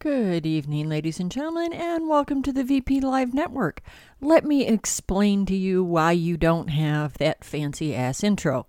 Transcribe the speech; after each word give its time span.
Good 0.00 0.46
evening, 0.46 0.88
ladies 0.88 1.20
and 1.20 1.30
gentlemen, 1.30 1.74
and 1.74 2.08
welcome 2.08 2.42
to 2.44 2.54
the 2.54 2.64
VP 2.64 3.02
Live 3.02 3.34
Network. 3.34 3.82
Let 4.18 4.46
me 4.46 4.66
explain 4.66 5.44
to 5.44 5.54
you 5.54 5.84
why 5.84 6.12
you 6.12 6.38
don't 6.38 6.68
have 6.68 7.18
that 7.18 7.44
fancy 7.44 7.94
ass 7.94 8.24
intro. 8.24 8.66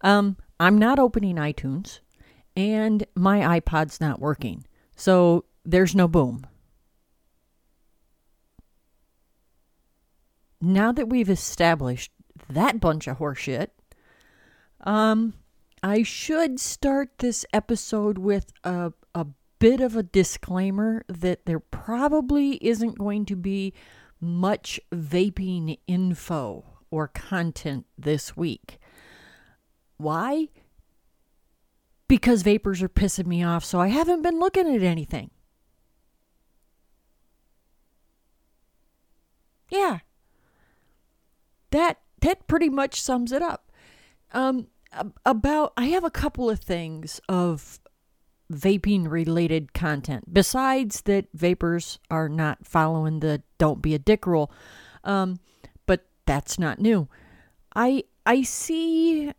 Um, 0.00 0.36
I'm 0.58 0.76
not 0.76 0.98
opening 0.98 1.36
iTunes, 1.36 2.00
and 2.56 3.06
my 3.14 3.60
iPod's 3.60 4.00
not 4.00 4.18
working, 4.18 4.66
so 4.96 5.44
there's 5.64 5.94
no 5.94 6.08
boom. 6.08 6.44
Now 10.60 10.90
that 10.90 11.08
we've 11.08 11.30
established 11.30 12.10
that 12.50 12.80
bunch 12.80 13.06
of 13.06 13.18
horseshit, 13.18 13.68
um, 14.80 15.34
I 15.80 16.02
should 16.02 16.58
start 16.58 17.18
this 17.18 17.46
episode 17.52 18.18
with 18.18 18.52
a, 18.64 18.92
bit 19.58 19.80
of 19.80 19.96
a 19.96 20.02
disclaimer 20.02 21.02
that 21.08 21.46
there 21.46 21.60
probably 21.60 22.56
isn't 22.64 22.98
going 22.98 23.24
to 23.26 23.36
be 23.36 23.72
much 24.20 24.80
vaping 24.92 25.78
info 25.86 26.64
or 26.90 27.08
content 27.08 27.86
this 27.98 28.36
week. 28.36 28.78
Why? 29.96 30.48
Because 32.08 32.42
vapors 32.42 32.82
are 32.82 32.88
pissing 32.88 33.26
me 33.26 33.42
off, 33.42 33.64
so 33.64 33.80
I 33.80 33.88
haven't 33.88 34.22
been 34.22 34.38
looking 34.38 34.72
at 34.74 34.82
anything. 34.82 35.30
Yeah. 39.68 39.98
That 41.70 42.00
that 42.20 42.46
pretty 42.46 42.68
much 42.68 43.00
sums 43.00 43.32
it 43.32 43.42
up. 43.42 43.72
Um 44.32 44.68
about 45.24 45.72
I 45.76 45.86
have 45.86 46.04
a 46.04 46.10
couple 46.10 46.48
of 46.48 46.60
things 46.60 47.20
of 47.28 47.80
vaping 48.52 49.10
related 49.10 49.72
content 49.72 50.32
besides 50.32 51.02
that 51.02 51.26
vapors 51.34 51.98
are 52.10 52.28
not 52.28 52.64
following 52.64 53.20
the 53.20 53.42
don't 53.58 53.82
be 53.82 53.94
a 53.94 53.98
dick 53.98 54.26
rule 54.26 54.50
um, 55.04 55.38
but 55.86 56.06
that's 56.26 56.58
not 56.58 56.78
new 56.78 57.08
i 57.74 58.02
i 58.24 58.42
see 58.42 59.32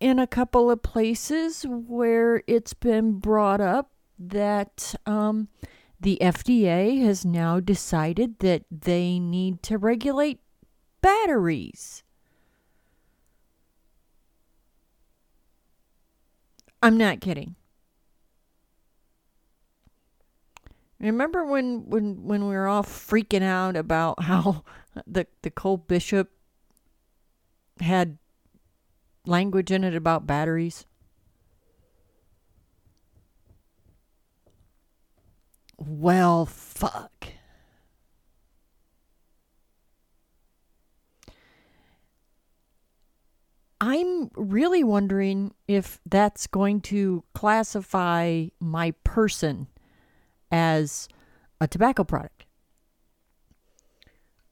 in 0.00 0.18
a 0.18 0.26
couple 0.26 0.70
of 0.70 0.82
places 0.82 1.64
where 1.68 2.42
it's 2.46 2.74
been 2.74 3.18
brought 3.18 3.60
up 3.60 3.90
that 4.18 4.94
um, 5.06 5.48
the 6.00 6.18
FDA 6.20 7.02
has 7.02 7.24
now 7.24 7.60
decided 7.60 8.38
that 8.40 8.64
they 8.70 9.18
need 9.18 9.62
to 9.64 9.78
regulate 9.78 10.40
batteries. 11.00 12.02
I'm 16.82 16.96
not 16.96 17.20
kidding. 17.20 17.56
Remember 21.00 21.44
when 21.44 21.88
when 21.88 22.24
when 22.24 22.48
we 22.48 22.54
were 22.54 22.66
all 22.66 22.82
freaking 22.82 23.42
out 23.42 23.76
about 23.76 24.22
how 24.24 24.64
the 25.06 25.26
the 25.42 25.50
Cole 25.50 25.76
Bishop 25.76 26.30
had 27.80 28.18
language 29.24 29.70
in 29.70 29.84
it 29.84 29.94
about 29.94 30.26
batteries? 30.26 30.86
Well, 35.78 36.44
fuck. 36.44 37.28
I'm 43.80 44.30
really 44.34 44.82
wondering 44.82 45.54
if 45.68 46.00
that's 46.04 46.48
going 46.48 46.80
to 46.82 47.22
classify 47.32 48.46
my 48.58 48.90
person 49.04 49.68
as 50.50 51.08
a 51.60 51.68
tobacco 51.68 52.04
product. 52.04 52.44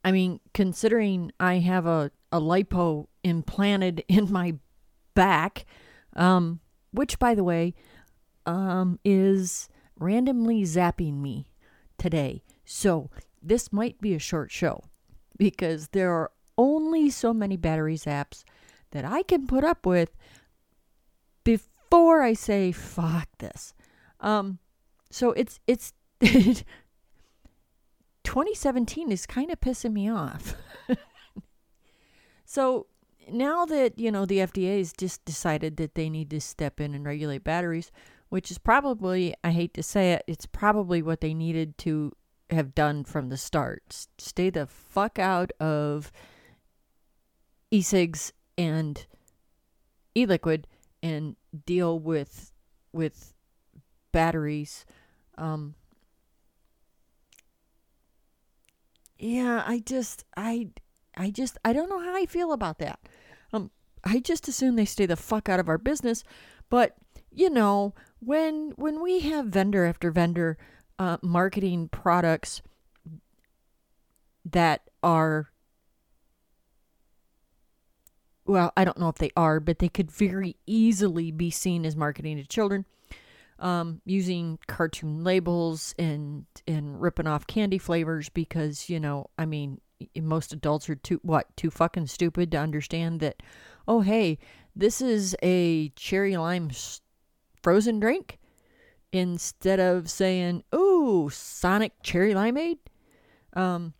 I 0.04 0.12
mean, 0.12 0.40
considering 0.54 1.32
I 1.40 1.58
have 1.58 1.86
a, 1.86 2.12
a 2.30 2.40
lipo 2.40 3.08
implanted 3.24 4.04
in 4.08 4.30
my 4.30 4.54
back, 5.14 5.66
um, 6.14 6.60
which, 6.92 7.18
by 7.18 7.34
the 7.34 7.44
way, 7.44 7.74
um, 8.46 8.98
is 9.04 9.68
randomly 9.98 10.62
zapping 10.62 11.20
me 11.20 11.48
today. 11.98 12.44
So 12.64 13.10
this 13.42 13.72
might 13.72 14.00
be 14.00 14.14
a 14.14 14.20
short 14.20 14.50
show 14.50 14.84
because 15.38 15.88
there 15.88 16.12
are 16.12 16.30
only 16.56 17.10
so 17.10 17.34
many 17.34 17.56
battery 17.56 17.96
zaps 17.96 18.44
that 18.92 19.04
I 19.04 19.22
can 19.22 19.46
put 19.46 19.64
up 19.64 19.84
with 19.84 20.10
before 21.44 22.22
I 22.22 22.32
say 22.32 22.72
fuck 22.72 23.28
this. 23.38 23.74
Um, 24.20 24.58
so 25.16 25.32
it's 25.32 25.58
it's 25.66 25.92
2017 26.20 29.10
is 29.10 29.24
kind 29.24 29.50
of 29.50 29.58
pissing 29.60 29.94
me 29.94 30.10
off. 30.10 30.54
so 32.44 32.86
now 33.32 33.64
that 33.64 33.98
you 33.98 34.12
know 34.12 34.26
the 34.26 34.40
FDA 34.40 34.76
has 34.76 34.92
just 34.92 35.24
decided 35.24 35.78
that 35.78 35.94
they 35.94 36.10
need 36.10 36.28
to 36.28 36.40
step 36.42 36.82
in 36.82 36.94
and 36.94 37.06
regulate 37.06 37.44
batteries, 37.44 37.90
which 38.28 38.50
is 38.50 38.58
probably 38.58 39.34
I 39.42 39.52
hate 39.52 39.72
to 39.72 39.82
say 39.82 40.12
it, 40.12 40.22
it's 40.26 40.44
probably 40.44 41.00
what 41.00 41.22
they 41.22 41.32
needed 41.32 41.78
to 41.78 42.12
have 42.50 42.74
done 42.74 43.02
from 43.02 43.30
the 43.30 43.38
start. 43.38 44.08
Stay 44.18 44.50
the 44.50 44.66
fuck 44.66 45.18
out 45.18 45.50
of 45.58 46.12
e-cigs 47.70 48.34
and 48.58 49.06
e-liquid 50.14 50.66
and 51.02 51.36
deal 51.64 51.98
with 51.98 52.52
with 52.92 53.32
batteries 54.12 54.84
um 55.38 55.74
yeah 59.18 59.62
i 59.66 59.78
just 59.78 60.24
i 60.36 60.68
i 61.16 61.30
just 61.30 61.58
i 61.64 61.72
don't 61.72 61.88
know 61.88 62.00
how 62.00 62.14
i 62.14 62.26
feel 62.26 62.52
about 62.52 62.78
that. 62.78 62.98
Um 63.52 63.70
i 64.04 64.18
just 64.18 64.48
assume 64.48 64.76
they 64.76 64.84
stay 64.84 65.06
the 65.06 65.16
fuck 65.16 65.48
out 65.48 65.60
of 65.60 65.68
our 65.68 65.78
business 65.78 66.22
but 66.68 66.94
you 67.30 67.50
know 67.50 67.94
when 68.20 68.72
when 68.76 69.02
we 69.02 69.20
have 69.20 69.46
vendor 69.46 69.84
after 69.84 70.10
vendor 70.10 70.58
uh, 70.98 71.18
marketing 71.22 71.88
products 71.88 72.62
that 74.44 74.82
are 75.02 75.50
well, 78.46 78.72
I 78.76 78.84
don't 78.84 78.98
know 78.98 79.08
if 79.08 79.16
they 79.16 79.30
are, 79.36 79.58
but 79.58 79.80
they 79.80 79.88
could 79.88 80.10
very 80.10 80.56
easily 80.66 81.32
be 81.32 81.50
seen 81.50 81.84
as 81.84 81.96
marketing 81.96 82.36
to 82.36 82.46
children, 82.46 82.86
um, 83.58 84.00
using 84.04 84.58
cartoon 84.66 85.24
labels 85.24 85.94
and 85.98 86.46
and 86.66 87.00
ripping 87.00 87.26
off 87.26 87.46
candy 87.46 87.78
flavors 87.78 88.28
because 88.28 88.88
you 88.88 89.00
know, 89.00 89.30
I 89.38 89.46
mean, 89.46 89.80
most 90.20 90.52
adults 90.52 90.88
are 90.90 90.96
too 90.96 91.20
what 91.22 91.56
too 91.56 91.70
fucking 91.70 92.06
stupid 92.06 92.50
to 92.52 92.58
understand 92.58 93.20
that. 93.20 93.42
Oh, 93.88 94.00
hey, 94.00 94.38
this 94.74 95.00
is 95.00 95.36
a 95.42 95.90
cherry 95.90 96.36
lime 96.36 96.70
frozen 97.62 98.00
drink. 98.00 98.38
Instead 99.12 99.80
of 99.80 100.10
saying, 100.10 100.64
"Ooh, 100.74 101.30
Sonic 101.32 101.92
cherry 102.02 102.34
limeade," 102.34 102.78
um, 103.54 103.94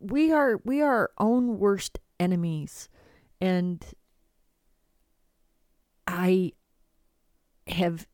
we 0.00 0.32
are 0.32 0.60
we 0.64 0.80
are 0.80 0.92
our 0.92 1.10
own 1.18 1.58
worst 1.58 1.98
enemies. 2.18 2.88
And 3.40 3.84
I 6.06 6.52
have 7.66 8.06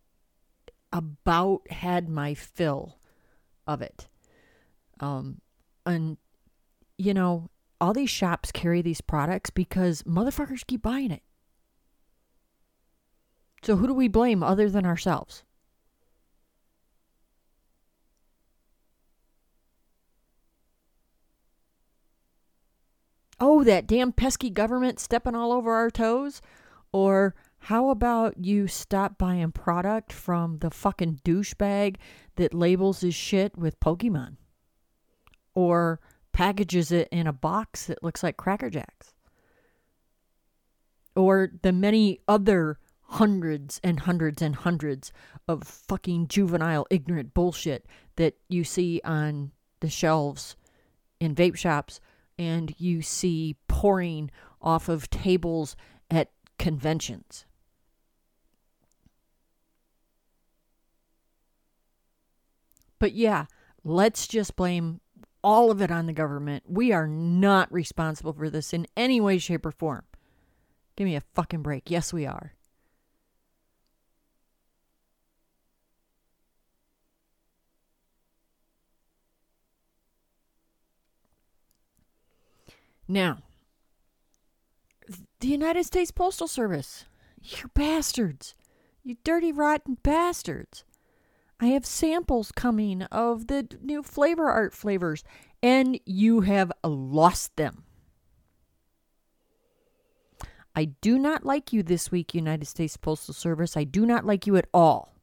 about 0.93 1.63
had 1.71 2.09
my 2.09 2.35
fill 2.35 2.99
of 3.67 3.83
it. 3.83 4.09
Um, 5.01 5.41
and, 5.87 6.19
you 6.99 7.15
know, 7.15 7.51
all 7.81 7.93
these 7.93 8.11
shops 8.11 8.53
carry 8.53 8.83
these 8.83 9.01
products 9.01 9.51
because 9.51 10.03
motherfuckers 10.03 10.67
keep 10.67 10.83
buying 10.83 11.11
it. 11.11 11.23
So 13.63 13.77
who 13.77 13.87
do 13.87 13.95
we 13.95 14.09
blame 14.09 14.43
other 14.43 14.69
than 14.69 14.85
ourselves? 14.85 15.45
oh, 23.43 23.65
that 23.65 23.89
damn 23.89 24.13
pesky 24.13 24.49
government 24.49 25.01
stepping 25.01 25.35
all 25.35 25.53
over 25.53 25.73
our 25.73 25.91
toes? 25.91 26.41
Or 26.93 27.35
how 27.67 27.91
about 27.91 28.45
you 28.45 28.67
stop 28.67 29.19
buying 29.19 29.53
product 29.53 30.13
from 30.13 30.59
the 30.59 30.71
fucking 30.71 31.21
douchebag 31.25 31.95
that 32.35 32.53
labels 32.53 33.03
his 33.03 33.15
shit 33.15 33.57
with 33.57 33.79
Pokemon? 33.79 34.37
Or 35.55 36.01
packages 36.33 36.91
it 36.91 37.09
in 37.13 37.29
a 37.29 37.33
box 37.33 37.87
that 37.87 38.03
looks 38.03 38.25
like 38.25 38.37
Cracker 38.37 38.69
Jacks? 38.69 39.15
Or 41.15 41.53
the 41.63 41.71
many 41.71 42.19
other 42.27 42.81
hundreds 43.03 43.81
and 43.85 44.01
hundreds 44.01 44.43
and 44.43 44.57
hundreds 44.57 45.13
of 45.47 45.63
fucking 45.63 46.27
juvenile 46.27 46.85
ignorant 46.91 47.33
bullshit 47.33 47.87
that 48.17 48.35
you 48.49 48.65
see 48.65 49.01
on 49.05 49.53
the 49.79 49.89
shelves 49.89 50.57
in 51.21 51.33
vape 51.33 51.57
shops 51.57 52.01
and 52.37 52.75
you 52.79 53.03
see 53.03 53.55
pouring 53.69 54.33
off 54.61 54.89
of 54.89 55.09
tables 55.11 55.77
at 56.11 56.33
conventions. 56.59 57.45
But 63.03 63.15
yeah, 63.15 63.47
let's 63.83 64.29
just 64.29 64.55
blame 64.55 65.01
all 65.43 65.73
of 65.73 65.83
it 65.83 65.91
on 65.91 66.07
the 66.07 66.13
government. 66.13 66.63
We 66.69 66.93
are 66.93 67.09
not 67.09 67.73
responsible 67.73 68.33
for 68.33 68.49
this 68.49 68.73
in 68.73 68.87
any 68.97 69.21
way, 69.21 69.39
shape, 69.39 69.67
or 69.67 69.73
form. 69.73 70.05
Give 70.95 71.07
me 71.07 71.17
a 71.17 71.23
fucking 71.35 71.63
break. 71.63 71.91
Yes, 71.91 72.13
we 72.13 72.27
are. 72.27 72.53
Now, 83.09 83.39
the 85.41 85.49
United 85.49 85.87
States 85.87 86.13
Postal 86.13 86.47
Service, 86.47 87.07
you 87.43 87.69
bastards, 87.75 88.55
you 89.03 89.17
dirty, 89.25 89.51
rotten 89.51 89.99
bastards. 90.05 90.85
I 91.63 91.67
have 91.67 91.87
samples 91.87 92.51
coming 92.51 93.03
of 93.03 93.47
the 93.47 93.69
new 93.81 94.03
FlavourArt 94.03 94.73
flavors, 94.73 95.23
and 95.63 95.97
you 96.05 96.41
have 96.41 96.73
lost 96.83 97.55
them. 97.55 97.85
I 100.75 100.87
do 100.87 101.21
not 101.21 101.47
like 101.47 101.73
you 101.73 101.85
this 101.85 102.11
week, 102.11 102.35
United 102.35 102.67
States 102.67 102.97
Postal 102.97 103.33
Service. 103.33 103.77
I 103.77 103.85
do 103.85 104.05
not 104.05 104.27
like 104.27 104.45
you 104.45 104.57
at 104.57 104.67
all. 104.75 105.15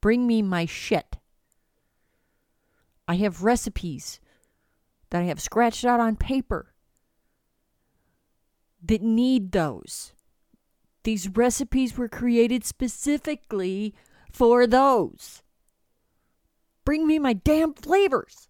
Bring 0.00 0.26
me 0.26 0.42
my 0.42 0.66
shit. 0.66 1.18
I 3.06 3.14
have 3.14 3.44
recipes 3.44 4.18
that 5.10 5.22
I 5.22 5.26
have 5.26 5.40
scratched 5.40 5.84
out 5.84 6.00
on 6.00 6.16
paper 6.16 6.74
that 8.82 9.02
need 9.02 9.52
those. 9.52 10.14
These 11.04 11.28
recipes 11.28 11.96
were 11.96 12.08
created 12.08 12.64
specifically 12.64 13.94
for 14.32 14.66
those. 14.66 15.42
Bring 16.84 17.06
me 17.06 17.18
my 17.18 17.32
damn 17.32 17.74
flavors. 17.74 18.48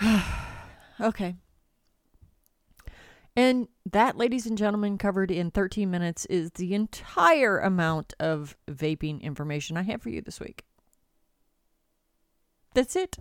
okay. 1.00 1.36
And 3.36 3.68
that, 3.86 4.16
ladies 4.16 4.46
and 4.46 4.58
gentlemen, 4.58 4.98
covered 4.98 5.30
in 5.30 5.50
13 5.50 5.90
minutes 5.90 6.26
is 6.26 6.50
the 6.52 6.74
entire 6.74 7.58
amount 7.58 8.14
of 8.18 8.56
vaping 8.68 9.20
information 9.22 9.76
I 9.76 9.82
have 9.82 10.02
for 10.02 10.08
you 10.08 10.20
this 10.20 10.40
week. 10.40 10.64
That's 12.74 12.96
it. 12.96 13.16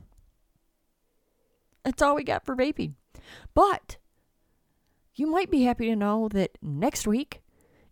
That's 1.84 2.02
all 2.02 2.16
we 2.16 2.24
got 2.24 2.46
for 2.46 2.56
vaping. 2.56 2.94
But 3.54 3.98
you 5.14 5.28
might 5.28 5.52
be 5.52 5.64
happy 5.64 5.86
to 5.88 5.96
know 5.96 6.30
that 6.30 6.58
next 6.62 7.08
week 7.08 7.42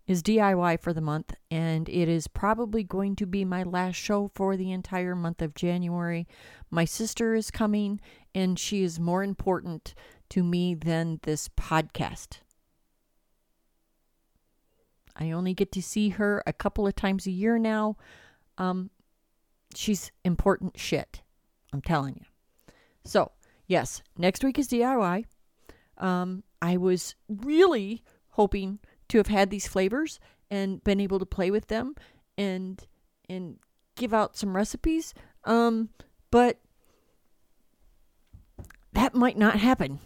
is 0.06 0.22
DIY 0.22 0.80
for 0.80 0.92
the 0.92 1.00
month, 1.00 1.34
and 1.50 1.88
it 1.88 2.08
is 2.08 2.28
probably 2.28 2.84
going 2.84 3.16
to 3.16 3.26
be 3.26 3.44
my 3.44 3.62
last 3.62 3.96
show 3.96 4.30
for 4.34 4.56
the 4.56 4.70
entire 4.70 5.16
month 5.16 5.42
of 5.42 5.54
January. 5.54 6.28
My 6.70 6.84
sister 6.84 7.34
is 7.34 7.50
coming, 7.50 8.00
and 8.34 8.58
she 8.58 8.82
is 8.82 9.00
more 9.00 9.24
important 9.24 9.94
to 10.30 10.44
me 10.44 10.74
than 10.74 11.20
this 11.22 11.48
podcast. 11.48 12.38
I 15.18 15.30
only 15.30 15.54
get 15.54 15.72
to 15.72 15.82
see 15.82 16.10
her 16.10 16.42
a 16.46 16.52
couple 16.52 16.86
of 16.86 16.94
times 16.94 17.26
a 17.26 17.30
year 17.30 17.58
now. 17.58 17.96
Um, 18.58 18.90
she's 19.74 20.12
important 20.24 20.78
shit. 20.78 21.22
I'm 21.72 21.80
telling 21.80 22.14
you. 22.16 22.74
So, 23.04 23.32
yes, 23.66 24.02
next 24.16 24.44
week 24.44 24.58
is 24.58 24.68
DIY. 24.68 25.24
Um, 25.98 26.44
I 26.60 26.76
was 26.76 27.14
really 27.28 28.02
hoping 28.30 28.78
to 29.08 29.18
have 29.18 29.28
had 29.28 29.50
these 29.50 29.66
flavors 29.68 30.18
and 30.50 30.82
been 30.84 31.00
able 31.00 31.18
to 31.18 31.26
play 31.26 31.50
with 31.50 31.68
them 31.68 31.94
and 32.38 32.86
and 33.28 33.58
give 33.96 34.14
out 34.14 34.36
some 34.36 34.54
recipes. 34.54 35.14
Um, 35.44 35.90
but 36.30 36.58
that 38.92 39.14
might 39.14 39.36
not 39.36 39.56
happen. 39.56 39.98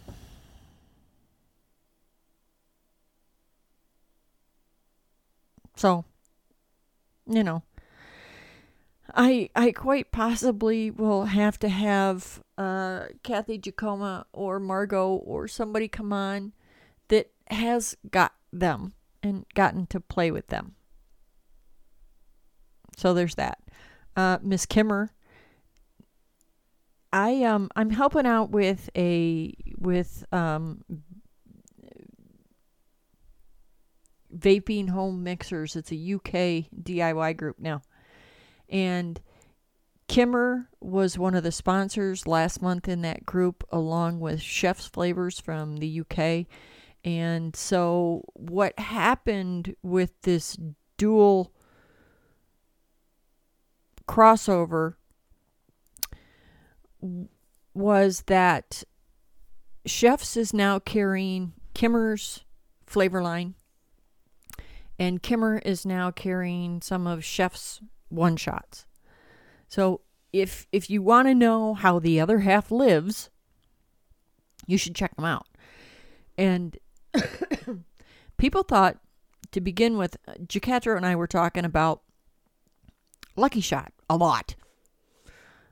So, 5.75 6.05
you 7.25 7.43
know, 7.43 7.63
I 9.15 9.49
I 9.55 9.71
quite 9.71 10.11
possibly 10.11 10.91
will 10.91 11.25
have 11.25 11.57
to 11.59 11.69
have 11.69 12.43
uh, 12.57 13.05
Kathy 13.23 13.57
Jacoma 13.57 14.25
or 14.31 14.59
Margot 14.59 15.13
or 15.13 15.47
somebody 15.47 15.87
come 15.87 16.13
on 16.13 16.53
that 17.07 17.31
has 17.47 17.97
got 18.09 18.33
them 18.51 18.93
and 19.23 19.45
gotten 19.53 19.85
to 19.87 19.99
play 19.99 20.31
with 20.31 20.47
them. 20.47 20.75
So 22.97 23.13
there's 23.13 23.35
that. 23.35 23.59
Uh, 24.15 24.37
Miss 24.41 24.65
Kimmer. 24.65 25.11
I 27.13 27.43
um 27.43 27.69
I'm 27.75 27.89
helping 27.89 28.25
out 28.25 28.51
with 28.51 28.89
a 28.95 29.53
with 29.77 30.23
um 30.31 30.83
vaping 34.35 34.89
home 34.89 35.23
mixers. 35.23 35.75
It's 35.75 35.91
a 35.91 35.95
UK 35.95 36.69
DIY 36.83 37.37
group 37.37 37.59
now. 37.59 37.81
And 38.69 39.19
Kimmer 40.07 40.69
was 40.79 41.17
one 41.17 41.35
of 41.35 41.43
the 41.43 41.51
sponsors 41.51 42.27
last 42.27 42.61
month 42.61 42.87
in 42.87 43.01
that 43.01 43.25
group, 43.25 43.65
along 43.71 44.19
with 44.19 44.41
Chef's 44.41 44.87
Flavors 44.87 45.39
from 45.39 45.77
the 45.77 46.01
UK. 46.01 46.47
And 47.03 47.55
so, 47.55 48.23
what 48.33 48.77
happened 48.77 49.75
with 49.81 50.11
this 50.21 50.57
dual 50.97 51.51
crossover 54.07 54.95
was 57.73 58.23
that 58.27 58.83
Chef's 59.85 60.37
is 60.37 60.53
now 60.53 60.77
carrying 60.77 61.53
Kimmer's 61.73 62.43
flavor 62.85 63.23
line, 63.23 63.55
and 64.99 65.23
Kimmer 65.23 65.57
is 65.65 65.85
now 65.85 66.11
carrying 66.11 66.81
some 66.81 67.07
of 67.07 67.25
Chef's 67.25 67.81
one 68.09 68.37
shots. 68.37 68.85
So 69.67 70.01
if 70.33 70.67
if 70.71 70.89
you 70.89 71.01
want 71.01 71.27
to 71.27 71.33
know 71.33 71.73
how 71.73 71.97
the 71.97 72.19
other 72.19 72.39
half 72.39 72.71
lives, 72.71 73.29
you 74.67 74.77
should 74.77 74.95
check 74.95 75.15
them 75.15 75.25
out. 75.25 75.47
And 76.37 76.77
people 78.37 78.63
thought 78.63 78.97
to 79.51 79.61
begin 79.61 79.97
with, 79.97 80.17
Jacatro 80.47 80.95
and 80.95 81.05
I 81.05 81.15
were 81.15 81.27
talking 81.27 81.65
about 81.65 82.01
Lucky 83.35 83.61
Shot 83.61 83.91
a 84.09 84.15
lot. 84.15 84.55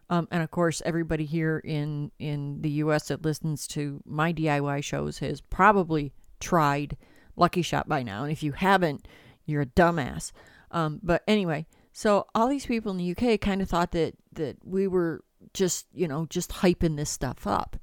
Um, 0.10 0.28
and 0.32 0.42
of 0.42 0.50
course, 0.50 0.82
everybody 0.86 1.26
here 1.26 1.60
in, 1.60 2.12
in 2.18 2.62
the 2.62 2.70
U.S. 2.72 3.10
that 3.10 3.24
listens 3.24 3.68
to 3.68 4.02
my 4.06 4.34
DIY 4.34 4.84
shows 4.84 5.20
has 5.20 5.40
probably 5.40 6.12
tried 6.40 6.98
Lucky 7.36 7.62
Shot 7.62 7.88
by 7.88 8.04
now. 8.04 8.24
And 8.24 8.32
if 8.32 8.42
you 8.42 8.54
haven't, 8.54 9.08
you're 9.46 9.62
a 9.62 9.68
dumbass. 9.68 10.32
Um, 10.72 11.00
but 11.04 11.24
anyway, 11.28 11.68
so 11.92 12.28
all 12.34 12.48
these 12.48 12.66
people 12.66 12.92
in 12.92 12.98
the 12.98 13.12
UK 13.12 13.40
kind 13.40 13.62
of 13.62 13.70
thought 13.70 13.92
that 13.92 14.16
that 14.34 14.58
we 14.64 14.88
were 14.88 15.24
just, 15.54 15.88
you 15.94 16.08
know, 16.08 16.26
just 16.30 16.52
hyping 16.52 16.96
this 16.96 17.10
stuff 17.10 17.46
up. 17.48 17.78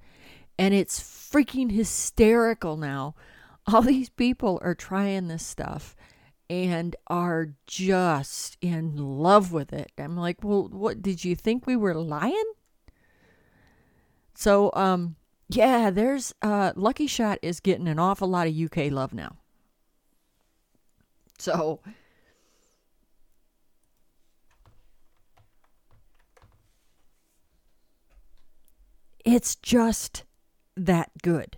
And 0.58 0.72
it's 0.72 1.00
freaking 1.00 1.70
hysterical 1.70 2.76
now. 2.76 3.14
All 3.66 3.82
these 3.82 4.08
people 4.08 4.58
are 4.62 4.74
trying 4.74 5.28
this 5.28 5.44
stuff 5.44 5.96
and 6.48 6.94
are 7.08 7.48
just 7.66 8.56
in 8.60 8.96
love 8.96 9.52
with 9.52 9.72
it. 9.72 9.90
I'm 9.98 10.16
like, 10.16 10.42
"Well, 10.44 10.68
what 10.68 11.02
did 11.02 11.24
you 11.24 11.34
think 11.34 11.66
we 11.66 11.76
were 11.76 11.94
lying?" 11.94 12.52
So, 14.34 14.70
um 14.74 15.16
yeah, 15.48 15.90
there's 15.90 16.34
uh 16.42 16.72
Lucky 16.76 17.06
Shot 17.06 17.38
is 17.42 17.60
getting 17.60 17.88
an 17.88 17.98
awful 17.98 18.28
lot 18.28 18.46
of 18.48 18.54
UK 18.54 18.90
love 18.90 19.12
now. 19.14 19.36
So, 21.38 21.80
It's 29.26 29.56
just 29.56 30.22
that 30.76 31.10
good. 31.20 31.56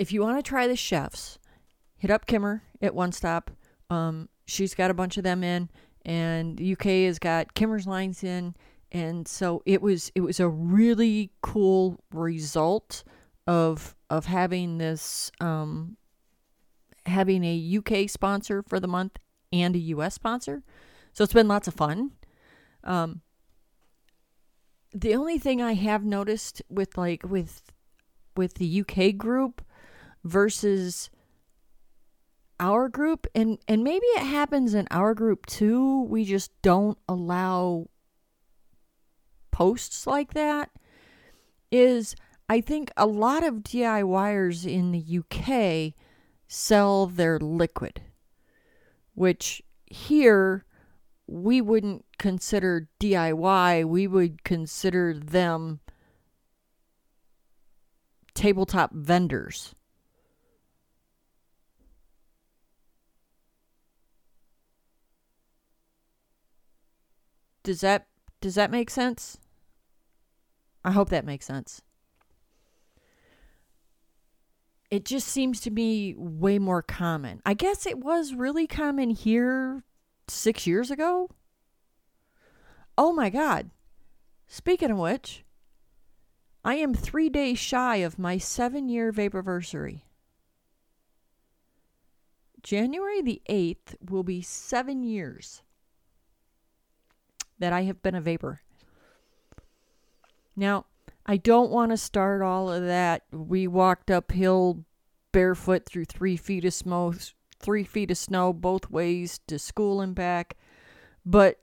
If 0.00 0.14
you 0.14 0.22
want 0.22 0.38
to 0.38 0.42
try 0.42 0.66
the 0.66 0.76
chefs, 0.76 1.38
hit 1.98 2.10
up 2.10 2.24
Kimmer 2.24 2.62
at 2.80 2.94
One 2.94 3.12
Stop. 3.12 3.50
Um, 3.90 4.30
she's 4.46 4.74
got 4.74 4.90
a 4.90 4.94
bunch 4.94 5.18
of 5.18 5.24
them 5.24 5.44
in, 5.44 5.68
and 6.06 6.58
UK 6.58 7.04
has 7.04 7.18
got 7.18 7.52
Kimmer's 7.52 7.86
lines 7.86 8.24
in, 8.24 8.54
and 8.90 9.28
so 9.28 9.62
it 9.66 9.82
was 9.82 10.10
it 10.14 10.22
was 10.22 10.40
a 10.40 10.48
really 10.48 11.32
cool 11.42 12.02
result 12.14 13.04
of 13.46 13.94
of 14.08 14.24
having 14.24 14.78
this 14.78 15.30
um, 15.38 15.98
having 17.04 17.44
a 17.44 17.76
UK 17.76 18.08
sponsor 18.08 18.62
for 18.62 18.80
the 18.80 18.88
month 18.88 19.18
and 19.52 19.76
a 19.76 19.80
US 19.80 20.14
sponsor. 20.14 20.62
So 21.12 21.24
it's 21.24 21.34
been 21.34 21.46
lots 21.46 21.68
of 21.68 21.74
fun. 21.74 22.12
Um, 22.84 23.20
the 24.94 25.14
only 25.14 25.38
thing 25.38 25.60
I 25.60 25.74
have 25.74 26.04
noticed 26.06 26.62
with 26.70 26.96
like 26.96 27.22
with 27.22 27.70
with 28.34 28.54
the 28.54 28.80
UK 28.80 29.18
group 29.18 29.60
versus 30.24 31.10
our 32.58 32.88
group 32.88 33.26
and 33.34 33.58
and 33.66 33.82
maybe 33.82 34.06
it 34.16 34.24
happens 34.24 34.74
in 34.74 34.86
our 34.90 35.14
group 35.14 35.46
too. 35.46 36.02
We 36.04 36.24
just 36.24 36.50
don't 36.62 36.98
allow 37.08 37.88
posts 39.50 40.06
like 40.06 40.34
that. 40.34 40.70
Is 41.70 42.14
i 42.50 42.60
think 42.60 42.90
a 42.96 43.06
lot 43.06 43.44
of 43.44 43.62
diyers 43.62 44.66
in 44.66 44.90
the 44.90 45.18
uk 45.20 45.94
sell 46.48 47.06
their 47.06 47.38
liquid 47.38 48.02
which 49.14 49.62
here 49.86 50.64
we 51.28 51.60
wouldn't 51.60 52.04
consider 52.18 52.88
diy 52.98 53.84
we 53.84 54.06
would 54.08 54.42
consider 54.42 55.14
them 55.14 55.78
tabletop 58.34 58.92
vendors 58.92 59.74
Does 67.62 67.80
that 67.82 68.06
does 68.40 68.54
that 68.54 68.70
make 68.70 68.90
sense? 68.90 69.38
I 70.84 70.92
hope 70.92 71.10
that 71.10 71.26
makes 71.26 71.44
sense. 71.46 71.82
It 74.90 75.04
just 75.04 75.28
seems 75.28 75.60
to 75.60 75.70
me 75.70 76.14
way 76.16 76.58
more 76.58 76.82
common. 76.82 77.42
I 77.44 77.54
guess 77.54 77.86
it 77.86 77.98
was 77.98 78.34
really 78.34 78.66
common 78.66 79.10
here 79.10 79.84
6 80.26 80.66
years 80.66 80.90
ago. 80.90 81.28
Oh 82.98 83.12
my 83.12 83.30
god. 83.30 83.70
Speaking 84.48 84.90
of 84.90 84.98
which, 84.98 85.44
I 86.64 86.74
am 86.74 86.94
3 86.94 87.28
days 87.28 87.58
shy 87.58 87.96
of 87.96 88.18
my 88.18 88.36
7-year 88.36 89.12
vaporversary. 89.12 90.02
January 92.62 93.22
the 93.22 93.42
8th 93.48 93.94
will 94.10 94.24
be 94.24 94.42
7 94.42 95.02
years 95.02 95.62
that 97.60 97.72
I 97.72 97.82
have 97.82 98.02
been 98.02 98.14
a 98.14 98.20
vapor. 98.20 98.60
Now, 100.56 100.86
I 101.24 101.36
don't 101.36 101.70
want 101.70 101.92
to 101.92 101.96
start 101.96 102.42
all 102.42 102.72
of 102.72 102.84
that. 102.84 103.22
We 103.30 103.68
walked 103.68 104.10
uphill 104.10 104.84
barefoot 105.32 105.86
through 105.86 106.06
three 106.06 106.36
feet 106.36 106.64
of 106.64 106.74
snow, 106.74 107.14
three 107.60 107.84
feet 107.84 108.10
of 108.10 108.18
snow 108.18 108.52
both 108.52 108.90
ways 108.90 109.40
to 109.46 109.58
school 109.58 110.00
and 110.00 110.14
back. 110.14 110.56
But 111.24 111.60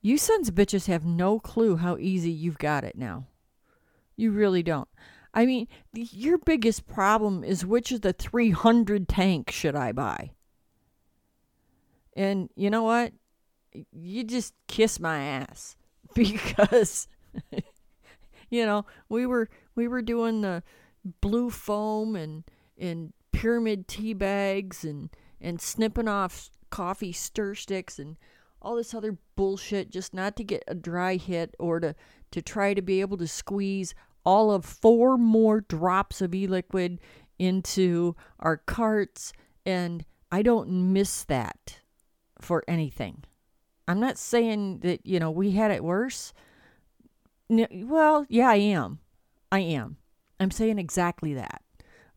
you 0.00 0.18
sons 0.18 0.48
of 0.48 0.54
bitches 0.54 0.86
have 0.86 1.04
no 1.04 1.40
clue 1.40 1.76
how 1.76 1.96
easy 1.98 2.30
you've 2.30 2.58
got 2.58 2.84
it 2.84 2.96
now. 2.96 3.26
You 4.16 4.30
really 4.30 4.62
don't. 4.62 4.88
I 5.34 5.46
mean, 5.46 5.68
your 5.92 6.38
biggest 6.38 6.86
problem 6.86 7.44
is 7.44 7.66
which 7.66 7.92
of 7.92 8.00
the 8.00 8.12
300 8.12 9.08
tanks 9.08 9.54
should 9.54 9.76
I 9.76 9.92
buy? 9.92 10.30
And 12.16 12.50
you 12.56 12.70
know 12.70 12.82
what? 12.82 13.12
You 13.92 14.24
just 14.24 14.54
kiss 14.66 14.98
my 15.00 15.18
ass 15.18 15.76
because 16.14 17.08
you 18.50 18.64
know 18.64 18.84
we 19.08 19.26
were 19.26 19.48
we 19.74 19.88
were 19.88 20.02
doing 20.02 20.40
the 20.40 20.62
blue 21.20 21.50
foam 21.50 22.16
and 22.16 22.44
and 22.78 23.12
pyramid 23.32 23.86
tea 23.86 24.14
bags 24.14 24.84
and 24.84 25.10
and 25.40 25.60
snipping 25.60 26.08
off 26.08 26.50
coffee 26.70 27.12
stir 27.12 27.54
sticks 27.54 27.98
and 27.98 28.16
all 28.60 28.76
this 28.76 28.94
other 28.94 29.16
bullshit 29.36 29.90
just 29.90 30.12
not 30.12 30.36
to 30.36 30.44
get 30.44 30.64
a 30.66 30.74
dry 30.74 31.16
hit 31.16 31.54
or 31.58 31.78
to 31.80 31.94
to 32.30 32.42
try 32.42 32.74
to 32.74 32.82
be 32.82 33.00
able 33.00 33.16
to 33.16 33.28
squeeze 33.28 33.94
all 34.24 34.50
of 34.50 34.64
four 34.64 35.16
more 35.16 35.60
drops 35.60 36.20
of 36.20 36.34
e-liquid 36.34 36.98
into 37.38 38.14
our 38.40 38.56
carts 38.56 39.32
and 39.64 40.04
I 40.30 40.42
don't 40.42 40.92
miss 40.92 41.24
that 41.24 41.80
for 42.40 42.62
anything. 42.68 43.24
I'm 43.88 43.98
not 43.98 44.18
saying 44.18 44.80
that, 44.80 45.06
you 45.06 45.18
know, 45.18 45.30
we 45.30 45.52
had 45.52 45.70
it 45.70 45.82
worse. 45.82 46.34
No, 47.48 47.66
well, 47.72 48.26
yeah, 48.28 48.50
I 48.50 48.56
am. 48.56 48.98
I 49.50 49.60
am. 49.60 49.96
I'm 50.38 50.50
saying 50.50 50.78
exactly 50.78 51.32
that. 51.34 51.62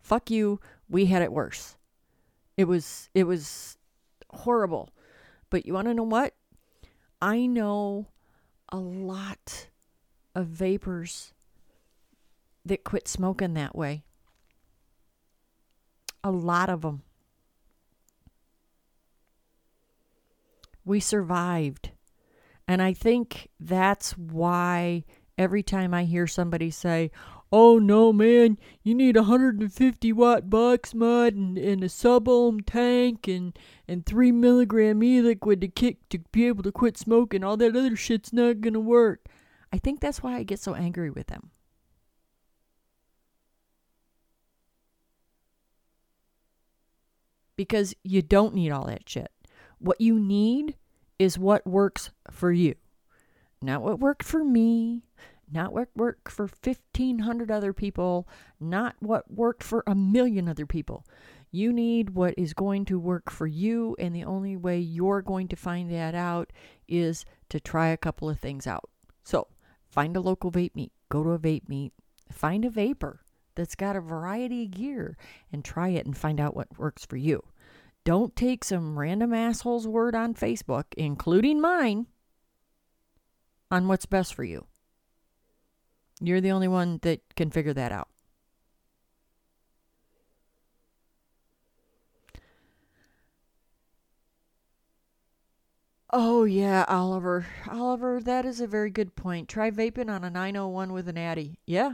Fuck 0.01 0.29
you. 0.29 0.59
We 0.89 1.05
had 1.05 1.21
it 1.21 1.31
worse. 1.31 1.77
It 2.57 2.65
was 2.65 3.09
it 3.13 3.23
was 3.23 3.77
horrible. 4.29 4.89
But 5.49 5.65
you 5.65 5.73
want 5.73 5.87
to 5.87 5.93
know 5.93 6.03
what? 6.03 6.33
I 7.21 7.45
know 7.45 8.07
a 8.69 8.77
lot 8.77 9.67
of 10.35 10.47
vapors 10.47 11.33
that 12.65 12.83
quit 12.83 13.07
smoking 13.07 13.53
that 13.53 13.75
way. 13.75 14.03
A 16.23 16.31
lot 16.31 16.69
of 16.69 16.81
them. 16.81 17.03
We 20.85 20.99
survived. 20.99 21.91
And 22.67 22.81
I 22.81 22.93
think 22.93 23.49
that's 23.59 24.17
why 24.17 25.03
every 25.37 25.63
time 25.63 25.93
I 25.93 26.03
hear 26.03 26.27
somebody 26.27 26.69
say, 26.69 27.11
Oh 27.53 27.79
no, 27.79 28.13
man, 28.13 28.57
you 28.81 28.95
need 28.95 29.17
a 29.17 29.23
150 29.23 30.13
watt 30.13 30.49
box 30.49 30.93
mod 30.93 31.33
and, 31.33 31.57
and 31.57 31.83
a 31.83 31.89
sub 31.89 32.29
ohm 32.29 32.61
tank 32.61 33.27
and, 33.27 33.57
and 33.89 34.05
3 34.05 34.31
milligram 34.31 35.03
e 35.03 35.21
liquid 35.21 35.59
to 35.59 35.67
kick 35.67 36.07
to 36.09 36.19
be 36.31 36.47
able 36.47 36.63
to 36.63 36.71
quit 36.71 36.97
smoking. 36.97 37.43
All 37.43 37.57
that 37.57 37.75
other 37.75 37.97
shit's 37.97 38.31
not 38.31 38.61
gonna 38.61 38.79
work. 38.79 39.25
I 39.73 39.77
think 39.79 39.99
that's 39.99 40.23
why 40.23 40.35
I 40.35 40.43
get 40.43 40.59
so 40.59 40.75
angry 40.75 41.09
with 41.09 41.27
them. 41.27 41.51
Because 47.57 47.93
you 48.03 48.21
don't 48.21 48.55
need 48.55 48.71
all 48.71 48.85
that 48.85 49.09
shit. 49.09 49.29
What 49.81 49.99
you 49.99 50.19
need 50.19 50.75
is 51.17 51.39
what 51.39 51.65
works 51.65 52.11
for 52.29 52.51
you. 52.51 52.75
Not 53.63 53.81
what 53.81 53.99
worked 53.99 54.21
for 54.23 54.43
me, 54.43 55.01
not 55.51 55.73
what 55.73 55.89
worked 55.95 56.31
for 56.31 56.45
1,500 56.45 57.49
other 57.49 57.73
people, 57.73 58.27
not 58.59 58.95
what 58.99 59.31
worked 59.31 59.63
for 59.63 59.83
a 59.87 59.95
million 59.95 60.47
other 60.47 60.67
people. 60.67 61.03
You 61.49 61.73
need 61.73 62.11
what 62.11 62.35
is 62.37 62.53
going 62.53 62.85
to 62.85 62.99
work 62.99 63.31
for 63.31 63.47
you, 63.47 63.95
and 63.97 64.15
the 64.15 64.23
only 64.23 64.55
way 64.55 64.79
you're 64.79 65.23
going 65.23 65.47
to 65.47 65.55
find 65.55 65.91
that 65.91 66.13
out 66.13 66.53
is 66.87 67.25
to 67.49 67.59
try 67.59 67.87
a 67.87 67.97
couple 67.97 68.29
of 68.29 68.39
things 68.39 68.67
out. 68.67 68.87
So, 69.23 69.47
find 69.89 70.15
a 70.15 70.21
local 70.21 70.51
vape 70.51 70.75
meet, 70.75 70.91
go 71.09 71.23
to 71.23 71.31
a 71.31 71.39
vape 71.39 71.67
meet, 71.67 71.91
find 72.31 72.65
a 72.65 72.69
vapor 72.69 73.21
that's 73.55 73.75
got 73.75 73.95
a 73.95 74.01
variety 74.01 74.65
of 74.65 74.71
gear, 74.71 75.17
and 75.51 75.65
try 75.65 75.89
it 75.89 76.05
and 76.05 76.15
find 76.15 76.39
out 76.39 76.55
what 76.55 76.77
works 76.77 77.03
for 77.03 77.17
you. 77.17 77.43
Don't 78.03 78.35
take 78.35 78.63
some 78.63 78.97
random 78.97 79.33
asshole's 79.33 79.87
word 79.87 80.15
on 80.15 80.33
Facebook, 80.33 80.85
including 80.97 81.61
mine, 81.61 82.07
on 83.69 83.87
what's 83.87 84.05
best 84.05 84.33
for 84.33 84.43
you. 84.43 84.65
You're 86.19 86.41
the 86.41 86.51
only 86.51 86.67
one 86.67 86.99
that 87.03 87.21
can 87.35 87.51
figure 87.51 87.73
that 87.73 87.91
out. 87.91 88.07
Oh, 96.13 96.43
yeah, 96.43 96.83
Oliver. 96.89 97.45
Oliver, 97.69 98.19
that 98.19 98.45
is 98.45 98.59
a 98.59 98.67
very 98.67 98.89
good 98.89 99.15
point. 99.15 99.47
Try 99.47 99.71
vaping 99.71 100.09
on 100.09 100.25
a 100.25 100.29
901 100.29 100.91
with 100.91 101.07
an 101.07 101.17
atty. 101.17 101.59
Yeah. 101.65 101.93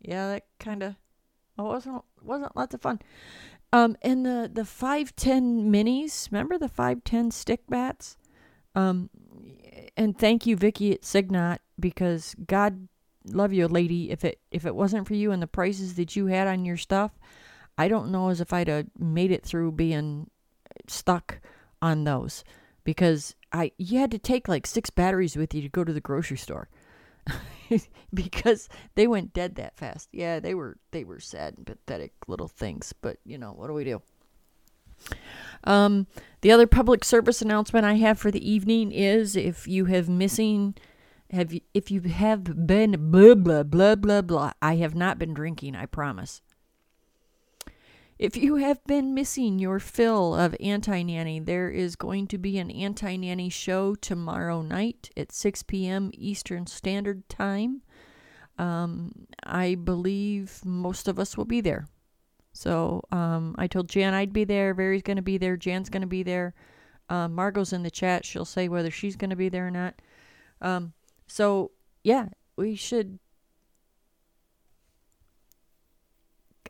Yeah, 0.00 0.28
that 0.28 0.44
kind 0.58 0.82
of. 0.82 0.94
Wasn't 1.58 2.02
wasn't 2.22 2.56
lots 2.56 2.74
of 2.74 2.80
fun. 2.80 3.00
Um, 3.72 3.96
and 4.02 4.26
the 4.26 4.50
the 4.52 4.64
five 4.64 5.14
ten 5.16 5.72
minis. 5.72 6.30
Remember 6.30 6.58
the 6.58 6.68
five 6.68 7.04
ten 7.04 7.30
stick 7.30 7.62
bats? 7.68 8.16
Um, 8.74 9.10
and 9.96 10.16
thank 10.16 10.46
you, 10.46 10.56
Vicky 10.56 10.92
at 10.92 11.04
Signot, 11.04 11.60
because 11.78 12.34
God 12.46 12.88
love 13.24 13.52
you, 13.52 13.68
lady. 13.68 14.10
If 14.10 14.24
it 14.24 14.40
if 14.50 14.66
it 14.66 14.74
wasn't 14.74 15.06
for 15.06 15.14
you 15.14 15.30
and 15.32 15.42
the 15.42 15.46
prices 15.46 15.94
that 15.94 16.16
you 16.16 16.26
had 16.26 16.48
on 16.48 16.64
your 16.64 16.76
stuff, 16.76 17.12
I 17.78 17.88
don't 17.88 18.10
know 18.10 18.28
as 18.28 18.40
if 18.40 18.52
I'd 18.52 18.68
have 18.68 18.86
made 18.98 19.30
it 19.30 19.44
through 19.44 19.72
being 19.72 20.30
stuck 20.88 21.40
on 21.82 22.04
those 22.04 22.44
because 22.84 23.34
I 23.52 23.72
you 23.78 23.98
had 23.98 24.10
to 24.10 24.18
take 24.18 24.48
like 24.48 24.66
six 24.66 24.90
batteries 24.90 25.36
with 25.36 25.54
you 25.54 25.62
to 25.62 25.68
go 25.68 25.84
to 25.84 25.92
the 25.92 26.00
grocery 26.00 26.36
store. 26.36 26.68
because 28.14 28.68
they 28.94 29.06
went 29.06 29.32
dead 29.32 29.56
that 29.56 29.76
fast. 29.76 30.08
Yeah, 30.12 30.40
they 30.40 30.54
were 30.54 30.78
they 30.90 31.04
were 31.04 31.20
sad 31.20 31.54
and 31.56 31.66
pathetic 31.66 32.12
little 32.26 32.48
things, 32.48 32.92
but 33.00 33.18
you 33.24 33.38
know, 33.38 33.52
what 33.52 33.68
do 33.68 33.72
we 33.72 33.84
do? 33.84 34.02
Um, 35.64 36.06
the 36.40 36.52
other 36.52 36.66
public 36.66 37.04
service 37.04 37.42
announcement 37.42 37.84
I 37.84 37.94
have 37.94 38.18
for 38.18 38.30
the 38.30 38.50
evening 38.50 38.92
is 38.92 39.36
if 39.36 39.66
you 39.66 39.86
have 39.86 40.08
missing 40.08 40.74
have 41.30 41.52
you, 41.52 41.60
if 41.74 41.90
you 41.90 42.00
have 42.02 42.66
been 42.66 43.10
blah 43.10 43.34
blah 43.34 43.62
blah 43.62 43.94
blah 43.94 44.22
blah 44.22 44.52
I 44.60 44.76
have 44.76 44.94
not 44.94 45.18
been 45.18 45.34
drinking, 45.34 45.76
I 45.76 45.86
promise. 45.86 46.42
If 48.20 48.36
you 48.36 48.56
have 48.56 48.84
been 48.84 49.14
missing 49.14 49.58
your 49.58 49.78
fill 49.78 50.34
of 50.34 50.54
Anti 50.60 51.04
Nanny, 51.04 51.40
there 51.40 51.70
is 51.70 51.96
going 51.96 52.26
to 52.26 52.36
be 52.36 52.58
an 52.58 52.70
Anti 52.70 53.16
Nanny 53.16 53.48
show 53.48 53.94
tomorrow 53.94 54.60
night 54.60 55.08
at 55.16 55.32
6 55.32 55.62
p.m. 55.62 56.10
Eastern 56.12 56.66
Standard 56.66 57.26
Time. 57.30 57.80
Um, 58.58 59.26
I 59.42 59.74
believe 59.74 60.60
most 60.66 61.08
of 61.08 61.18
us 61.18 61.38
will 61.38 61.46
be 61.46 61.62
there. 61.62 61.88
So 62.52 63.02
um, 63.10 63.54
I 63.56 63.66
told 63.66 63.88
Jan 63.88 64.12
I'd 64.12 64.34
be 64.34 64.44
there. 64.44 64.74
Vary's 64.74 65.00
going 65.00 65.16
to 65.16 65.22
be 65.22 65.38
there. 65.38 65.56
Jan's 65.56 65.88
going 65.88 66.02
to 66.02 66.06
be 66.06 66.22
there. 66.22 66.52
Uh, 67.08 67.26
Margot's 67.26 67.72
in 67.72 67.84
the 67.84 67.90
chat. 67.90 68.26
She'll 68.26 68.44
say 68.44 68.68
whether 68.68 68.90
she's 68.90 69.16
going 69.16 69.30
to 69.30 69.36
be 69.36 69.48
there 69.48 69.66
or 69.66 69.70
not. 69.70 69.94
Um, 70.60 70.92
so 71.26 71.70
yeah, 72.04 72.26
we 72.54 72.76
should. 72.76 73.18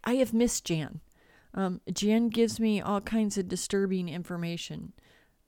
I 0.04 0.14
have 0.14 0.32
missed 0.32 0.64
Jan. 0.64 1.00
Um, 1.54 1.80
Jan 1.92 2.28
gives 2.28 2.60
me 2.60 2.80
all 2.80 3.00
kinds 3.00 3.36
of 3.36 3.48
disturbing 3.48 4.08
information. 4.08 4.92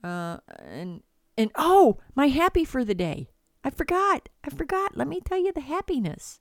Uh, 0.02 0.38
and 0.66 1.02
and 1.38 1.50
oh, 1.56 1.98
my 2.14 2.28
happy 2.28 2.64
for 2.64 2.84
the 2.84 2.94
day. 2.94 3.28
I 3.64 3.70
forgot. 3.70 4.28
I 4.44 4.50
forgot. 4.50 4.96
Let 4.96 5.08
me 5.08 5.20
tell 5.20 5.38
you 5.38 5.52
the 5.52 5.60
happiness. 5.60 6.40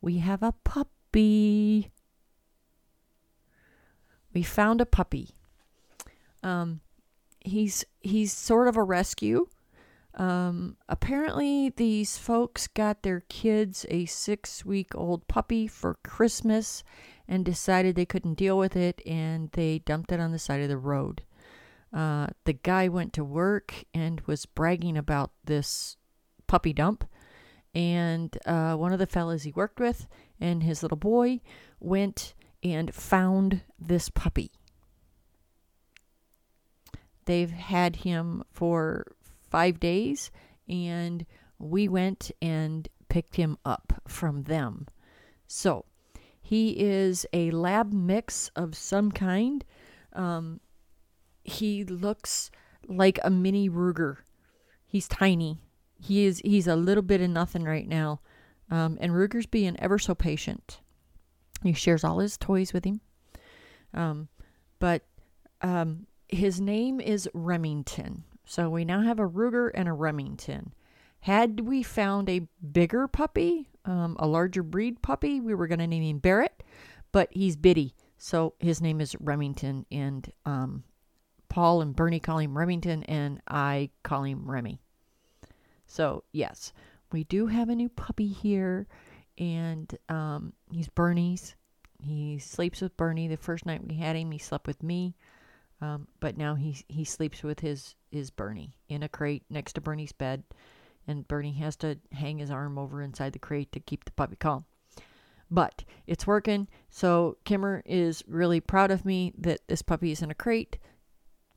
We 0.00 0.18
have 0.18 0.42
a 0.42 0.54
puppy. 0.64 1.90
We 4.32 4.42
found 4.42 4.80
a 4.80 4.86
puppy. 4.86 5.30
Um, 6.42 6.80
he's 7.40 7.84
he's 8.00 8.32
sort 8.32 8.68
of 8.68 8.76
a 8.76 8.82
rescue. 8.82 9.46
Um, 10.14 10.76
apparently, 10.88 11.70
these 11.70 12.18
folks 12.18 12.66
got 12.66 13.02
their 13.02 13.20
kids 13.28 13.86
a 13.88 14.06
six 14.06 14.64
week 14.64 14.94
old 14.94 15.28
puppy 15.28 15.68
for 15.68 15.98
Christmas 16.02 16.82
and 17.30 17.44
decided 17.44 17.94
they 17.94 18.04
couldn't 18.04 18.34
deal 18.34 18.58
with 18.58 18.74
it 18.74 19.00
and 19.06 19.50
they 19.52 19.78
dumped 19.78 20.10
it 20.10 20.18
on 20.18 20.32
the 20.32 20.38
side 20.38 20.60
of 20.60 20.68
the 20.68 20.76
road. 20.76 21.22
Uh, 21.94 22.26
the 22.44 22.52
guy 22.52 22.88
went 22.88 23.12
to 23.12 23.24
work 23.24 23.72
and 23.94 24.20
was 24.22 24.46
bragging 24.46 24.96
about 24.96 25.30
this 25.44 25.96
puppy 26.48 26.72
dump. 26.72 27.04
And 27.72 28.36
uh, 28.46 28.74
one 28.74 28.92
of 28.92 28.98
the 28.98 29.06
fellas 29.06 29.44
he 29.44 29.52
worked 29.52 29.78
with 29.78 30.08
and 30.40 30.64
his 30.64 30.82
little 30.82 30.96
boy 30.98 31.40
went 31.78 32.34
and 32.64 32.92
found 32.92 33.62
this 33.78 34.10
puppy. 34.10 34.50
They've 37.26 37.50
had 37.50 37.96
him 37.96 38.42
for 38.50 39.12
five 39.48 39.78
days, 39.78 40.32
and 40.68 41.24
we 41.58 41.86
went 41.86 42.32
and 42.42 42.88
picked 43.08 43.36
him 43.36 43.56
up 43.64 44.02
from 44.08 44.44
them. 44.44 44.88
So 45.46 45.84
he 46.50 46.70
is 46.70 47.24
a 47.32 47.52
lab 47.52 47.92
mix 47.92 48.50
of 48.56 48.74
some 48.74 49.12
kind. 49.12 49.64
Um, 50.14 50.58
he 51.44 51.84
looks 51.84 52.50
like 52.88 53.20
a 53.22 53.30
mini 53.30 53.70
Ruger. 53.70 54.16
He's 54.84 55.06
tiny. 55.06 55.60
He 56.00 56.26
is 56.26 56.42
he's 56.44 56.66
a 56.66 56.74
little 56.74 57.04
bit 57.04 57.20
of 57.20 57.30
nothing 57.30 57.62
right 57.62 57.86
now. 57.86 58.18
Um, 58.68 58.98
and 59.00 59.12
Ruger's 59.12 59.46
being 59.46 59.76
ever 59.78 59.96
so 59.96 60.12
patient. 60.12 60.80
He 61.62 61.72
shares 61.72 62.02
all 62.02 62.18
his 62.18 62.36
toys 62.36 62.72
with 62.72 62.84
him. 62.84 63.00
Um, 63.94 64.26
but 64.80 65.04
um, 65.62 66.08
his 66.26 66.60
name 66.60 67.00
is 67.00 67.28
Remington. 67.32 68.24
So 68.44 68.68
we 68.68 68.84
now 68.84 69.02
have 69.02 69.20
a 69.20 69.28
Ruger 69.28 69.70
and 69.72 69.88
a 69.88 69.92
Remington. 69.92 70.74
Had 71.20 71.60
we 71.60 71.84
found 71.84 72.28
a 72.28 72.48
bigger 72.72 73.06
puppy, 73.06 73.68
um, 73.84 74.16
a 74.18 74.26
larger 74.26 74.62
breed 74.62 75.02
puppy, 75.02 75.40
we 75.40 75.54
were 75.54 75.66
going 75.66 75.78
to 75.78 75.86
name 75.86 76.02
him 76.02 76.18
Barrett, 76.18 76.62
but 77.12 77.28
he's 77.32 77.56
bitty. 77.56 77.94
So 78.18 78.54
his 78.58 78.80
name 78.80 79.00
is 79.00 79.16
Remington, 79.18 79.86
and 79.90 80.30
um, 80.44 80.84
Paul 81.48 81.80
and 81.80 81.96
Bernie 81.96 82.20
call 82.20 82.38
him 82.38 82.56
Remington, 82.56 83.02
and 83.04 83.40
I 83.48 83.90
call 84.02 84.24
him 84.24 84.50
Remy. 84.50 84.78
So, 85.86 86.24
yes, 86.32 86.72
we 87.12 87.24
do 87.24 87.46
have 87.46 87.68
a 87.68 87.74
new 87.74 87.88
puppy 87.88 88.28
here, 88.28 88.86
and 89.38 89.92
um, 90.08 90.52
he's 90.70 90.88
Bernie's. 90.88 91.56
He 92.02 92.38
sleeps 92.38 92.80
with 92.80 92.96
Bernie. 92.96 93.28
The 93.28 93.36
first 93.36 93.66
night 93.66 93.86
we 93.86 93.96
had 93.96 94.16
him, 94.16 94.30
he 94.30 94.38
slept 94.38 94.66
with 94.66 94.82
me. 94.82 95.16
Um, 95.80 96.08
but 96.20 96.36
now 96.36 96.54
he 96.54 96.76
he 96.88 97.04
sleeps 97.04 97.42
with 97.42 97.60
his 97.60 97.94
his 98.10 98.30
Bernie 98.30 98.76
in 98.88 99.02
a 99.02 99.08
crate 99.08 99.44
next 99.48 99.72
to 99.74 99.80
Bernie's 99.80 100.12
bed, 100.12 100.44
and 101.06 101.26
Bernie 101.26 101.52
has 101.54 101.76
to 101.76 101.98
hang 102.12 102.38
his 102.38 102.50
arm 102.50 102.78
over 102.78 103.02
inside 103.02 103.32
the 103.32 103.38
crate 103.38 103.72
to 103.72 103.80
keep 103.80 104.04
the 104.04 104.12
puppy 104.12 104.36
calm. 104.36 104.64
But 105.50 105.84
it's 106.06 106.26
working. 106.26 106.68
So 106.90 107.36
Kimmer 107.44 107.82
is 107.84 108.22
really 108.28 108.60
proud 108.60 108.90
of 108.90 109.04
me 109.04 109.32
that 109.38 109.60
this 109.66 109.82
puppy 109.82 110.12
is 110.12 110.22
in 110.22 110.30
a 110.30 110.34
crate. 110.34 110.78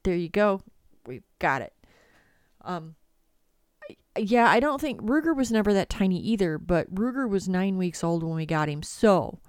There 0.04 0.16
you 0.16 0.30
go. 0.30 0.62
We've 1.06 1.28
got 1.40 1.62
it. 1.62 1.74
Um, 2.62 2.96
yeah, 4.18 4.50
I 4.50 4.60
don't 4.60 4.82
think 4.82 5.02
Ruger 5.02 5.36
was 5.36 5.52
never 5.52 5.74
that 5.74 5.90
tiny 5.90 6.20
either, 6.20 6.58
but 6.58 6.94
Ruger 6.94 7.30
was 7.30 7.48
nine 7.48 7.78
weeks 7.78 8.04
old 8.04 8.24
when 8.24 8.36
we 8.36 8.46
got 8.46 8.70
him. 8.70 8.84
So 8.84 9.40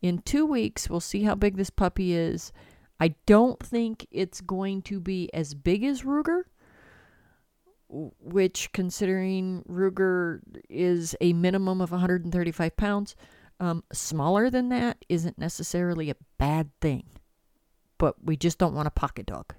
in 0.00 0.18
two 0.18 0.46
weeks, 0.46 0.90
we'll 0.90 1.00
see 1.00 1.22
how 1.22 1.34
big 1.34 1.56
this 1.56 1.70
puppy 1.70 2.12
is. 2.12 2.52
I 2.98 3.14
don't 3.26 3.60
think 3.60 4.06
it's 4.10 4.40
going 4.40 4.82
to 4.82 5.00
be 5.00 5.32
as 5.34 5.54
big 5.54 5.84
as 5.84 6.02
Ruger, 6.02 6.42
which, 7.92 8.72
considering 8.72 9.62
Ruger 9.68 10.40
is 10.68 11.14
a 11.20 11.32
minimum 11.34 11.80
of 11.80 11.90
135 11.90 12.76
pounds, 12.76 13.14
um, 13.60 13.84
smaller 13.92 14.50
than 14.50 14.70
that 14.70 15.04
isn't 15.08 15.38
necessarily 15.38 16.10
a 16.10 16.16
bad 16.38 16.70
thing. 16.80 17.04
But 17.98 18.24
we 18.24 18.36
just 18.36 18.58
don't 18.58 18.74
want 18.74 18.88
a 18.88 18.92
pocket 18.92 19.26
dog. 19.26 19.54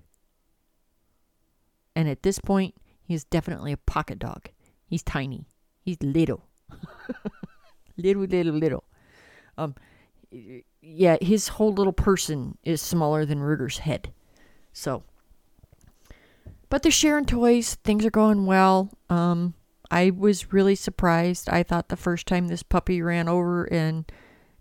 And 1.95 2.09
at 2.09 2.23
this 2.23 2.39
point, 2.39 2.75
he 3.03 3.13
is 3.13 3.23
definitely 3.23 3.71
a 3.71 3.77
pocket 3.77 4.19
dog. 4.19 4.49
He's 4.87 5.03
tiny. 5.03 5.45
He's 5.81 6.01
little. 6.01 6.43
little, 7.97 8.23
little, 8.23 8.53
little. 8.53 8.83
Um, 9.57 9.75
yeah, 10.81 11.17
his 11.21 11.49
whole 11.49 11.73
little 11.73 11.93
person 11.93 12.57
is 12.63 12.81
smaller 12.81 13.25
than 13.25 13.39
Ruger's 13.39 13.79
head. 13.79 14.11
So, 14.73 15.03
but 16.69 16.83
they're 16.83 16.91
sharing 16.91 17.25
toys. 17.25 17.75
Things 17.83 18.05
are 18.05 18.11
going 18.11 18.45
well. 18.45 18.91
Um, 19.09 19.53
I 19.91 20.09
was 20.09 20.51
really 20.51 20.75
surprised. 20.75 21.49
I 21.49 21.63
thought 21.63 21.89
the 21.89 21.95
first 21.95 22.27
time 22.27 22.47
this 22.47 22.63
puppy 22.63 23.01
ran 23.01 23.27
over 23.27 23.65
and 23.65 24.11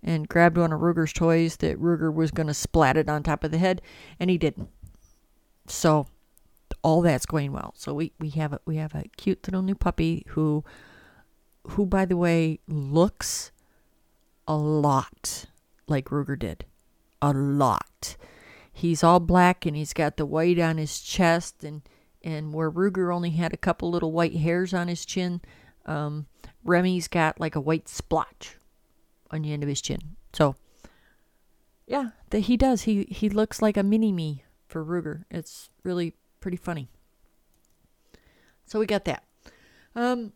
and 0.03 0.29
grabbed 0.29 0.59
one 0.59 0.73
of 0.73 0.81
Ruger's 0.81 1.13
toys 1.13 1.57
that 1.59 1.81
Ruger 1.81 2.13
was 2.13 2.33
going 2.33 2.49
to 2.49 2.55
splat 2.55 2.97
it 2.97 3.09
on 3.09 3.23
top 3.23 3.45
of 3.45 3.53
the 3.53 3.59
head, 3.59 3.81
and 4.19 4.29
he 4.29 4.37
didn't. 4.37 4.69
So, 5.69 6.07
all 6.83 7.03
that's 7.03 7.25
going 7.25 7.53
well. 7.53 7.73
So 7.77 7.95
we, 7.95 8.13
we 8.19 8.31
have 8.31 8.53
a 8.53 8.61
we 8.67 8.77
have 8.77 8.95
a 8.95 9.05
cute 9.17 9.47
little 9.47 9.63
new 9.63 9.75
puppy 9.75 10.25
who 10.29 10.65
who 11.69 11.87
by 11.87 12.05
the 12.05 12.17
way 12.17 12.59
looks 12.67 13.53
a 14.49 14.57
lot 14.57 15.47
like 15.87 16.07
Ruger 16.07 16.39
did. 16.39 16.65
A 17.21 17.33
lot. 17.33 18.17
He's 18.73 19.05
all 19.05 19.21
black 19.21 19.65
and 19.65 19.77
he's 19.77 19.93
got 19.93 20.17
the 20.17 20.27
white 20.27 20.59
on 20.59 20.79
his 20.79 21.01
chest 21.01 21.63
and 21.63 21.83
and 22.25 22.53
where 22.53 22.71
Ruger 22.71 23.15
only 23.15 23.31
had 23.31 23.53
a 23.53 23.59
couple 23.59 23.91
little 23.91 24.13
white 24.13 24.35
hairs 24.35 24.73
on 24.73 24.89
his 24.89 25.05
chin, 25.05 25.41
um, 25.87 26.27
Remy's 26.65 27.09
got 27.09 27.41
like 27.41 27.57
a 27.57 27.61
white 27.61 27.89
splotch 27.89 28.57
on 29.31 29.43
the 29.43 29.53
end 29.53 29.63
of 29.63 29.69
his 29.69 29.81
chin. 29.81 30.17
So 30.33 30.57
yeah, 31.87 32.11
that 32.31 32.41
he 32.41 32.57
does. 32.57 32.83
He 32.83 33.05
he 33.05 33.29
looks 33.29 33.61
like 33.61 33.77
a 33.77 33.83
mini 33.83 34.13
me 34.13 34.45
for 34.67 34.85
Ruger. 34.85 35.25
It's 35.31 35.71
really 35.83 36.15
pretty 36.41 36.57
funny. 36.57 36.89
So 38.65 38.79
we 38.79 38.87
got 38.87 39.05
that. 39.05 39.25
Um, 39.95 40.33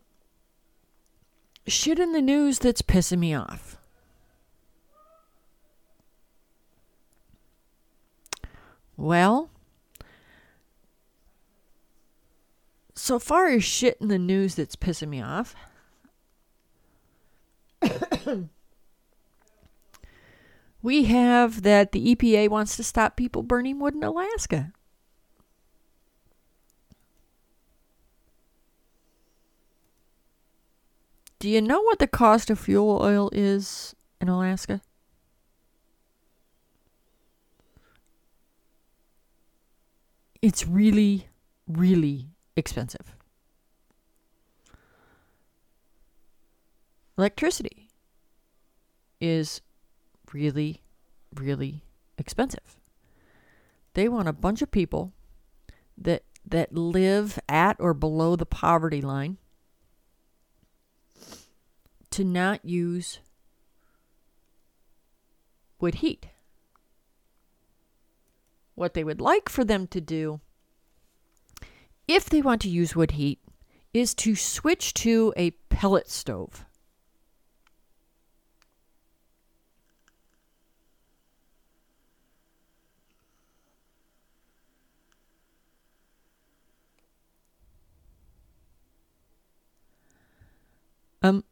shit 1.65 1.97
in 1.99 2.11
the 2.11 2.21
news 2.21 2.59
that's 2.59 2.81
pissing 2.81 3.19
me 3.19 3.33
off. 3.33 3.77
Well, 8.95 9.49
so 12.97 13.19
far 13.19 13.47
as 13.47 13.63
shit 13.63 13.97
in 14.01 14.07
the 14.07 14.17
news 14.17 14.55
that's 14.55 14.75
pissing 14.75 15.09
me 15.09 15.21
off, 15.21 15.55
we 20.81 21.03
have 21.03 21.61
that 21.61 21.91
the 21.91 22.15
EPA 22.15 22.49
wants 22.49 22.75
to 22.75 22.83
stop 22.83 23.15
people 23.15 23.43
burning 23.43 23.79
wood 23.79 23.93
in 23.93 24.03
Alaska. 24.03 24.73
Do 31.39 31.47
you 31.47 31.61
know 31.61 31.81
what 31.83 31.99
the 31.99 32.07
cost 32.07 32.49
of 32.49 32.57
fuel 32.57 32.99
oil 32.99 33.29
is 33.31 33.95
in 34.19 34.27
Alaska? 34.27 34.81
It's 40.41 40.65
really, 40.67 41.27
really 41.67 42.29
expensive. 42.57 43.15
Electricity 47.17 47.89
is 49.21 49.61
really, 50.33 50.81
really 51.33 51.83
expensive. 52.17 52.77
They 53.93 54.07
want 54.07 54.27
a 54.27 54.33
bunch 54.33 54.61
of 54.61 54.71
people 54.71 55.13
that 55.97 56.23
that 56.45 56.73
live 56.73 57.39
at 57.49 57.75
or 57.79 57.93
below 57.93 58.35
the 58.35 58.45
poverty 58.45 59.01
line 59.01 59.37
to 62.11 62.23
not 62.23 62.63
use 62.63 63.19
wood 65.79 65.95
heat. 65.95 66.27
what 68.77 68.93
they 68.93 69.03
would 69.03 69.19
like 69.19 69.49
for 69.49 69.65
them 69.65 69.87
to 69.87 69.99
do, 69.99 70.39
if 72.07 72.29
they 72.29 72.41
want 72.41 72.61
to 72.61 72.69
use 72.69 72.95
wood 72.95 73.11
heat, 73.11 73.39
is 73.93 74.13
to 74.15 74.35
switch 74.35 74.93
to 74.93 75.33
a 75.35 75.51
pellet 75.69 76.09
stove. 76.09 76.65
Um, 91.23 91.43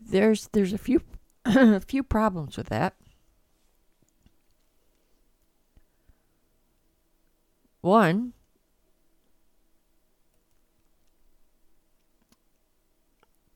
there's 0.00 0.48
there's 0.52 0.72
a 0.72 0.78
few 0.78 1.02
a 1.44 1.80
few 1.80 2.02
problems 2.02 2.56
with 2.56 2.68
that. 2.68 2.94
One, 7.80 8.34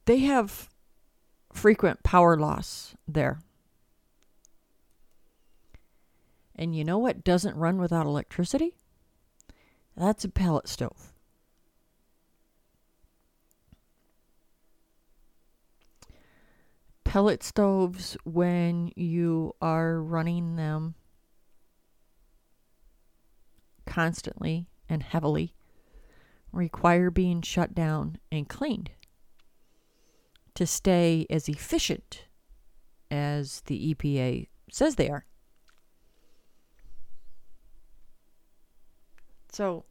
they 0.06 0.20
have 0.20 0.68
frequent 1.52 2.02
power 2.02 2.36
loss 2.36 2.94
there. 3.06 3.40
And 6.56 6.74
you 6.74 6.84
know 6.84 6.98
what 6.98 7.24
doesn't 7.24 7.56
run 7.56 7.78
without 7.78 8.06
electricity? 8.06 8.76
That's 9.96 10.24
a 10.24 10.28
pellet 10.28 10.68
stove. 10.68 11.12
Pellet 17.04 17.42
stoves, 17.42 18.16
when 18.24 18.90
you 18.96 19.54
are 19.60 20.00
running 20.00 20.56
them 20.56 20.94
constantly 23.94 24.66
and 24.88 25.04
heavily, 25.04 25.54
require 26.50 27.12
being 27.12 27.40
shut 27.42 27.76
down 27.76 28.18
and 28.32 28.48
cleaned 28.48 28.90
to 30.52 30.66
stay 30.66 31.24
as 31.30 31.48
efficient 31.48 32.24
as 33.08 33.60
the 33.66 33.94
EPA 33.94 34.48
says 34.68 34.96
they 34.96 35.08
are. 35.08 35.26
So, 39.52 39.84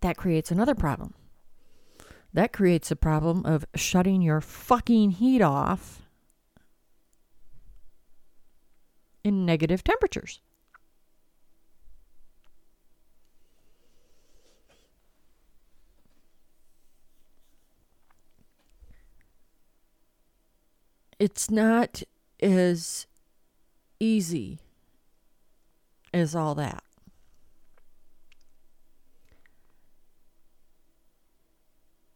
that 0.00 0.16
creates 0.16 0.50
another 0.50 0.74
problem. 0.74 1.12
That 2.32 2.54
creates 2.54 2.90
a 2.90 2.96
problem 2.96 3.44
of 3.44 3.66
shutting 3.74 4.22
your 4.22 4.40
fucking 4.40 5.10
heat 5.10 5.42
off 5.42 6.03
in 9.24 9.46
negative 9.46 9.82
temperatures. 9.82 10.40
it's 21.18 21.50
not 21.50 22.02
as 22.42 23.06
easy 24.00 24.60
as 26.12 26.34
all 26.34 26.54
that. 26.54 26.82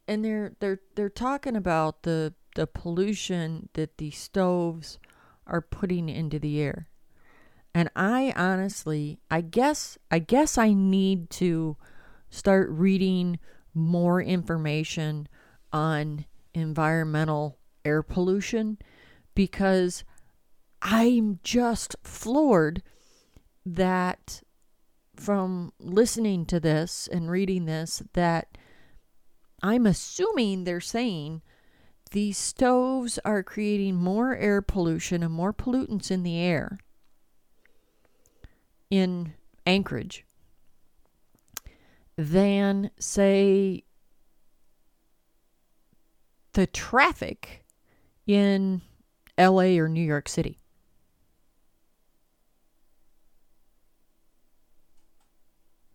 And 0.07 0.25
they're 0.25 0.53
they're 0.59 0.79
they're 0.95 1.09
talking 1.09 1.55
about 1.55 2.03
the 2.03 2.33
the 2.55 2.65
pollution 2.65 3.69
that 3.73 3.97
the 3.97 4.11
stoves 4.11 4.97
are 5.45 5.61
putting 5.61 6.09
into 6.09 6.39
the 6.39 6.59
air. 6.59 6.88
And 7.73 7.89
I 7.95 8.33
honestly, 8.35 9.19
I 9.29 9.41
guess 9.41 9.97
I 10.09 10.19
guess 10.19 10.57
I 10.57 10.73
need 10.73 11.29
to 11.31 11.77
start 12.29 12.69
reading 12.69 13.39
more 13.73 14.21
information 14.21 15.27
on 15.71 16.25
environmental 16.53 17.59
air 17.85 18.01
pollution 18.01 18.77
because 19.35 20.03
I'm 20.81 21.39
just 21.43 21.95
floored 22.03 22.81
that 23.65 24.41
from 25.15 25.73
listening 25.79 26.45
to 26.47 26.59
this 26.59 27.07
and 27.11 27.29
reading 27.29 27.65
this 27.65 28.01
that 28.13 28.57
I'm 29.61 29.85
assuming 29.85 30.63
they're 30.63 30.79
saying 30.79 31.41
these 32.11 32.37
stoves 32.37 33.19
are 33.23 33.43
creating 33.43 33.95
more 33.95 34.35
air 34.35 34.61
pollution 34.61 35.21
and 35.21 35.33
more 35.33 35.53
pollutants 35.53 36.09
in 36.09 36.23
the 36.23 36.37
air 36.37 36.79
in 38.89 39.33
Anchorage 39.65 40.25
than, 42.17 42.91
say, 42.99 43.83
the 46.53 46.67
traffic 46.67 47.63
in 48.27 48.81
LA 49.37 49.77
or 49.77 49.87
New 49.87 50.03
York 50.03 50.27
City. 50.27 50.59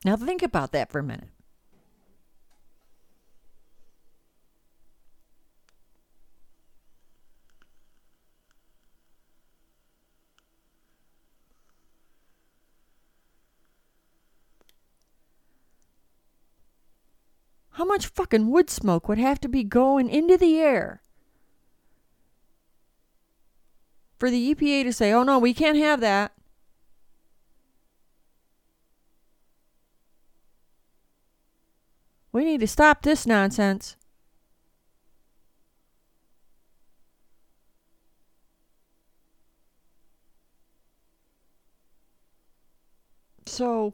Now, 0.04 0.16
think 0.16 0.42
about 0.42 0.72
that 0.72 0.90
for 0.90 0.98
a 0.98 1.02
minute. 1.02 1.33
How 17.84 17.88
much 17.88 18.06
fucking 18.06 18.50
wood 18.50 18.70
smoke 18.70 19.08
would 19.10 19.18
have 19.18 19.38
to 19.42 19.46
be 19.46 19.62
going 19.62 20.08
into 20.08 20.38
the 20.38 20.58
air 20.58 21.02
for 24.16 24.30
the 24.30 24.54
EPA 24.54 24.84
to 24.84 24.92
say, 24.94 25.12
oh 25.12 25.22
no, 25.22 25.38
we 25.38 25.52
can't 25.52 25.76
have 25.76 26.00
that. 26.00 26.32
We 32.32 32.46
need 32.46 32.60
to 32.60 32.66
stop 32.66 33.02
this 33.02 33.26
nonsense. 33.26 33.98
So 43.44 43.92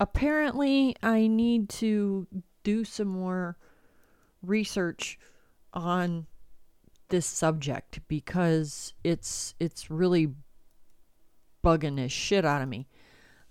apparently, 0.00 0.96
I 1.02 1.26
need 1.26 1.68
to 1.68 2.26
do 2.62 2.84
some 2.84 3.08
more 3.08 3.56
research 4.42 5.18
on 5.72 6.26
this 7.08 7.26
subject 7.26 8.00
because 8.08 8.94
it's 9.04 9.54
it's 9.60 9.90
really 9.90 10.32
bugging 11.62 11.96
the 11.96 12.08
shit 12.08 12.44
out 12.44 12.62
of 12.62 12.68
me. 12.68 12.88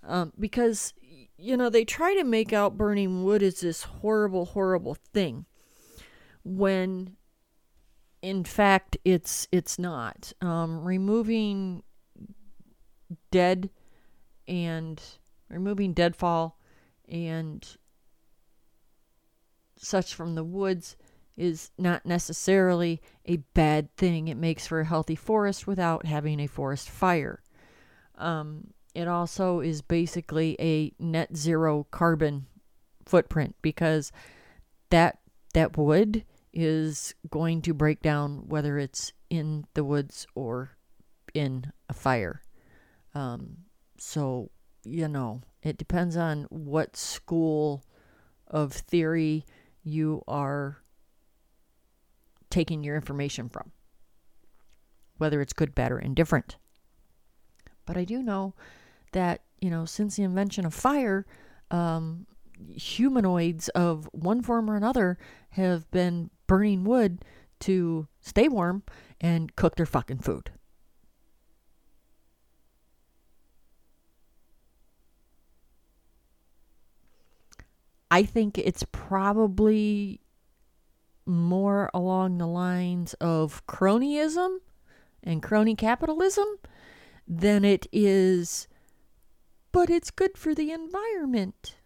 Um, 0.02 0.32
because 0.38 0.94
you 1.36 1.56
know 1.56 1.68
they 1.70 1.84
try 1.84 2.14
to 2.14 2.24
make 2.24 2.52
out 2.52 2.76
burning 2.76 3.24
wood 3.24 3.42
as 3.42 3.60
this 3.60 3.82
horrible, 3.82 4.46
horrible 4.46 4.96
thing, 5.12 5.46
when 6.44 7.16
in 8.22 8.44
fact 8.44 8.96
it's 9.04 9.46
it's 9.52 9.78
not. 9.78 10.32
Um, 10.40 10.82
removing 10.82 11.82
dead 13.30 13.70
and 14.48 15.00
removing 15.48 15.92
deadfall 15.92 16.58
and 17.08 17.76
such 19.82 20.14
from 20.14 20.34
the 20.34 20.44
woods 20.44 20.96
is 21.36 21.70
not 21.78 22.04
necessarily 22.04 23.00
a 23.24 23.38
bad 23.54 23.94
thing. 23.96 24.28
It 24.28 24.36
makes 24.36 24.66
for 24.66 24.80
a 24.80 24.84
healthy 24.84 25.14
forest 25.14 25.66
without 25.66 26.04
having 26.04 26.38
a 26.40 26.46
forest 26.46 26.90
fire. 26.90 27.42
Um, 28.16 28.74
it 28.94 29.08
also 29.08 29.60
is 29.60 29.80
basically 29.80 30.56
a 30.60 30.92
net 31.02 31.36
zero 31.36 31.86
carbon 31.90 32.46
footprint 33.06 33.54
because 33.62 34.12
that 34.90 35.18
that 35.54 35.76
wood 35.76 36.24
is 36.52 37.14
going 37.30 37.62
to 37.62 37.72
break 37.72 38.02
down 38.02 38.48
whether 38.48 38.78
it's 38.78 39.12
in 39.30 39.64
the 39.74 39.84
woods 39.84 40.26
or 40.34 40.76
in 41.32 41.72
a 41.88 41.94
fire. 41.94 42.42
Um, 43.14 43.58
so 43.96 44.50
you 44.84 45.08
know, 45.08 45.42
it 45.62 45.78
depends 45.78 46.16
on 46.16 46.46
what 46.50 46.96
school 46.96 47.84
of 48.46 48.72
theory 48.72 49.44
you 49.82 50.22
are 50.28 50.78
taking 52.50 52.82
your 52.82 52.96
information 52.96 53.48
from, 53.48 53.72
whether 55.18 55.40
it's 55.40 55.52
good, 55.52 55.74
bad, 55.74 55.92
or 55.92 55.98
indifferent. 55.98 56.56
But 57.86 57.96
I 57.96 58.04
do 58.04 58.22
know 58.22 58.54
that, 59.12 59.42
you 59.60 59.70
know, 59.70 59.84
since 59.84 60.16
the 60.16 60.22
invention 60.22 60.64
of 60.64 60.74
fire, 60.74 61.26
um, 61.70 62.26
humanoids 62.74 63.68
of 63.70 64.08
one 64.12 64.42
form 64.42 64.70
or 64.70 64.76
another 64.76 65.18
have 65.50 65.90
been 65.90 66.30
burning 66.46 66.84
wood 66.84 67.24
to 67.60 68.08
stay 68.20 68.48
warm 68.48 68.82
and 69.20 69.54
cook 69.56 69.76
their 69.76 69.86
fucking 69.86 70.18
food. 70.18 70.50
I 78.10 78.24
think 78.24 78.58
it's 78.58 78.84
probably 78.90 80.20
more 81.26 81.90
along 81.94 82.38
the 82.38 82.46
lines 82.46 83.14
of 83.14 83.64
cronyism 83.66 84.58
and 85.22 85.42
crony 85.42 85.76
capitalism 85.76 86.46
than 87.28 87.64
it 87.64 87.86
is, 87.92 88.66
but 89.70 89.88
it's 89.88 90.10
good 90.10 90.36
for 90.36 90.54
the 90.54 90.72
environment. 90.72 91.76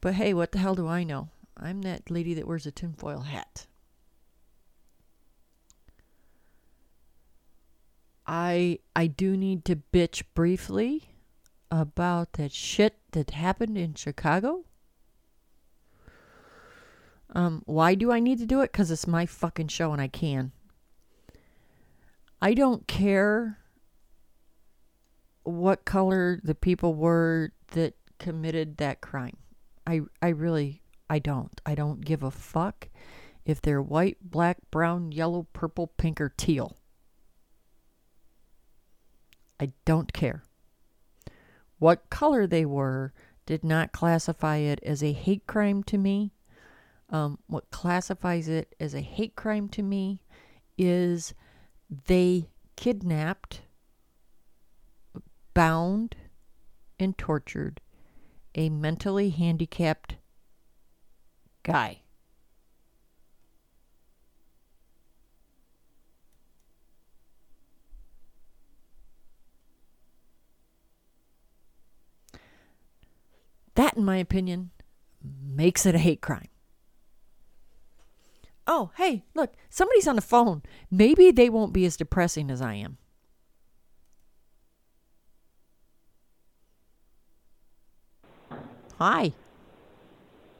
But 0.00 0.14
hey, 0.14 0.34
what 0.34 0.52
the 0.52 0.58
hell 0.58 0.74
do 0.74 0.88
I 0.88 1.04
know? 1.04 1.28
I'm 1.56 1.82
that 1.82 2.10
lady 2.10 2.34
that 2.34 2.46
wears 2.48 2.66
a 2.66 2.72
tinfoil 2.72 3.20
hat. 3.20 3.66
I 8.26 8.78
I 8.96 9.08
do 9.08 9.36
need 9.36 9.64
to 9.66 9.76
bitch 9.76 10.22
briefly 10.34 11.09
about 11.70 12.34
that 12.34 12.52
shit 12.52 12.96
that 13.12 13.30
happened 13.30 13.78
in 13.78 13.94
Chicago. 13.94 14.64
Um, 17.32 17.62
why 17.66 17.94
do 17.94 18.10
I 18.10 18.18
need 18.18 18.38
to 18.38 18.46
do 18.46 18.60
it? 18.60 18.72
Because 18.72 18.90
it's 18.90 19.06
my 19.06 19.26
fucking 19.26 19.68
show 19.68 19.92
and 19.92 20.00
I 20.00 20.08
can. 20.08 20.52
I 22.42 22.54
don't 22.54 22.86
care 22.88 23.58
what 25.44 25.84
color 25.84 26.40
the 26.42 26.54
people 26.54 26.94
were 26.94 27.52
that 27.68 27.94
committed 28.18 28.78
that 28.78 29.00
crime. 29.00 29.36
I 29.86 30.00
I 30.20 30.28
really 30.28 30.82
I 31.08 31.18
don't. 31.18 31.60
I 31.66 31.74
don't 31.74 32.04
give 32.04 32.22
a 32.22 32.30
fuck 32.30 32.88
if 33.44 33.60
they're 33.60 33.82
white, 33.82 34.18
black, 34.22 34.58
brown, 34.70 35.12
yellow, 35.12 35.46
purple, 35.52 35.88
pink 35.88 36.20
or 36.20 36.28
teal. 36.28 36.76
I 39.58 39.72
don't 39.84 40.12
care. 40.12 40.42
What 41.80 42.10
color 42.10 42.46
they 42.46 42.66
were 42.66 43.12
did 43.46 43.64
not 43.64 43.90
classify 43.90 44.58
it 44.58 44.80
as 44.84 45.02
a 45.02 45.12
hate 45.12 45.46
crime 45.46 45.82
to 45.84 45.96
me. 45.98 46.34
Um, 47.08 47.38
what 47.46 47.70
classifies 47.70 48.48
it 48.48 48.74
as 48.78 48.94
a 48.94 49.00
hate 49.00 49.34
crime 49.34 49.68
to 49.70 49.82
me 49.82 50.22
is 50.78 51.34
they 52.06 52.50
kidnapped, 52.76 53.62
bound, 55.54 56.16
and 56.98 57.16
tortured 57.16 57.80
a 58.54 58.68
mentally 58.68 59.30
handicapped 59.30 60.16
guy. 61.62 61.99
That, 73.90 73.96
in 73.96 74.04
my 74.04 74.18
opinion, 74.18 74.70
makes 75.42 75.84
it 75.84 75.96
a 75.96 75.98
hate 75.98 76.20
crime. 76.20 76.46
Oh, 78.68 78.92
hey, 78.96 79.24
look, 79.34 79.52
somebody's 79.68 80.06
on 80.06 80.14
the 80.14 80.22
phone. 80.22 80.62
Maybe 80.92 81.32
they 81.32 81.50
won't 81.50 81.72
be 81.72 81.84
as 81.86 81.96
depressing 81.96 82.52
as 82.52 82.62
I 82.62 82.74
am. 82.74 82.98
Hi. 88.98 89.32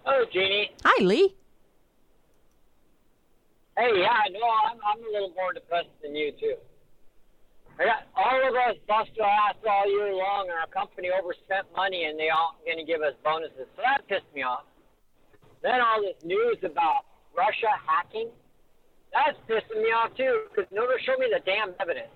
Oh, 0.06 0.24
Jeannie. 0.32 0.72
Hi, 0.84 1.04
Lee. 1.04 1.36
Hey, 3.78 3.90
yeah, 3.94 4.22
no, 4.32 4.40
I'm, 4.68 4.78
I'm 4.84 4.98
a 5.08 5.12
little 5.12 5.32
more 5.36 5.52
depressed 5.52 5.90
than 6.02 6.16
you, 6.16 6.32
too. 6.32 6.56
I 7.80 7.84
got 7.84 8.04
all 8.14 8.36
of 8.46 8.54
us 8.54 8.76
bust 8.86 9.10
our 9.18 9.26
ass 9.48 9.56
all 9.66 9.88
year 9.88 10.12
long, 10.12 10.48
and 10.50 10.58
our 10.58 10.68
company 10.68 11.08
overspent 11.08 11.64
money, 11.74 12.04
and 12.04 12.18
they 12.18 12.28
all 12.28 12.60
going 12.66 12.76
to 12.76 12.84
give 12.84 13.00
us 13.00 13.14
bonuses. 13.24 13.72
So 13.74 13.80
that 13.82 14.06
pissed 14.06 14.28
me 14.34 14.42
off. 14.42 14.64
Then 15.62 15.80
all 15.80 16.02
this 16.02 16.20
news 16.22 16.58
about 16.62 17.08
Russia 17.34 17.72
hacking, 17.88 18.28
that's 19.14 19.38
pissing 19.48 19.80
me 19.80 19.88
off 19.96 20.14
too, 20.14 20.44
because 20.50 20.70
nobody 20.70 21.02
showed 21.04 21.18
me 21.18 21.32
the 21.32 21.40
damn 21.40 21.72
evidence. 21.80 22.12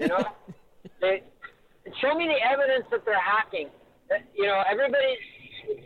You 0.00 0.08
know, 0.08 0.26
they 1.00 1.22
show 2.02 2.14
me 2.18 2.26
the 2.26 2.42
evidence 2.42 2.86
that 2.90 3.04
they're 3.04 3.14
hacking. 3.14 3.70
You 4.34 4.46
know, 4.46 4.62
everybody, 4.68 5.14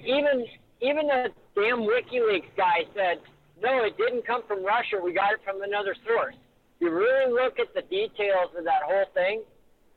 even 0.07 0.47
even 0.81 1.07
the 1.09 1.29
damn 1.55 1.85
WikiLeaks 1.85 2.57
guy 2.57 2.89
said, 2.95 3.21
no, 3.61 3.85
it 3.85 3.99
didn't 3.99 4.25
come 4.27 4.43
from 4.49 4.65
Russia. 4.65 4.97
We 5.03 5.13
got 5.13 5.33
it 5.33 5.41
from 5.45 5.63
another 5.63 5.95
source. 6.07 6.37
You 6.81 6.91
really 6.91 7.33
look 7.33 7.59
at 7.59 7.75
the 7.75 7.83
details 7.83 8.51
of 8.57 8.65
that 8.65 8.83
whole 8.85 9.07
thing. 9.15 9.43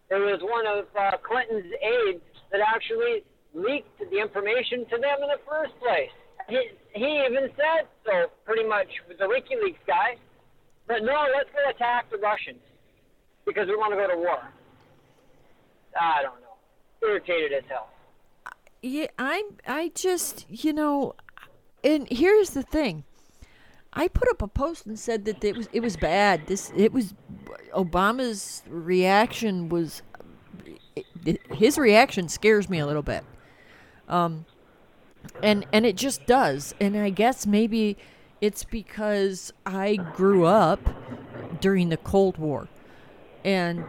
It 0.10 0.16
was 0.16 0.42
one 0.42 0.66
of 0.68 0.86
uh, 0.98 1.18
Clinton's 1.18 1.72
aides 1.82 2.24
that 2.52 2.60
actually 2.60 3.24
leaked 3.54 4.00
the 4.00 4.20
information 4.20 4.86
to 4.90 4.98
them 4.98 5.22
in 5.22 5.30
the 5.30 5.40
first 5.48 5.78
place. 5.80 6.12
He, 6.50 6.60
he 6.94 7.24
even 7.26 7.50
said 7.56 7.88
so, 8.06 8.32
pretty 8.46 8.68
much, 8.68 8.88
with 9.08 9.20
the 9.20 9.26
WikiLeaks 9.26 9.86
guy. 9.88 10.18
But 10.88 11.04
no, 11.04 11.26
let's 11.36 11.50
go 11.54 11.70
attack 11.70 12.10
the 12.12 12.18
Russians 12.18 12.60
because 13.46 13.68
we 13.68 13.76
want 13.76 13.94
to 13.94 13.98
go 13.98 14.08
to 14.08 14.18
war. 14.18 14.40
I 16.00 16.24
don't 16.24 16.42
know. 16.42 17.08
Irritated 17.08 17.54
as 17.54 17.64
hell. 17.70 17.90
Yeah, 18.82 19.08
I'm. 19.18 19.46
I 19.68 19.92
just, 19.94 20.46
you 20.50 20.74
know, 20.74 21.16
and 21.84 22.08
here's 22.10 22.52
the 22.52 22.64
thing. 22.64 23.04
I 23.94 24.08
put 24.08 24.30
up 24.30 24.42
a 24.42 24.48
post 24.48 24.86
and 24.86 24.98
said 24.98 25.26
that 25.26 25.44
it 25.44 25.56
was 25.56 25.70
it 25.74 25.82
was 25.82 25.98
bad. 25.98 26.48
This 26.48 26.72
it 26.76 26.94
was 26.94 27.14
Obama's 27.74 28.64
reaction 28.68 29.70
was 29.70 30.02
his 31.52 31.78
reaction 31.78 32.30
scares 32.30 32.70
me 32.70 32.80
a 32.80 32.86
little 32.86 33.02
bit. 33.02 33.24
Um, 34.08 34.46
and 35.44 35.66
and 35.74 35.86
it 35.86 35.96
just 35.96 36.26
does. 36.26 36.74
And 36.80 36.98
I 36.98 37.10
guess 37.10 37.46
maybe 37.46 37.98
it's 38.42 38.64
because 38.64 39.54
I 39.66 39.96
grew 39.96 40.46
up 40.46 40.80
during 41.62 41.90
the 41.90 41.98
Cold 41.98 42.38
War. 42.38 42.68
And, 43.44 43.86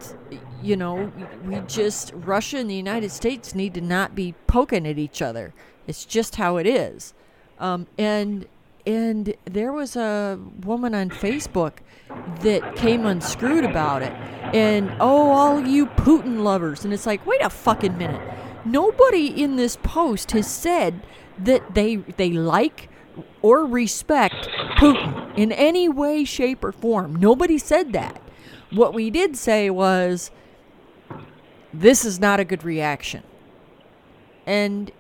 you 0.63 0.77
know, 0.77 1.13
we 1.45 1.61
just, 1.67 2.13
Russia 2.15 2.59
and 2.59 2.71
the 2.71 2.75
United 2.75 3.11
States 3.11 3.55
need 3.55 3.75
to 3.75 3.81
not 3.81 4.15
be 4.15 4.35
poking 4.47 4.87
at 4.87 4.99
each 4.99 5.21
other. 5.21 5.53
It's 5.87 6.05
just 6.05 6.37
how 6.37 6.57
it 6.59 6.67
is. 6.67 7.13
Um, 7.59 7.87
and, 7.99 8.47
and 8.87 9.35
there 9.45 9.73
was 9.73 9.97
a 9.97 10.39
woman 10.65 10.95
on 10.95 11.11
Facebook 11.11 11.79
that 12.41 12.77
came 12.77 13.07
unscrewed 13.07 13.65
about 13.65 14.03
it. 14.03 14.13
And, 14.55 14.93
oh, 15.01 15.31
all 15.31 15.67
you 15.67 15.87
Putin 15.87 16.43
lovers. 16.43 16.85
And 16.85 16.93
it's 16.93 17.07
like, 17.07 17.25
wait 17.27 17.41
a 17.43 17.51
fucking 17.51 17.97
minute. 17.97 18.21
Nobody 18.65 19.27
in 19.27 19.57
this 19.57 19.77
post 19.77 20.33
has 20.33 20.49
said 20.51 21.03
that 21.39 21.75
they 21.75 21.97
they 21.97 22.31
like 22.31 22.89
or 23.41 23.65
respect 23.65 24.49
Putin 24.77 25.37
in 25.37 25.53
any 25.53 25.89
way, 25.89 26.25
shape, 26.25 26.63
or 26.63 26.73
form. 26.73 27.17
Nobody 27.17 27.59
said 27.59 27.93
that. 27.93 28.23
What 28.71 28.95
we 28.95 29.11
did 29.11 29.37
say 29.37 29.69
was, 29.69 30.31
this 31.73 32.05
is 32.05 32.21
not 32.21 32.39
a 32.39 32.45
good 32.45 32.63
reaction, 32.65 33.23
and 34.47 34.93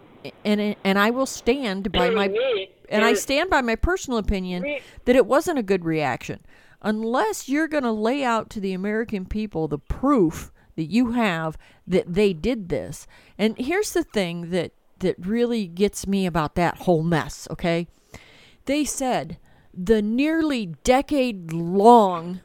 and 0.45 0.75
and 0.83 0.99
I 0.99 1.11
will 1.11 1.27
stand 1.27 1.92
by 1.92 2.11
my 2.11 2.29
and 2.92 3.05
I 3.05 3.14
stand 3.14 3.50
by 3.50 3.61
my 3.61 3.76
personal 3.76 4.18
opinion 4.18 4.64
that 5.05 5.16
it 5.16 5.26
wasn't 5.26 5.59
a 5.59 5.62
good 5.62 5.85
reaction, 5.85 6.40
unless 6.81 7.48
you're 7.48 7.68
going 7.68 7.85
to 7.85 7.92
lay 7.92 8.22
out 8.22 8.50
to 8.50 8.61
the 8.61 8.72
American 8.72 9.26
people 9.26 9.68
the 9.68 9.78
proof 9.78 10.52
that 10.76 10.85
you 10.85 11.12
have 11.12 11.59
that 11.87 12.14
they 12.14 12.33
did 12.33 12.68
this. 12.68 13.07
And 13.37 13.57
here's 13.59 13.92
the 13.92 14.05
thing 14.05 14.50
that 14.50 14.72
that 15.00 15.16
really 15.18 15.66
gets 15.66 16.07
me 16.07 16.26
about 16.26 16.55
that 16.55 16.78
whole 16.78 17.02
mess, 17.02 17.48
okay? 17.50 17.88
They 18.66 18.85
said 18.85 19.38
the 19.74 20.00
nearly 20.00 20.66
decade 20.85 21.52
long 21.52 22.40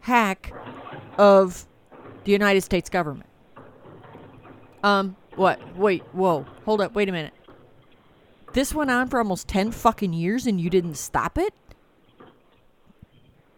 hack 0.00 0.52
of 1.18 1.66
the 2.24 2.32
United 2.32 2.62
States 2.62 2.88
government. 2.88 3.28
Um, 4.84 5.16
what? 5.34 5.76
Wait, 5.76 6.04
whoa. 6.12 6.46
Hold 6.64 6.80
up, 6.80 6.94
wait 6.94 7.08
a 7.08 7.12
minute. 7.12 7.34
This 8.56 8.72
went 8.74 8.90
on 8.90 9.08
for 9.08 9.18
almost 9.18 9.48
10 9.48 9.70
fucking 9.70 10.14
years 10.14 10.46
and 10.46 10.58
you 10.58 10.70
didn't 10.70 10.96
stop 10.96 11.36
it? 11.36 11.52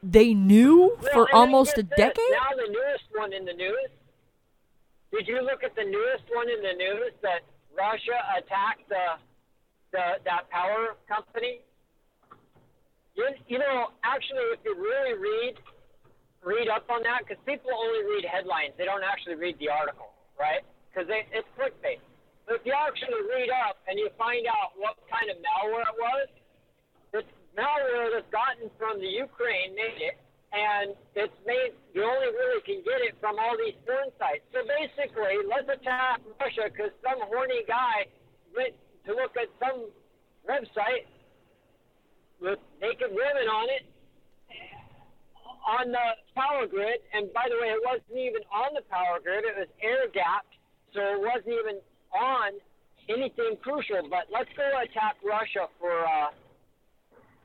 They 0.03 0.35
knew 0.35 0.99
well, 1.01 1.13
for 1.13 1.35
almost 1.35 1.79
a 1.79 1.85
this. 1.85 1.97
decade? 1.97 2.33
Now 2.33 2.57
the 2.57 2.73
newest 2.73 3.05
one 3.15 3.33
in 3.33 3.45
the 3.45 3.53
news 3.53 3.89
did 5.13 5.27
you 5.27 5.41
look 5.41 5.65
at 5.65 5.75
the 5.75 5.85
newest 5.85 6.25
one 6.33 6.49
in 6.51 6.61
the 6.61 6.77
news 6.77 7.13
that 7.23 7.41
Russia 7.73 8.19
attacked 8.37 8.89
the, 8.89 9.17
the 9.93 10.21
that 10.25 10.51
power 10.51 10.97
company? 11.09 11.61
You, 13.17 13.27
you 13.49 13.59
know, 13.59 13.91
actually, 14.05 14.45
if 14.53 14.61
you 14.65 14.77
really 14.77 15.15
read 15.17 15.55
read 16.45 16.69
up 16.69 16.87
on 16.91 17.03
that, 17.03 17.27
because 17.27 17.41
people 17.47 17.71
only 17.75 18.05
read 18.05 18.25
headlines, 18.25 18.73
they 18.79 18.85
don't 18.85 19.03
actually 19.03 19.35
read 19.35 19.59
the 19.59 19.69
article, 19.69 20.13
right? 20.39 20.63
Because 20.89 21.09
it's 21.11 21.49
clickbait. 21.59 21.99
If 22.49 22.65
you 22.65 22.73
actually 22.73 23.21
read 23.29 23.53
up 23.53 23.77
and 23.85 24.01
you 24.01 24.09
find 24.17 24.49
out 24.49 24.73
what 24.81 24.97
kind 25.13 25.29
of 25.29 25.37
malware 25.37 25.85
it 25.85 25.99
was, 26.01 26.29
it's 27.21 27.33
malware 27.53 28.09
that's 28.09 28.29
gotten 28.33 28.73
from 28.81 29.05
the 29.05 29.11
Ukraine 29.21 29.77
made 29.77 30.01
it, 30.01 30.17
and 30.57 30.97
it's 31.13 31.37
made 31.45 31.77
you 31.93 32.01
only 32.09 32.33
really 32.33 32.65
can 32.65 32.81
get 32.89 33.05
it 33.05 33.21
from 33.21 33.37
all 33.37 33.53
these 33.61 33.77
porn 33.85 34.09
sites. 34.17 34.49
So 34.57 34.65
basically, 34.65 35.45
let's 35.45 35.69
attack 35.69 36.25
Russia 36.41 36.73
because 36.73 36.97
some 37.05 37.21
horny 37.29 37.69
guy 37.69 38.09
went 38.57 38.73
to 39.05 39.13
look 39.13 39.37
at 39.37 39.53
some 39.61 39.93
website 40.49 41.05
with 42.41 42.57
naked 42.81 43.13
women 43.13 43.45
on 43.45 43.69
it 43.77 43.85
on 45.69 45.93
the 45.93 46.07
power 46.33 46.65
grid. 46.65 47.05
And 47.13 47.29
by 47.37 47.45
the 47.53 47.61
way, 47.61 47.77
it 47.77 47.83
wasn't 47.85 48.17
even 48.17 48.41
on 48.49 48.73
the 48.73 48.89
power 48.89 49.21
grid; 49.21 49.45
it 49.45 49.53
was 49.53 49.69
air 49.85 50.09
gapped, 50.09 50.57
so 50.97 51.05
it 51.13 51.21
wasn't 51.21 51.53
even 51.53 51.85
on 52.12 52.53
anything 53.09 53.57
crucial. 53.62 54.09
But 54.09 54.29
let's 54.33 54.51
go 54.57 54.64
attack 54.83 55.16
Russia 55.25 55.68
for. 55.81 56.07
Uh, 56.07 56.31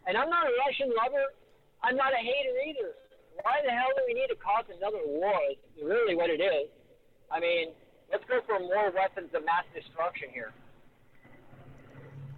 and 0.07 0.17
I'm 0.17 0.29
not 0.29 0.47
a 0.47 0.53
Russian 0.67 0.93
lover. 0.95 1.23
I'm 1.83 1.95
not 1.95 2.13
a 2.13 2.17
hater 2.17 2.55
either. 2.67 2.91
Why 3.41 3.61
the 3.65 3.71
hell 3.71 3.89
do 3.95 4.03
we 4.07 4.13
need 4.13 4.27
to 4.27 4.35
cause 4.35 4.65
another 4.77 5.01
war? 5.05 5.35
Is 5.51 5.57
really 5.83 6.15
what 6.15 6.29
it 6.29 6.41
is. 6.41 6.69
I 7.31 7.39
mean, 7.39 7.69
let's 8.11 8.23
go 8.25 8.39
for 8.45 8.59
more 8.59 8.91
weapons 8.91 9.29
of 9.33 9.45
mass 9.45 9.65
destruction 9.73 10.29
here. 10.33 10.51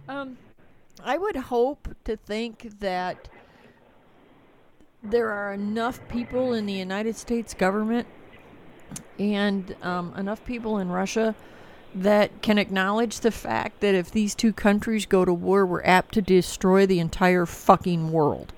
Um, 0.08 0.38
I 1.02 1.18
would 1.18 1.36
hope 1.36 1.88
to 2.04 2.16
think 2.16 2.78
that 2.80 3.28
there 5.02 5.30
are 5.30 5.52
enough 5.52 6.00
people 6.08 6.54
in 6.54 6.66
the 6.66 6.72
United 6.72 7.16
States 7.16 7.54
government 7.54 8.06
and 9.18 9.74
um, 9.82 10.14
enough 10.16 10.44
people 10.44 10.78
in 10.78 10.88
Russia 10.88 11.34
that 11.94 12.42
can 12.42 12.58
acknowledge 12.58 13.20
the 13.20 13.30
fact 13.30 13.80
that 13.80 13.94
if 13.94 14.10
these 14.10 14.34
two 14.34 14.52
countries 14.52 15.06
go 15.06 15.24
to 15.24 15.32
war, 15.32 15.64
we're 15.64 15.82
apt 15.84 16.14
to 16.14 16.22
destroy 16.22 16.86
the 16.86 17.00
entire 17.00 17.46
fucking 17.46 18.12
world. 18.12 18.52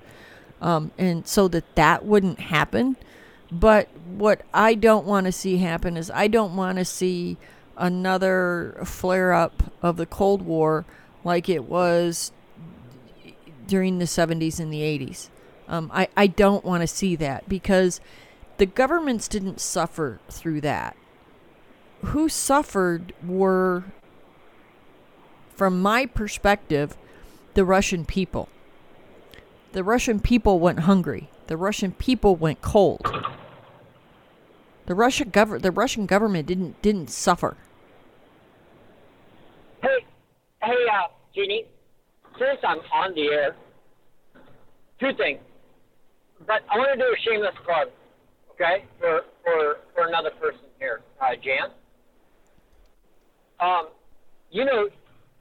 Um, 0.61 0.91
and 0.97 1.25
so 1.25 1.47
that 1.47 1.75
that 1.75 2.05
wouldn't 2.05 2.39
happen. 2.39 2.97
But 3.51 3.87
what 4.05 4.41
I 4.53 4.75
don't 4.75 5.05
want 5.05 5.25
to 5.25 5.31
see 5.31 5.57
happen 5.57 5.97
is 5.97 6.11
I 6.11 6.27
don't 6.27 6.55
want 6.55 6.77
to 6.77 6.85
see 6.85 7.37
another 7.77 8.77
flare 8.83 9.33
up 9.33 9.71
of 9.81 9.97
the 9.97 10.05
Cold 10.05 10.41
War 10.41 10.85
like 11.23 11.49
it 11.49 11.63
was 11.63 12.31
during 13.67 13.99
the 13.99 14.05
70s 14.05 14.59
and 14.59 14.71
the 14.71 14.81
80s. 14.81 15.29
Um, 15.67 15.89
I, 15.93 16.09
I 16.17 16.27
don't 16.27 16.65
want 16.65 16.81
to 16.81 16.87
see 16.87 17.15
that 17.17 17.47
because 17.47 18.01
the 18.57 18.65
governments 18.65 19.27
didn't 19.27 19.61
suffer 19.61 20.19
through 20.29 20.61
that. 20.61 20.97
Who 22.01 22.29
suffered 22.29 23.13
were, 23.25 23.83
from 25.55 25.81
my 25.81 26.05
perspective, 26.05 26.97
the 27.53 27.65
Russian 27.65 28.05
people. 28.05 28.49
The 29.73 29.83
Russian 29.83 30.19
people 30.19 30.59
went 30.59 30.81
hungry. 30.81 31.29
The 31.47 31.57
Russian 31.57 31.91
people 31.91 32.35
went 32.35 32.61
cold. 32.61 33.01
The 34.85 34.95
Russian 34.95 35.29
gov- 35.29 35.61
the 35.61 35.71
Russian 35.71 36.05
government 36.07 36.47
didn't 36.47 36.81
didn't 36.81 37.09
suffer. 37.09 37.57
Hey, 39.83 40.05
hey, 40.63 40.85
uh, 40.91 41.07
Jeannie, 41.35 41.65
since 42.39 42.59
I'm 42.63 42.79
on 42.91 43.13
the 43.13 43.27
air, 43.27 43.55
two 44.99 45.13
things. 45.13 45.39
But 46.47 46.63
I 46.71 46.77
want 46.77 46.91
to 46.93 46.97
do 46.97 47.05
a 47.05 47.19
shameless 47.29 47.55
plug, 47.63 47.89
okay, 48.53 48.85
for 48.99 49.25
for 49.43 49.77
for 49.93 50.07
another 50.07 50.31
person 50.31 50.65
here, 50.79 51.01
uh, 51.21 51.35
Jan. 51.35 51.69
Um, 53.59 53.89
you 54.51 54.65
know, 54.65 54.89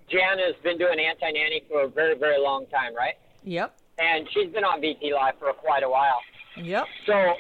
Jan 0.09 0.39
has 0.39 0.55
been 0.63 0.79
doing 0.79 0.99
anti 0.99 1.31
nanny 1.31 1.63
for 1.69 1.83
a 1.83 1.89
very 1.89 2.17
very 2.19 2.41
long 2.41 2.67
time, 2.67 2.95
right? 2.95 3.15
Yep. 3.45 3.79
And 3.99 4.29
she's 4.33 4.51
been 4.53 4.65
on 4.65 4.81
VP 4.81 5.13
Live 5.13 5.35
for 5.39 5.53
quite 5.53 5.83
a 5.83 5.89
while. 5.89 6.21
Yep. 6.57 6.85
So 7.07 7.35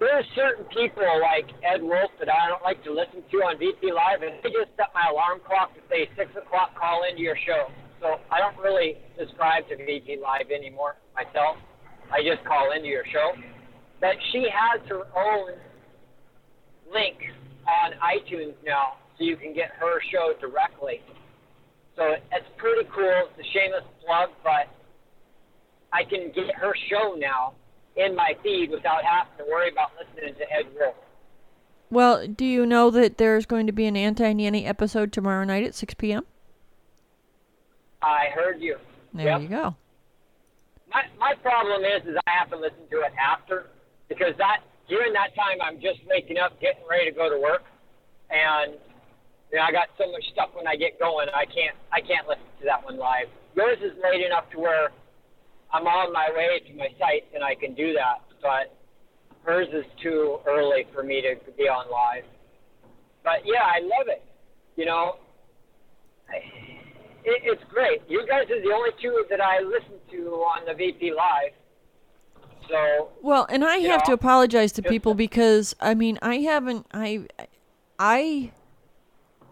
there's 0.00 0.24
certain 0.34 0.64
people 0.66 1.02
like 1.20 1.50
Ed 1.62 1.82
Wolf 1.82 2.10
that 2.18 2.28
I 2.28 2.48
don't 2.48 2.62
like 2.62 2.82
to 2.84 2.92
listen 2.92 3.22
to 3.30 3.36
on 3.38 3.58
VP 3.58 3.92
Live, 3.92 4.22
and 4.22 4.34
they 4.42 4.50
just 4.50 4.70
set 4.76 4.90
my 4.94 5.08
alarm 5.10 5.40
clock 5.46 5.74
to 5.74 5.80
say 5.90 6.08
six 6.16 6.30
o'clock. 6.36 6.74
Call 6.78 7.04
into 7.08 7.22
your 7.22 7.36
show. 7.46 7.70
So 8.00 8.20
I 8.30 8.38
don't 8.38 8.56
really 8.58 8.96
subscribe 9.18 9.68
to 9.68 9.76
VP 9.76 10.18
Live 10.22 10.50
anymore 10.50 10.96
myself. 11.14 11.56
I 12.12 12.22
just 12.22 12.44
call 12.46 12.72
into 12.72 12.88
your 12.88 13.04
show. 13.06 13.32
But 14.00 14.16
she 14.30 14.46
has 14.50 14.80
her 14.88 15.06
own 15.16 15.58
link 16.92 17.16
on 17.66 17.92
iTunes 17.98 18.54
now, 18.64 18.96
so 19.18 19.24
you 19.24 19.36
can 19.36 19.52
get 19.52 19.70
her 19.78 20.00
show 20.12 20.32
directly. 20.40 21.00
So 21.96 22.14
it's 22.32 22.46
pretty 22.56 22.88
cool. 22.94 23.28
It's 23.36 23.48
a 23.48 23.52
shameless 23.52 23.84
plug, 24.06 24.30
but 24.44 24.68
I 25.92 26.04
can 26.04 26.30
get 26.34 26.54
her 26.54 26.72
show 26.88 27.14
now 27.18 27.54
in 27.96 28.14
my 28.14 28.32
feed 28.42 28.70
without 28.70 29.02
having 29.04 29.32
to 29.38 29.50
worry 29.50 29.70
about 29.70 29.90
listening 29.98 30.34
to 30.34 30.42
Ed 30.52 30.66
Wolf. 30.78 30.94
Well, 31.90 32.26
do 32.28 32.44
you 32.44 32.66
know 32.66 32.90
that 32.90 33.16
there's 33.18 33.46
going 33.46 33.66
to 33.66 33.72
be 33.72 33.86
an 33.86 33.96
anti 33.96 34.32
nanny 34.32 34.66
episode 34.66 35.12
tomorrow 35.12 35.44
night 35.44 35.64
at 35.64 35.74
6 35.74 35.94
p.m.? 35.94 36.24
I 38.02 38.26
heard 38.34 38.60
you. 38.60 38.76
There 39.14 39.26
Yep. 39.26 39.40
you 39.40 39.48
go. 39.48 39.74
My 40.90 41.02
my 41.18 41.34
problem 41.42 41.82
is 41.84 42.06
is 42.06 42.16
I 42.26 42.30
have 42.30 42.50
to 42.50 42.56
listen 42.56 42.86
to 42.90 43.00
it 43.00 43.12
after 43.18 43.66
because 44.08 44.34
that 44.38 44.60
during 44.88 45.12
that 45.14 45.34
time 45.34 45.58
I'm 45.62 45.80
just 45.80 46.00
waking 46.06 46.38
up, 46.38 46.60
getting 46.60 46.82
ready 46.88 47.10
to 47.10 47.16
go 47.16 47.28
to 47.28 47.38
work, 47.40 47.64
and 48.30 48.74
you 49.52 49.58
know, 49.58 49.64
I 49.64 49.72
got 49.72 49.88
so 49.96 50.10
much 50.10 50.24
stuff 50.32 50.50
when 50.54 50.66
I 50.66 50.76
get 50.76 50.98
going. 50.98 51.28
I 51.34 51.44
can't 51.44 51.76
I 51.92 52.00
can't 52.00 52.26
listen 52.28 52.44
to 52.60 52.64
that 52.66 52.84
one 52.84 52.98
live. 52.98 53.28
Yours 53.56 53.78
is 53.82 53.92
late 54.02 54.24
enough 54.24 54.50
to 54.52 54.60
where 54.60 54.90
I'm 55.72 55.86
on 55.86 56.12
my 56.12 56.28
way 56.34 56.60
to 56.66 56.74
my 56.76 56.88
site 56.98 57.24
and 57.34 57.42
I 57.42 57.54
can 57.54 57.74
do 57.74 57.92
that, 57.94 58.22
but 58.40 58.74
hers 59.44 59.68
is 59.72 59.84
too 60.02 60.38
early 60.46 60.86
for 60.94 61.02
me 61.02 61.22
to 61.22 61.36
be 61.52 61.64
on 61.64 61.90
live. 61.90 62.24
But 63.24 63.44
yeah, 63.44 63.64
I 63.64 63.80
love 63.80 64.08
it. 64.08 64.22
You 64.76 64.86
know, 64.86 65.16
I, 66.30 66.36
it, 67.24 67.42
it's 67.44 67.62
great. 67.70 68.02
You 68.08 68.26
guys 68.28 68.44
are 68.50 68.60
the 68.60 68.72
only 68.72 68.90
two 69.02 69.24
that 69.30 69.40
I 69.40 69.60
listen 69.60 69.98
to 70.12 70.18
on 70.36 70.66
the 70.66 70.74
VP 70.74 71.12
Live. 71.12 71.52
So 72.68 73.08
Well, 73.22 73.46
and 73.48 73.64
I 73.64 73.78
have 73.78 74.02
to 74.04 74.12
apologize 74.12 74.72
to 74.72 74.82
people 74.82 75.14
because 75.14 75.74
I 75.80 75.94
mean, 75.94 76.18
I 76.22 76.36
haven't 76.36 76.86
I 76.92 77.26
I 77.98 78.52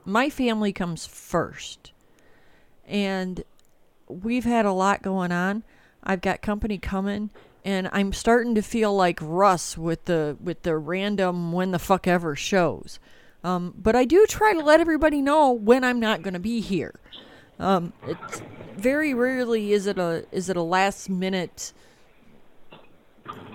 my 0.07 0.31
family 0.31 0.73
comes 0.73 1.05
first. 1.05 1.93
And 2.87 3.45
we've 4.09 4.45
had 4.45 4.65
a 4.65 4.73
lot 4.73 5.03
going 5.03 5.33
on. 5.33 5.65
I've 6.03 6.21
got 6.21 6.41
company 6.41 6.79
coming 6.79 7.31
and 7.67 7.89
I'm 7.93 8.13
starting 8.13 8.55
to 8.55 8.63
feel 8.63 8.95
like 8.95 9.19
Russ 9.21 9.77
with 9.77 10.05
the 10.05 10.37
with 10.41 10.63
the 10.63 10.77
random 10.77 11.51
when 11.51 11.73
the 11.73 11.81
fuck 11.81 12.07
ever 12.07 12.37
shows. 12.37 13.01
Um, 13.43 13.75
but 13.77 13.97
I 13.97 14.05
do 14.05 14.25
try 14.29 14.53
to 14.53 14.61
let 14.61 14.81
everybody 14.81 15.21
know 15.21 15.51
when 15.51 15.83
I'm 15.83 15.99
not 15.99 16.23
going 16.23 16.35
to 16.35 16.41
be 16.41 16.61
here. 16.61 16.95
Um, 17.59 17.93
it's 18.07 18.41
very 18.77 19.15
rarely 19.15 19.73
is 19.73 19.89
it 19.89 19.99
a 19.99 20.25
is 20.31 20.49
it 20.49 20.57
a 20.57 20.63
last 20.63 21.11
minute 21.11 21.73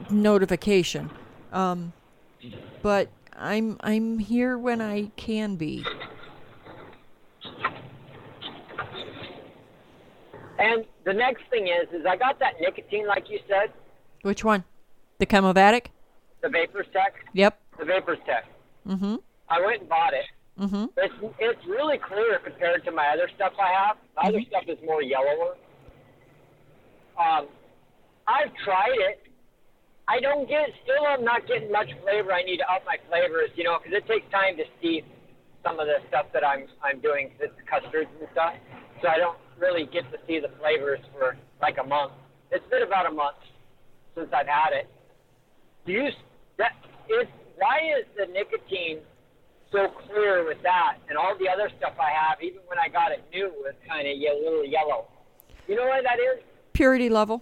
notification. 0.10 1.10
Um, 1.54 1.94
but 2.82 3.08
I'm 3.38 3.78
I'm 3.80 4.20
here 4.20 4.58
when 4.58 4.82
I 4.82 5.12
can 5.16 5.56
be. 5.56 5.86
And 10.62 10.86
the 11.06 11.14
next 11.14 11.44
thing 11.50 11.68
is 11.68 11.90
is 11.92 12.06
I 12.06 12.16
got 12.16 12.38
that 12.40 12.54
nicotine 12.62 13.08
like 13.08 13.30
you 13.30 13.40
said, 13.50 13.74
Which 14.22 14.44
one? 14.44 14.64
The 15.18 15.26
Chemnovatic? 15.26 15.88
the 16.42 16.50
Vapors 16.50 16.88
Tech, 16.94 17.14
Yep. 17.34 17.60
the 17.78 17.86
Vapors 17.86 18.18
Tech. 18.26 18.46
Mm-hmm. 18.88 19.16
I 19.50 19.66
went 19.66 19.82
and 19.82 19.90
bought 19.90 20.14
it. 20.14 20.26
Mm-hmm. 20.60 20.86
It's 20.98 21.14
it's 21.40 21.66
really 21.68 21.98
clear 21.98 22.40
compared 22.44 22.84
to 22.86 22.92
my 22.92 23.08
other 23.14 23.30
stuff 23.36 23.54
I 23.60 23.72
have. 23.74 23.98
The 24.16 24.22
other 24.30 24.42
stuff 24.48 24.64
is 24.68 24.78
more 24.86 25.02
yellower. 25.02 25.56
Um, 27.18 27.48
I've 28.28 28.54
tried 28.64 28.98
it. 29.10 29.22
I 30.08 30.20
don't 30.20 30.48
get 30.48 30.70
still. 30.84 31.06
I'm 31.08 31.24
not 31.24 31.48
getting 31.48 31.72
much 31.72 31.90
flavor. 32.04 32.34
I 32.34 32.44
need 32.44 32.58
to 32.58 32.72
up 32.72 32.84
my 32.86 32.98
flavors, 33.10 33.50
you 33.56 33.64
know, 33.64 33.78
because 33.82 33.98
it 33.98 34.08
takes 34.08 34.30
time 34.32 34.58
to 34.58 34.64
steep 34.80 35.06
some 35.64 35.80
of 35.80 35.88
the 35.88 36.00
stuff 36.10 36.28
that 36.34 36.46
I'm 36.46 36.68
I'm 36.84 37.00
doing, 37.02 37.32
it's 37.40 37.54
custards 37.70 38.10
and 38.20 38.28
stuff. 38.32 38.54
So 39.02 39.08
I 39.08 39.18
don't 39.18 39.38
really 39.60 39.86
get 39.86 40.10
to 40.12 40.18
see 40.28 40.40
the 40.40 40.50
flavors 40.60 41.00
for 41.14 41.38
like 41.62 41.78
a 41.78 41.88
month. 41.88 42.14
It's 42.52 42.66
been 42.70 42.84
about 42.84 43.06
a 43.06 43.12
month 43.12 43.38
since 44.16 44.30
I've 44.34 44.48
had 44.48 44.74
it. 44.74 44.90
Do 45.86 45.94
you 45.94 46.10
that 46.58 46.74
is 47.10 47.28
why 47.58 47.80
is 47.98 48.06
the 48.18 48.26
nicotine 48.32 49.00
so 49.72 49.88
clear 50.08 50.46
with 50.46 50.62
that 50.64 50.98
and 51.10 51.18
all 51.18 51.36
the 51.40 51.48
other 51.48 51.70
stuff 51.78 51.94
I 52.00 52.12
have, 52.12 52.42
even 52.44 52.60
when 52.68 52.78
I 52.78 52.90
got 52.90 53.12
it 53.12 53.24
new, 53.34 53.48
was 53.64 53.74
kind 53.88 54.08
of 54.08 54.14
a 54.14 54.44
little 54.44 54.66
yellow. 54.66 55.08
You 55.68 55.76
know 55.76 55.86
why 55.86 56.02
that 56.02 56.20
is? 56.20 56.44
Purity 56.74 57.10
level. 57.10 57.42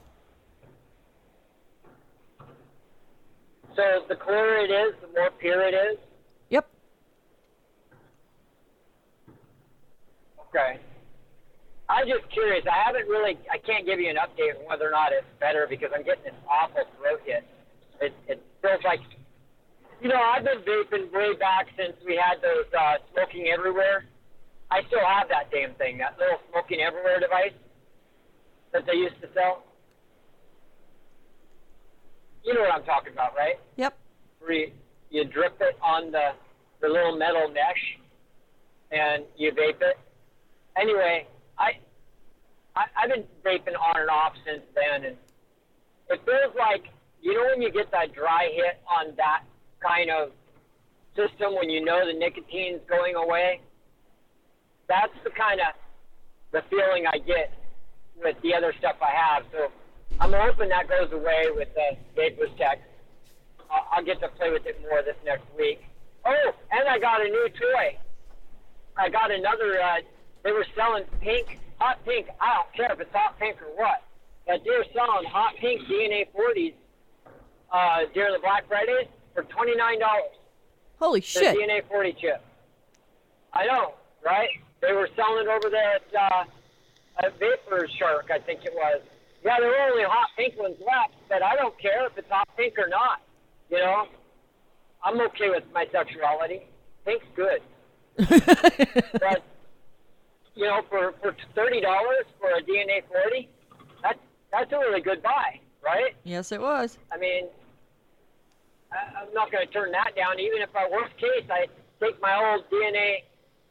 So 3.75 4.03
the 4.07 4.15
clearer 4.15 4.57
it 4.57 4.71
is, 4.71 4.93
the 5.01 5.07
more 5.07 5.31
pure 5.39 5.67
it 5.67 5.73
is. 5.73 5.97
Yep. 6.49 6.69
Okay. 10.49 10.79
I'm 11.89 12.05
just 12.05 12.29
curious. 12.31 12.65
I 12.69 12.85
haven't 12.85 13.09
really. 13.09 13.37
I 13.49 13.57
can't 13.57 13.85
give 13.85 13.99
you 13.99 14.09
an 14.09 14.17
update 14.17 14.57
on 14.61 14.65
whether 14.69 14.85
or 14.85 14.93
not 14.93 15.11
it's 15.11 15.25
better 15.39 15.65
because 15.67 15.89
I'm 15.93 16.03
getting 16.03 16.23
this 16.23 16.37
awful 16.45 16.85
throat 16.97 17.21
hit. 17.25 17.45
It 18.01 18.13
it 18.27 18.41
feels 18.61 18.81
like, 18.83 19.01
you 20.01 20.09
know, 20.09 20.21
I've 20.21 20.43
been 20.45 20.61
vaping 20.61 21.11
way 21.11 21.33
back 21.33 21.65
since 21.77 21.97
we 22.05 22.13
had 22.13 22.41
those 22.41 22.69
uh, 22.77 23.01
smoking 23.13 23.49
everywhere. 23.49 24.05
I 24.69 24.81
still 24.85 25.01
have 25.01 25.29
that 25.29 25.49
damn 25.49 25.73
thing, 25.75 25.97
that 25.97 26.17
little 26.19 26.37
smoking 26.51 26.81
everywhere 26.81 27.19
device 27.19 27.57
that 28.71 28.85
they 28.85 28.93
used 28.93 29.19
to 29.21 29.27
sell. 29.33 29.63
You 32.45 32.53
know 32.53 32.61
what 32.61 32.73
I'm 32.73 32.85
talking 32.85 33.13
about, 33.13 33.35
right? 33.35 33.57
Yep. 33.77 33.97
Where 34.39 34.53
you, 34.53 34.71
you 35.09 35.25
drip 35.25 35.57
it 35.59 35.75
on 35.81 36.11
the 36.11 36.37
the 36.81 36.87
little 36.87 37.17
metal 37.17 37.49
mesh 37.49 37.97
and 38.91 39.25
you 39.37 39.51
vape 39.51 39.81
it. 39.81 39.97
Anyway, 40.77 41.27
I, 41.57 41.79
I 42.75 42.85
I've 42.97 43.09
been 43.09 43.23
vaping 43.45 43.77
on 43.77 44.01
and 44.01 44.09
off 44.09 44.33
since 44.45 44.63
then, 44.75 45.05
and 45.05 45.17
it 46.09 46.21
feels 46.25 46.55
like 46.57 46.85
you 47.21 47.33
know 47.33 47.49
when 47.51 47.61
you 47.61 47.71
get 47.71 47.91
that 47.91 48.13
dry 48.13 48.49
hit 48.53 48.81
on 48.89 49.15
that 49.17 49.43
kind 49.81 50.09
of 50.09 50.31
system 51.15 51.55
when 51.55 51.69
you 51.69 51.83
know 51.83 52.05
the 52.05 52.13
nicotine's 52.13 52.81
going 52.87 53.15
away. 53.15 53.61
That's 54.87 55.13
the 55.23 55.29
kind 55.29 55.59
of 55.59 55.73
the 56.51 56.61
feeling 56.69 57.05
I 57.05 57.19
get 57.19 57.53
with 58.21 58.35
the 58.41 58.53
other 58.55 58.73
stuff 58.79 58.95
I 59.01 59.11
have. 59.11 59.43
So 59.51 59.71
I'm 60.19 60.33
hoping 60.33 60.69
that 60.69 60.87
goes 60.87 61.11
away 61.11 61.47
with 61.55 61.69
the 61.75 61.97
Vapors 62.15 62.49
Tech. 62.57 62.81
I'll, 63.69 63.85
I'll 63.91 64.05
get 64.05 64.19
to 64.21 64.29
play 64.29 64.51
with 64.51 64.65
it 64.65 64.81
more 64.81 65.01
this 65.03 65.15
next 65.25 65.45
week. 65.57 65.81
Oh, 66.25 66.51
and 66.71 66.87
I 66.87 66.99
got 66.99 67.21
a 67.21 67.29
new 67.29 67.47
toy. 67.49 67.97
I 68.97 69.09
got 69.09 69.31
another. 69.31 69.79
Uh, 69.81 70.01
they 70.43 70.51
were 70.51 70.65
selling 70.75 71.03
pink, 71.21 71.59
hot 71.79 72.03
pink. 72.05 72.27
I 72.39 72.55
don't 72.55 72.73
care 72.73 72.91
if 72.93 72.99
it's 72.99 73.13
hot 73.13 73.37
pink 73.39 73.57
or 73.61 73.67
what, 73.75 74.03
but 74.47 74.61
they 74.63 74.71
were 74.71 74.85
selling 74.93 75.25
hot 75.29 75.55
pink 75.59 75.81
DNA 75.83 76.27
40s 76.35 76.73
uh, 77.71 77.99
during 78.13 78.33
the 78.33 78.39
Black 78.39 78.67
Fridays 78.67 79.07
for 79.33 79.43
twenty 79.43 79.75
nine 79.75 79.99
dollars. 79.99 80.31
Holy 80.99 81.19
The 81.21 81.25
shit. 81.25 81.57
DNA 81.57 81.87
40 81.87 82.13
chip. 82.19 82.41
I 83.53 83.65
know, 83.65 83.93
right? 84.23 84.49
They 84.81 84.91
were 84.91 85.07
selling 85.15 85.45
it 85.45 85.49
over 85.49 85.69
there 85.69 85.95
at, 85.95 86.03
uh, 86.13 86.43
at 87.25 87.39
Vapor 87.39 87.87
Shark, 87.97 88.29
I 88.33 88.39
think 88.39 88.65
it 88.65 88.73
was. 88.73 89.01
Yeah, 89.43 89.55
there 89.61 89.69
were 89.69 89.91
only 89.91 90.03
hot 90.03 90.27
pink 90.37 90.57
ones 90.59 90.75
left, 90.79 91.13
but 91.29 91.41
I 91.41 91.55
don't 91.55 91.77
care 91.79 92.05
if 92.07 92.17
it's 92.17 92.29
hot 92.29 92.49
pink 92.57 92.77
or 92.77 92.89
not. 92.89 93.21
You 93.69 93.77
know, 93.77 94.07
I'm 95.03 95.21
okay 95.21 95.49
with 95.49 95.63
my 95.73 95.85
sexuality. 95.91 96.63
Pink's 97.05 97.25
good, 97.35 97.61
but 98.17 99.41
you 100.59 100.65
know, 100.65 100.81
for 100.89 101.13
for 101.21 101.33
thirty 101.55 101.79
dollars 101.79 102.27
for 102.37 102.51
a 102.51 102.61
DNA 102.61 103.01
40, 103.07 103.47
that's 104.03 104.19
that's 104.51 104.71
a 104.73 104.77
really 104.77 104.99
good 104.99 105.23
buy, 105.23 105.59
right? 105.81 106.15
yes, 106.25 106.51
it 106.51 106.59
was. 106.59 106.97
I 107.13 107.17
mean, 107.17 107.45
I, 108.91 109.21
I'm 109.21 109.33
not 109.33 109.51
going 109.51 109.65
to 109.65 109.71
turn 109.71 109.93
that 109.93 110.17
down. 110.17 110.37
Even 110.39 110.61
if 110.61 110.75
I 110.75 110.89
worst 110.91 111.15
case, 111.15 111.47
I 111.49 111.67
take 112.03 112.19
my 112.21 112.35
old 112.35 112.69
DNA, 112.69 113.23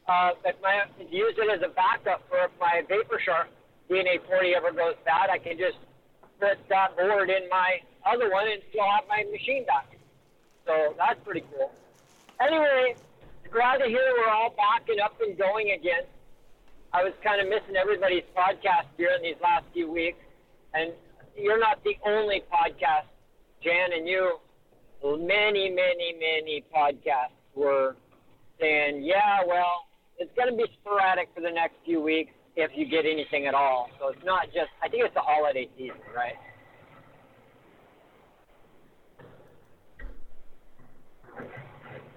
uh, 0.08 0.30
if 0.46 0.56
my 0.62 0.84
use 1.10 1.34
it 1.36 1.50
as 1.52 1.60
a 1.62 1.74
backup 1.74 2.26
for 2.30 2.38
if 2.44 2.50
my 2.58 2.82
Vapor 2.88 3.20
Shark 3.22 3.48
DNA 3.90 4.24
40 4.26 4.54
ever 4.54 4.72
goes 4.72 4.94
bad, 5.04 5.28
I 5.28 5.36
can 5.36 5.58
just 5.58 5.76
put 6.40 6.56
that 6.70 6.96
board 6.96 7.28
in 7.28 7.50
my 7.50 7.80
other 8.06 8.32
one 8.32 8.48
and 8.48 8.62
still 8.70 8.88
have 8.88 9.04
my 9.10 9.24
machine 9.30 9.66
back. 9.66 9.92
So 10.66 10.94
that's 10.96 11.20
pretty 11.22 11.44
cool. 11.52 11.70
Anyway, 12.40 12.94
glad 13.52 13.78
to 13.78 13.88
hear 13.88 14.14
we're 14.16 14.32
all 14.32 14.50
back 14.56 14.88
and 14.88 15.00
up 15.00 15.20
and 15.20 15.36
going 15.36 15.72
again. 15.72 16.04
I 16.92 17.04
was 17.04 17.12
kind 17.22 17.40
of 17.40 17.48
missing 17.48 17.76
everybody's 17.76 18.24
podcast 18.36 18.86
during 18.96 19.22
these 19.22 19.36
last 19.42 19.64
few 19.74 19.90
weeks, 19.90 20.18
and 20.72 20.92
you're 21.36 21.60
not 21.60 21.82
the 21.84 21.96
only 22.06 22.42
podcast, 22.52 23.06
Jan, 23.62 23.92
and 23.92 24.08
you. 24.08 24.38
Many, 25.04 25.70
many, 25.70 26.14
many 26.18 26.64
podcasts 26.74 27.36
were 27.54 27.94
saying, 28.58 29.02
"Yeah, 29.02 29.44
well, 29.46 29.86
it's 30.18 30.30
going 30.34 30.50
to 30.50 30.56
be 30.56 30.64
sporadic 30.80 31.28
for 31.34 31.40
the 31.40 31.50
next 31.50 31.76
few 31.84 32.00
weeks 32.00 32.32
if 32.56 32.70
you 32.74 32.86
get 32.86 33.04
anything 33.04 33.46
at 33.46 33.54
all." 33.54 33.90
So 34.00 34.08
it's 34.08 34.24
not 34.24 34.46
just. 34.46 34.70
I 34.82 34.88
think 34.88 35.04
it's 35.04 35.14
the 35.14 35.20
holiday 35.20 35.68
season, 35.76 36.00
right? 36.16 36.34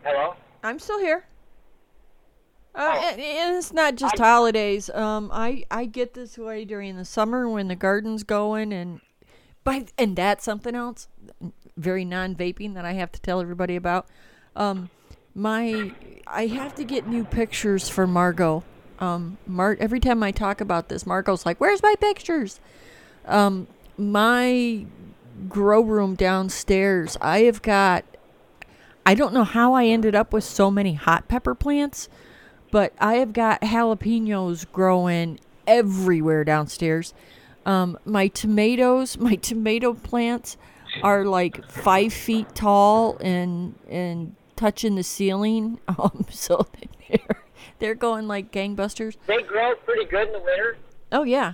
Hello. 0.04 0.34
I'm 0.64 0.80
still 0.80 1.00
here. 1.00 1.26
Uh, 2.74 2.92
Oh. 2.96 3.10
and, 3.12 3.20
and 3.22 3.56
it's 3.58 3.74
not 3.74 3.96
just 3.96 4.20
I- 4.20 4.24
holidays. 4.24 4.90
Um, 4.92 5.30
I 5.34 5.64
I 5.70 5.86
get 5.86 6.14
this 6.14 6.38
way 6.38 6.66
during 6.66 6.96
the 6.98 7.06
summer 7.06 7.48
when 7.50 7.68
the 7.68 7.76
garden's 7.76 8.24
going, 8.24 8.72
and 8.74 9.02
by 9.64 9.86
and 9.98 10.16
that's 10.16 10.44
something 10.44 10.74
else, 10.76 11.08
very 11.78 12.06
non-vaping 12.06 12.74
that 12.76 12.86
I 12.86 12.94
have 12.94 13.12
to 13.14 13.22
tell 13.22 13.42
everybody 13.42 13.76
about. 13.76 14.08
Um, 14.56 14.90
my 15.36 15.92
I 16.28 16.48
have 16.48 16.76
to 16.76 16.84
get 16.84 17.08
new 17.08 17.24
pictures 17.26 17.90
for 17.90 18.08
Margot. 18.08 18.64
Um, 19.00 19.38
Mar- 19.48 19.78
every 19.80 20.00
time 20.00 20.22
I 20.24 20.32
talk 20.32 20.62
about 20.62 20.88
this, 20.90 21.06
Margot's 21.06 21.46
like, 21.46 21.60
"Where's 21.60 21.82
my 21.84 21.96
pictures?" 22.00 22.60
Um, 23.26 23.68
my 23.98 24.86
grow 25.50 25.82
room 25.82 26.16
downstairs, 26.16 27.18
I 27.22 27.42
have 27.42 27.62
got 27.62 28.06
I 29.06 29.16
don't 29.16 29.34
know 29.34 29.44
how 29.44 29.74
I 29.74 29.86
ended 29.86 30.14
up 30.16 30.32
with 30.32 30.44
so 30.44 30.70
many 30.70 30.94
hot 30.94 31.28
pepper 31.28 31.56
plants, 31.56 32.08
but 32.72 32.94
I 33.00 33.16
have 33.16 33.34
got 33.34 33.62
jalapenos 33.62 34.66
growing 34.72 35.40
everywhere 35.68 36.44
downstairs. 36.44 37.14
Um, 37.66 37.98
my 38.06 38.28
tomatoes, 38.28 39.18
my 39.18 39.36
tomato 39.36 39.94
plants 39.94 40.58
are 41.04 41.26
like 41.26 41.70
five 41.70 42.12
feet 42.14 42.54
tall 42.56 43.18
and 43.22 43.76
and 43.90 44.36
touching 44.56 44.96
the 44.96 45.04
ceiling. 45.04 45.80
Um, 45.90 46.26
so 46.32 46.68
they're 47.10 47.44
they're 47.80 47.96
going 47.96 48.28
like 48.28 48.52
gangbusters. 48.52 49.18
They 49.28 49.42
grow 49.44 49.76
pretty 49.86 50.06
good 50.06 50.28
in 50.28 50.34
the 50.34 50.40
winter. 50.40 50.78
Oh 51.12 51.24
yeah. 51.24 51.54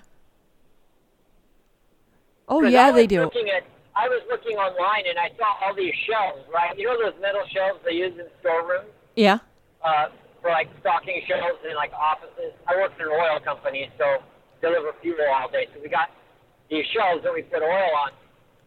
Oh 2.48 2.64
yeah, 2.64 2.88
I 2.88 2.92
they 2.92 3.02
was 3.02 3.08
do. 3.08 3.22
Looking 3.24 3.50
at, 3.50 3.64
I 3.96 4.08
was 4.08 4.22
looking 4.30 4.56
online 4.58 5.04
and 5.10 5.18
I 5.20 5.30
saw 5.38 5.66
all 5.66 5.74
these 5.76 5.94
shelves, 6.08 6.40
right? 6.54 6.78
You 6.78 6.86
know 6.88 6.98
those 7.12 7.20
metal 7.22 7.42
shelves 7.54 7.80
they 7.86 7.96
use 7.96 8.18
in 8.18 8.26
storerooms 8.40 8.88
Yeah. 9.16 9.40
uh, 9.84 10.08
for 10.48 10.56
like 10.56 10.72
stocking 10.80 11.20
shelves 11.28 11.60
in 11.68 11.76
like 11.76 11.92
offices. 11.92 12.56
I 12.68 12.80
work 12.80 12.96
for 12.96 13.12
an 13.12 13.20
oil 13.20 13.40
company, 13.44 13.92
so 14.00 14.24
deliver 14.64 14.96
fuel 15.04 15.20
all 15.36 15.52
day. 15.52 15.68
So 15.76 15.82
we 15.84 15.90
got 15.90 16.08
these 16.72 16.86
shelves 16.96 17.24
that 17.28 17.34
we 17.34 17.42
put 17.44 17.60
oil 17.62 17.92
on. 18.08 18.12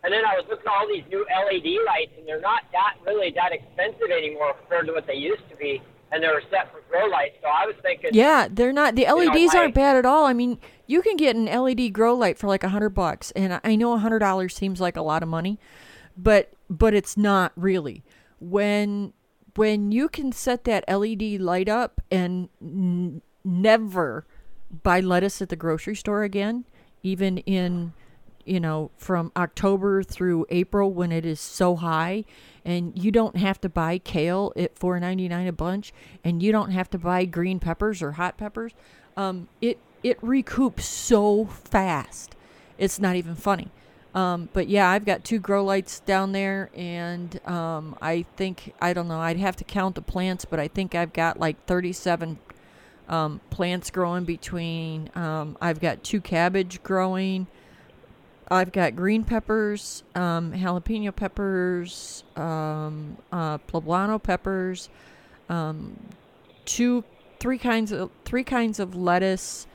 And 0.04 0.12
then 0.12 0.24
I 0.28 0.36
was 0.36 0.44
looking 0.48 0.64
at 0.68 0.72
all 0.76 0.88
these 0.88 1.04
new 1.08 1.24
LED 1.24 1.80
lights, 1.88 2.12
and 2.18 2.28
they're 2.28 2.40
not 2.40 2.62
that 2.72 3.00
really 3.06 3.32
that 3.36 3.52
expensive 3.52 4.10
anymore 4.12 4.52
compared 4.60 4.86
to 4.88 4.92
what 4.92 5.06
they 5.06 5.14
used 5.16 5.48
to 5.48 5.56
be. 5.56 5.80
And 6.12 6.22
they 6.22 6.28
were 6.28 6.42
set 6.50 6.72
for 6.72 6.80
grow 6.90 7.06
lights. 7.06 7.36
So 7.40 7.48
I 7.48 7.64
was 7.66 7.76
thinking, 7.82 8.10
Yeah, 8.12 8.48
they're 8.50 8.72
not. 8.72 8.94
The 8.96 9.04
know, 9.06 9.16
LEDs 9.16 9.54
I- 9.54 9.58
aren't 9.58 9.74
bad 9.74 9.96
at 9.96 10.04
all. 10.04 10.26
I 10.26 10.32
mean, 10.32 10.58
you 10.86 11.00
can 11.02 11.16
get 11.16 11.36
an 11.36 11.46
LED 11.48 11.90
grow 11.94 12.14
light 12.14 12.36
for 12.36 12.46
like 12.46 12.64
a 12.64 12.68
hundred 12.68 12.90
bucks, 12.90 13.30
and 13.32 13.58
I 13.64 13.76
know 13.76 13.92
a 13.94 13.98
hundred 13.98 14.18
dollars 14.20 14.54
seems 14.54 14.80
like 14.80 14.96
a 14.96 15.02
lot 15.02 15.22
of 15.22 15.28
money, 15.30 15.58
but 16.16 16.52
but 16.68 16.92
it's 16.94 17.16
not 17.16 17.52
really. 17.56 18.02
When 18.40 19.12
when 19.56 19.92
you 19.92 20.08
can 20.08 20.32
set 20.32 20.64
that 20.64 20.84
LED 20.88 21.40
light 21.40 21.68
up 21.68 22.00
and 22.10 22.48
n- 22.62 23.22
never 23.44 24.26
buy 24.82 25.00
lettuce 25.00 25.42
at 25.42 25.48
the 25.48 25.56
grocery 25.56 25.96
store 25.96 26.22
again, 26.22 26.64
even 27.02 27.38
in 27.38 27.92
you 28.44 28.58
know 28.60 28.90
from 28.96 29.30
October 29.36 30.02
through 30.02 30.46
April 30.50 30.92
when 30.92 31.12
it 31.12 31.26
is 31.26 31.38
so 31.40 31.76
high 31.76 32.24
and 32.64 32.98
you 33.02 33.12
don't 33.12 33.36
have 33.36 33.60
to 33.60 33.68
buy 33.68 33.98
kale 33.98 34.52
at 34.56 34.74
4.99 34.74 35.46
a 35.46 35.52
bunch 35.52 35.92
and 36.24 36.42
you 36.42 36.50
don't 36.50 36.70
have 36.70 36.88
to 36.90 36.98
buy 36.98 37.26
green 37.26 37.60
peppers 37.60 38.02
or 38.02 38.12
hot 38.12 38.38
peppers 38.38 38.72
um, 39.16 39.48
it 39.60 39.78
it 40.02 40.20
recoups 40.20 40.82
so 40.82 41.44
fast. 41.44 42.34
It's 42.78 42.98
not 42.98 43.16
even 43.16 43.34
funny 43.34 43.70
um, 44.14 44.48
but 44.52 44.68
yeah 44.68 44.88
I've 44.88 45.04
got 45.04 45.24
two 45.24 45.38
grow 45.38 45.64
lights 45.64 46.00
down 46.00 46.32
there 46.32 46.70
and 46.74 47.40
um, 47.46 47.96
I 48.02 48.24
think 48.36 48.74
I 48.80 48.92
don't 48.92 49.08
know 49.08 49.20
I'd 49.20 49.38
have 49.38 49.56
to 49.56 49.64
count 49.64 49.94
the 49.94 50.02
plants 50.02 50.44
but 50.44 50.58
I 50.60 50.68
think 50.68 50.94
I've 50.94 51.12
got 51.12 51.38
like 51.38 51.64
37 51.66 52.38
um, 53.10 53.40
plants 53.50 53.90
growing 53.90 54.24
between 54.24 55.10
um, 55.14 55.58
I've 55.60 55.80
got 55.80 56.02
two 56.04 56.20
cabbage 56.20 56.82
growing. 56.82 57.48
I've 58.52 58.72
got 58.72 58.96
green 58.96 59.22
peppers, 59.22 60.02
um, 60.16 60.52
jalapeno 60.52 61.14
peppers, 61.14 62.24
um, 62.36 63.16
uh, 63.30 63.58
poblano 63.58 64.20
peppers, 64.20 64.88
um, 65.48 65.96
two, 66.64 67.04
three 67.38 67.58
kinds 67.58 67.92
of 67.92 68.10
three 68.24 68.42
kinds 68.42 68.80
of 68.80 68.96
lettuce, 68.96 69.68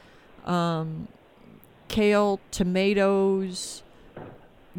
kale, 1.88 2.40
tomatoes, 2.52 3.84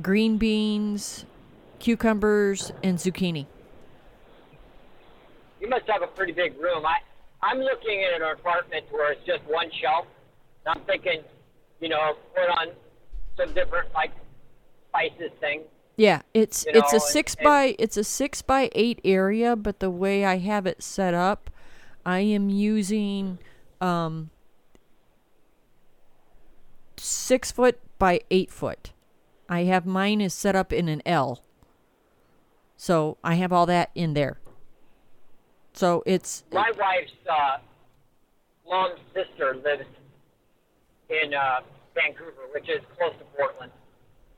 green 0.03 0.37
beans, 0.39 1.25
cucumbers, 1.79 2.73
and 2.83 2.99
zucchini. 2.99 3.47
you 5.61 5.69
must 5.69 5.87
have 5.89 6.03
a 6.03 6.07
pretty 6.07 6.33
big 6.33 6.59
room. 6.61 6.85
I 6.87 6.97
I'm 7.43 7.59
looking 7.61 8.03
at 8.05 8.21
an 8.21 8.29
apartment 8.31 8.87
where 8.91 9.13
it's 9.13 9.25
just 9.27 9.43
one 9.45 9.71
shelf. 9.81 10.07
And 10.65 10.79
I'm 10.79 10.85
thinking, 10.87 11.23
you 11.81 11.89
know, 11.89 12.15
put 12.35 12.49
on 12.49 12.69
some 13.37 13.53
different 13.55 13.93
like 13.95 14.13
spices 14.89 15.31
thing. 15.41 15.63
Yeah, 15.97 16.23
it's 16.35 16.65
You 16.67 16.73
it's 16.75 16.93
know, 16.93 16.99
a 16.99 17.01
six 17.01 17.35
and- 17.35 17.45
by 17.45 17.77
it's 17.79 17.97
a 17.97 18.05
six 18.05 18.43
by 18.43 18.71
eight 18.75 19.01
area, 19.05 19.57
but 19.57 19.81
the 19.81 19.91
way 19.91 20.25
I 20.25 20.39
have 20.39 20.67
it 20.67 20.83
set 20.83 21.15
up, 21.15 21.51
I 22.05 22.21
am 22.21 22.49
using 22.51 23.39
um 23.81 24.31
six 26.97 27.51
foot 27.51 27.79
by 27.99 28.21
eight 28.31 28.51
foot. 28.51 28.93
I 29.49 29.65
have 29.65 29.87
mine 29.87 30.21
is 30.21 30.35
set 30.35 30.57
up 30.57 30.73
in 30.73 30.89
an 30.89 31.03
L. 31.07 31.43
So 32.77 33.17
I 33.23 33.35
have 33.35 33.53
all 33.53 33.67
that 33.67 33.91
in 33.95 34.15
there. 34.15 34.39
So 35.73 36.03
it's 36.07 36.45
My 36.53 36.71
wife's 36.79 37.13
uh, 37.31 37.59
mom's 38.69 39.01
sister 39.15 39.57
lives 39.57 39.89
in 41.09 41.35
uh, 41.35 41.61
Vancouver, 41.95 42.49
which 42.53 42.69
is 42.69 42.81
close 42.99 43.13
to 43.19 43.25
Portland, 43.37 43.73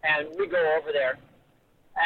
and 0.02 0.28
we 0.38 0.46
go 0.46 0.76
over 0.80 0.92
there. 0.92 1.18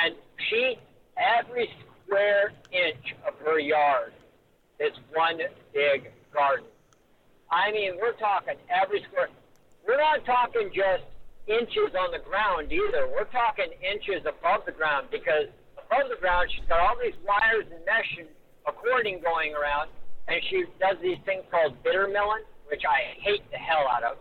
And 0.05 0.15
she, 0.49 0.79
every 1.17 1.69
square 2.05 2.53
inch 2.71 3.15
of 3.27 3.35
her 3.45 3.59
yard 3.59 4.13
is 4.79 4.93
one 5.15 5.39
big 5.73 6.11
garden. 6.33 6.67
I 7.51 7.71
mean, 7.73 7.97
we're 8.01 8.13
talking 8.13 8.55
every 8.71 9.03
square. 9.05 9.29
We're 9.87 9.99
not 9.99 10.25
talking 10.25 10.71
just 10.75 11.05
inches 11.47 11.95
on 11.99 12.13
the 12.13 12.23
ground 12.23 12.71
either. 12.71 13.09
We're 13.11 13.31
talking 13.31 13.71
inches 13.83 14.23
above 14.27 14.63
the 14.67 14.73
ground 14.73 15.09
because 15.11 15.51
above 15.75 16.09
the 16.11 16.21
ground 16.21 16.51
she's 16.55 16.67
got 16.69 16.81
all 16.81 16.97
these 16.97 17.17
wires 17.27 17.67
and 17.71 17.83
mesh 17.85 18.11
and 18.19 18.29
a 18.67 18.73
cording 18.73 19.19
going 19.23 19.55
around, 19.55 19.91
and 20.29 20.39
she 20.51 20.65
does 20.79 20.97
these 21.03 21.19
things 21.27 21.43
called 21.51 21.75
bitter 21.83 22.07
milling, 22.07 22.47
which 22.71 22.83
I 22.87 23.19
hate 23.19 23.43
the 23.51 23.59
hell 23.59 23.91
out 23.91 24.05
of, 24.07 24.17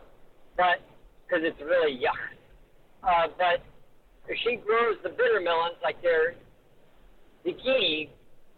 but 0.57 0.81
because 1.25 1.45
it's 1.45 1.61
really 1.61 1.93
yuck. 1.93 2.17
Uh, 3.05 3.29
but 3.37 3.61
she 4.43 4.57
grows 4.57 4.97
the 5.03 5.09
bitter 5.09 5.41
melons 5.41 5.77
like 5.83 6.01
they're 6.01 6.33
zucchini 7.45 8.09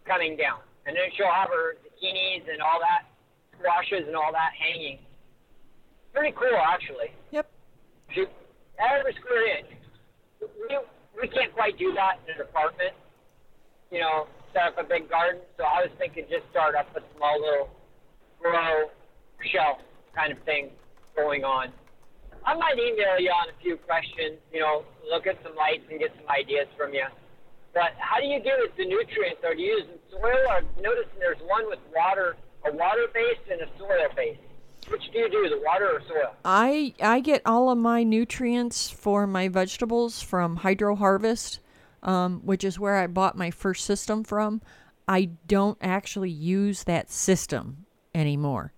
coming 0.06 0.36
down, 0.36 0.60
and 0.86 0.96
then 0.96 1.04
she'll 1.16 1.32
have 1.32 1.48
her 1.48 1.76
zucchinis 1.84 2.48
and 2.50 2.60
all 2.60 2.80
that, 2.80 3.08
squashes 3.58 4.06
and 4.06 4.16
all 4.16 4.32
that 4.32 4.52
hanging. 4.56 4.98
Pretty 6.12 6.34
cool, 6.36 6.56
actually. 6.56 7.12
yep. 7.30 7.50
She, 8.14 8.24
every 8.78 9.14
square 9.20 9.58
inch. 9.58 9.70
We, 10.40 10.78
we 11.20 11.28
can't 11.28 11.52
quite 11.54 11.78
do 11.78 11.92
that 11.94 12.20
in 12.26 12.34
an 12.34 12.40
apartment. 12.42 12.94
You 13.90 14.00
know, 14.00 14.26
set 14.52 14.74
up 14.74 14.78
a 14.78 14.86
big 14.86 15.08
garden. 15.10 15.42
So 15.56 15.64
I 15.64 15.86
was 15.86 15.92
thinking 15.98 16.24
just 16.30 16.48
start 16.50 16.74
up 16.74 16.90
a 16.96 17.02
small 17.16 17.40
little 17.40 17.70
grow 18.40 18.90
shelf 19.52 19.78
kind 20.14 20.32
of 20.32 20.38
thing 20.44 20.70
going 21.16 21.44
on. 21.44 21.72
I 22.44 22.52
might 22.52 22.76
email 22.76 23.16
you 23.16 23.32
on 23.32 23.48
a 23.48 23.56
few 23.64 23.80
questions, 23.88 24.36
you 24.52 24.60
know, 24.60 24.84
look 25.08 25.26
at 25.26 25.40
some 25.40 25.56
lights 25.56 25.88
and 25.88 25.96
get 25.96 26.12
some 26.12 26.28
ideas 26.28 26.68
from 26.76 26.92
you. 26.92 27.08
But 27.72 27.96
how 27.96 28.20
do 28.20 28.28
you 28.28 28.38
give 28.38 28.60
it 28.60 28.76
the 28.76 28.84
nutrients? 28.84 29.40
Are 29.42 29.56
you 29.56 29.80
using 29.80 29.98
soil? 30.12 30.44
Or 30.52 30.60
noticing 30.76 31.18
there's 31.18 31.40
one 31.48 31.66
with 31.66 31.80
water, 31.90 32.36
a 32.62 32.70
water 32.70 33.08
base 33.10 33.40
and 33.48 33.64
a 33.64 33.68
soil 33.80 34.12
base. 34.14 34.38
Which 34.88 35.10
do 35.12 35.18
you 35.18 35.30
do, 35.30 35.48
the 35.48 35.62
water 35.64 35.96
or 35.96 36.02
soil? 36.06 36.34
I 36.44 36.94
I 37.00 37.20
get 37.20 37.42
all 37.46 37.70
of 37.70 37.78
my 37.78 38.02
nutrients 38.02 38.90
for 38.90 39.26
my 39.26 39.48
vegetables 39.48 40.20
from 40.22 40.56
Hydro 40.56 40.96
Harvest, 40.96 41.60
um, 42.02 42.40
which 42.44 42.64
is 42.64 42.78
where 42.78 42.96
I 42.96 43.06
bought 43.06 43.36
my 43.36 43.50
first 43.50 43.84
system 43.84 44.24
from. 44.24 44.60
I 45.06 45.30
don't 45.46 45.78
actually 45.80 46.30
use 46.30 46.84
that 46.84 47.10
system 47.10 47.86
anymore. 48.14 48.72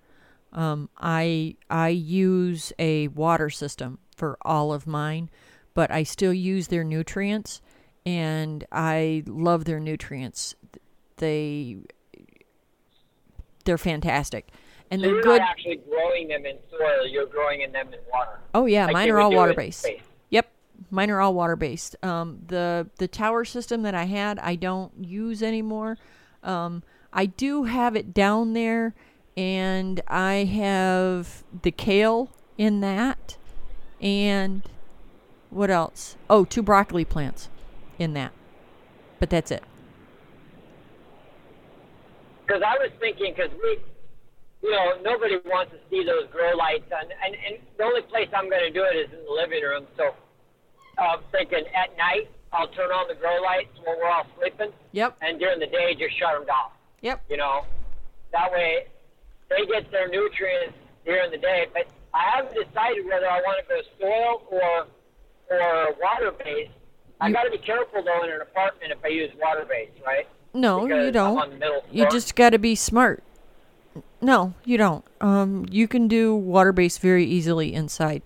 Um, 0.52 0.88
I 0.98 1.56
I 1.68 1.88
use 1.88 2.72
a 2.78 3.08
water 3.08 3.50
system 3.50 3.98
for 4.16 4.38
all 4.42 4.72
of 4.72 4.86
mine, 4.86 5.30
but 5.74 5.90
I 5.90 6.02
still 6.02 6.32
use 6.32 6.68
their 6.68 6.84
nutrients, 6.84 7.60
and 8.04 8.64
I 8.72 9.22
love 9.26 9.66
their 9.66 9.80
nutrients. 9.80 10.54
They 11.18 11.78
they're 13.64 13.78
fantastic, 13.78 14.48
and 14.90 15.00
So 15.00 15.06
they're 15.06 15.14
you're 15.14 15.22
good. 15.22 15.40
not 15.40 15.50
actually 15.50 15.76
growing 15.88 16.28
them 16.28 16.46
in 16.46 16.56
soil, 16.70 17.06
you're 17.06 17.26
growing 17.26 17.62
in 17.62 17.72
them 17.72 17.88
in 17.92 17.98
water. 18.12 18.38
Oh 18.54 18.66
yeah, 18.66 18.86
like 18.86 18.92
mine 18.94 19.10
are 19.10 19.18
all 19.18 19.32
water 19.32 19.54
based. 19.54 19.86
Yep, 20.30 20.48
mine 20.90 21.10
are 21.10 21.20
all 21.20 21.34
water 21.34 21.56
based. 21.56 21.96
Um, 22.04 22.40
the 22.46 22.88
the 22.98 23.08
tower 23.08 23.44
system 23.44 23.82
that 23.82 23.94
I 23.94 24.04
had, 24.04 24.38
I 24.38 24.54
don't 24.54 24.92
use 25.04 25.42
anymore. 25.42 25.98
Um, 26.42 26.82
I 27.12 27.26
do 27.26 27.64
have 27.64 27.96
it 27.96 28.12
down 28.14 28.52
there, 28.52 28.94
and 29.36 30.00
I 30.06 30.44
have 30.44 31.42
the 31.62 31.70
kale 31.70 32.30
in 32.58 32.80
that, 32.80 33.36
and 34.00 34.62
what 35.50 35.70
else? 35.70 36.16
Oh, 36.28 36.44
two 36.44 36.62
broccoli 36.62 37.04
plants 37.04 37.48
in 37.98 38.12
that, 38.14 38.32
but 39.18 39.30
that's 39.30 39.50
it. 39.50 39.62
Because 42.46 42.62
I 42.62 42.78
was 42.78 42.90
thinking, 43.00 43.34
because 43.36 43.50
we, 43.62 43.78
you 44.66 44.72
know, 44.74 44.98
nobody 45.06 45.38
wants 45.46 45.70
to 45.70 45.78
see 45.88 46.02
those 46.02 46.26
grow 46.34 46.56
lights, 46.58 46.90
and, 46.90 47.06
and, 47.24 47.34
and 47.46 47.62
the 47.78 47.84
only 47.84 48.02
place 48.02 48.26
I'm 48.34 48.50
going 48.50 48.66
to 48.66 48.74
do 48.74 48.82
it 48.82 48.96
is 48.98 49.08
in 49.14 49.22
the 49.24 49.30
living 49.30 49.62
room. 49.62 49.86
So 49.96 50.10
um, 50.98 51.22
I'm 51.22 51.24
thinking 51.30 51.62
at 51.70 51.94
night, 51.96 52.26
I'll 52.52 52.66
turn 52.74 52.90
on 52.90 53.06
the 53.06 53.14
grow 53.14 53.38
lights 53.42 53.70
when 53.84 53.94
we're 53.98 54.10
all 54.10 54.26
sleeping, 54.38 54.72
Yep. 54.90 55.18
and 55.22 55.38
during 55.38 55.60
the 55.60 55.66
day, 55.70 55.94
just 55.94 56.18
shut 56.18 56.34
them 56.34 56.48
off. 56.50 56.72
Yep. 57.02 57.22
You 57.30 57.36
know, 57.36 57.62
that 58.32 58.50
way 58.50 58.86
they 59.50 59.64
get 59.66 59.90
their 59.92 60.08
nutrients 60.08 60.74
during 61.04 61.30
the 61.30 61.38
day. 61.38 61.66
But 61.72 61.86
I 62.12 62.34
haven't 62.34 62.54
decided 62.58 63.06
whether 63.06 63.30
I 63.30 63.38
want 63.46 63.62
to 63.62 63.66
go 63.70 63.80
soil 64.00 64.42
or 64.50 64.86
or 65.48 65.94
water 66.02 66.32
based. 66.42 66.72
I 67.20 67.30
got 67.30 67.44
to 67.44 67.50
be 67.52 67.58
careful 67.58 68.02
though 68.02 68.24
in 68.24 68.30
an 68.30 68.40
apartment 68.40 68.90
if 68.90 68.98
I 69.04 69.08
use 69.08 69.30
water 69.40 69.64
based, 69.68 69.92
right? 70.04 70.26
No, 70.54 70.80
Because 70.86 71.04
you 71.06 71.12
don't. 71.12 71.38
on 71.38 71.60
You 71.92 72.08
just 72.10 72.34
got 72.34 72.50
to 72.50 72.58
be 72.58 72.74
smart. 72.74 73.22
No, 74.26 74.54
you 74.64 74.76
don't. 74.76 75.04
Um, 75.20 75.66
you 75.70 75.86
can 75.86 76.08
do 76.08 76.34
water 76.34 76.72
based 76.72 77.00
very 77.00 77.24
easily 77.24 77.72
inside. 77.72 78.22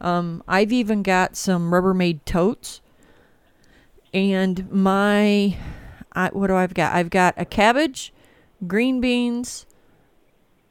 Um, 0.00 0.44
I've 0.46 0.70
even 0.70 1.02
got 1.02 1.34
some 1.36 1.72
Rubbermaid 1.72 2.20
totes, 2.24 2.80
and 4.14 4.70
my, 4.70 5.56
I, 6.12 6.28
what 6.28 6.46
do 6.46 6.54
I've 6.54 6.72
got? 6.72 6.94
I've 6.94 7.10
got 7.10 7.34
a 7.36 7.44
cabbage, 7.44 8.12
green 8.68 9.00
beans, 9.00 9.66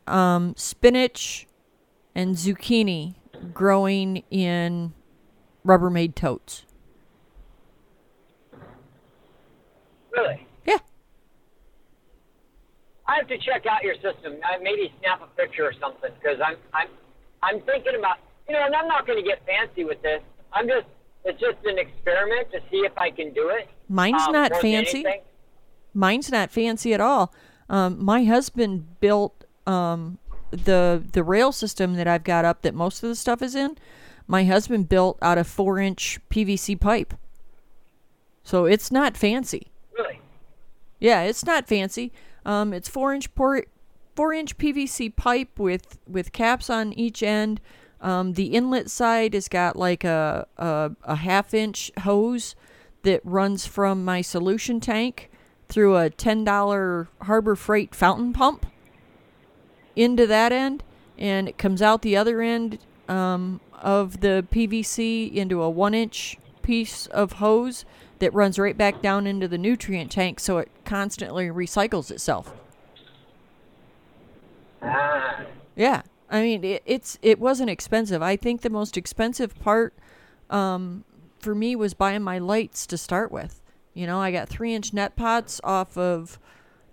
um, 0.07 0.53
spinach, 0.55 1.45
and 2.15 2.37
zucchini 2.37 3.15
growing 3.53 4.23
in 4.31 4.93
Rubbermaid 5.65 6.15
totes. 6.15 6.63
really. 10.15 10.48
I 13.09 13.15
have 13.15 13.27
to 13.27 13.37
check 13.39 13.65
out 13.65 13.83
your 13.83 13.95
system. 13.95 14.37
I 14.45 14.59
maybe 14.61 14.93
snap 14.99 15.21
a 15.23 15.27
picture 15.35 15.65
or 15.65 15.73
something 15.81 16.11
because 16.21 16.39
I'm 16.45 16.57
I'm 16.73 16.87
I'm 17.41 17.61
thinking 17.61 17.95
about 17.97 18.17
you 18.47 18.53
know, 18.53 18.63
and 18.63 18.75
I'm 18.75 18.87
not 18.87 19.07
going 19.07 19.17
to 19.17 19.27
get 19.27 19.43
fancy 19.47 19.83
with 19.83 19.99
this. 20.03 20.21
I'm 20.53 20.67
just 20.67 20.85
it's 21.25 21.39
just 21.39 21.57
an 21.65 21.79
experiment 21.79 22.51
to 22.51 22.59
see 22.69 22.77
if 22.77 22.95
I 22.97 23.09
can 23.09 23.33
do 23.33 23.49
it. 23.49 23.67
Mine's 23.89 24.21
um, 24.21 24.33
not 24.33 24.55
fancy. 24.57 25.03
mine's 25.93 26.31
not 26.31 26.51
fancy 26.51 26.93
at 26.93 27.01
all. 27.01 27.33
Um, 27.67 28.03
my 28.03 28.25
husband 28.25 28.99
built 28.99 29.43
um, 29.65 30.19
the 30.51 31.03
the 31.11 31.23
rail 31.23 31.51
system 31.51 31.95
that 31.95 32.07
I've 32.07 32.23
got 32.23 32.45
up 32.45 32.61
that 32.61 32.75
most 32.75 33.01
of 33.01 33.09
the 33.09 33.15
stuff 33.15 33.41
is 33.41 33.55
in. 33.55 33.75
My 34.27 34.43
husband 34.43 34.87
built 34.87 35.17
out 35.23 35.39
of 35.39 35.47
four 35.47 35.79
inch 35.79 36.19
PVC 36.29 36.79
pipe, 36.79 37.15
so 38.43 38.65
it's 38.65 38.91
not 38.91 39.17
fancy. 39.17 39.71
Really. 39.97 40.19
Yeah, 40.99 41.23
it's 41.23 41.43
not 41.43 41.67
fancy. 41.67 42.13
Um, 42.49 42.73
it's 42.73 42.89
four 42.89 43.13
inch 43.13 43.29
four 43.35 44.33
inch 44.33 44.57
PVC 44.57 45.15
pipe 45.15 45.59
with 45.59 45.99
with 46.07 46.31
caps 46.31 46.67
on 46.67 46.93
each 46.93 47.21
end. 47.21 47.61
Um, 48.01 48.33
the 48.33 48.47
inlet 48.47 48.89
side 48.89 49.35
has 49.35 49.47
got 49.47 49.75
like 49.75 50.03
a, 50.03 50.47
a 50.57 50.91
a 51.03 51.17
half 51.17 51.53
inch 51.53 51.91
hose 51.99 52.55
that 53.03 53.21
runs 53.23 53.67
from 53.67 54.03
my 54.03 54.21
solution 54.21 54.79
tank 54.79 55.29
through 55.67 55.95
a 55.95 56.09
ten 56.09 56.43
dollar 56.43 57.07
Harbor 57.21 57.55
Freight 57.55 57.93
fountain 57.93 58.33
pump 58.33 58.65
into 59.95 60.25
that 60.25 60.51
end, 60.51 60.83
and 61.19 61.47
it 61.47 61.59
comes 61.59 61.83
out 61.83 62.01
the 62.01 62.17
other 62.17 62.41
end 62.41 62.79
um, 63.07 63.61
of 63.79 64.21
the 64.21 64.43
PVC 64.51 65.31
into 65.31 65.61
a 65.61 65.69
one 65.69 65.93
inch 65.93 66.39
piece 66.63 67.05
of 67.05 67.33
hose 67.33 67.85
that 68.19 68.33
runs 68.33 68.59
right 68.59 68.77
back 68.77 69.01
down 69.01 69.25
into 69.25 69.47
the 69.47 69.57
nutrient 69.57 70.11
tank 70.11 70.39
so 70.39 70.57
it 70.57 70.69
constantly 70.85 71.47
recycles 71.47 72.11
itself. 72.11 72.53
Ah. 74.81 75.43
Yeah, 75.75 76.01
I 76.29 76.41
mean 76.41 76.63
it, 76.63 76.83
it's 76.85 77.17
it 77.21 77.39
wasn't 77.39 77.69
expensive. 77.69 78.21
I 78.21 78.35
think 78.35 78.61
the 78.61 78.69
most 78.69 78.97
expensive 78.97 79.57
part 79.59 79.93
um, 80.49 81.03
for 81.39 81.55
me 81.55 81.75
was 81.75 81.93
buying 81.93 82.21
my 82.21 82.37
lights 82.39 82.85
to 82.87 82.97
start 82.97 83.31
with. 83.31 83.61
You 83.93 84.07
know, 84.07 84.19
I 84.21 84.31
got 84.31 84.49
three 84.49 84.73
inch 84.73 84.93
net 84.93 85.15
pots 85.15 85.59
off 85.63 85.97
of 85.97 86.39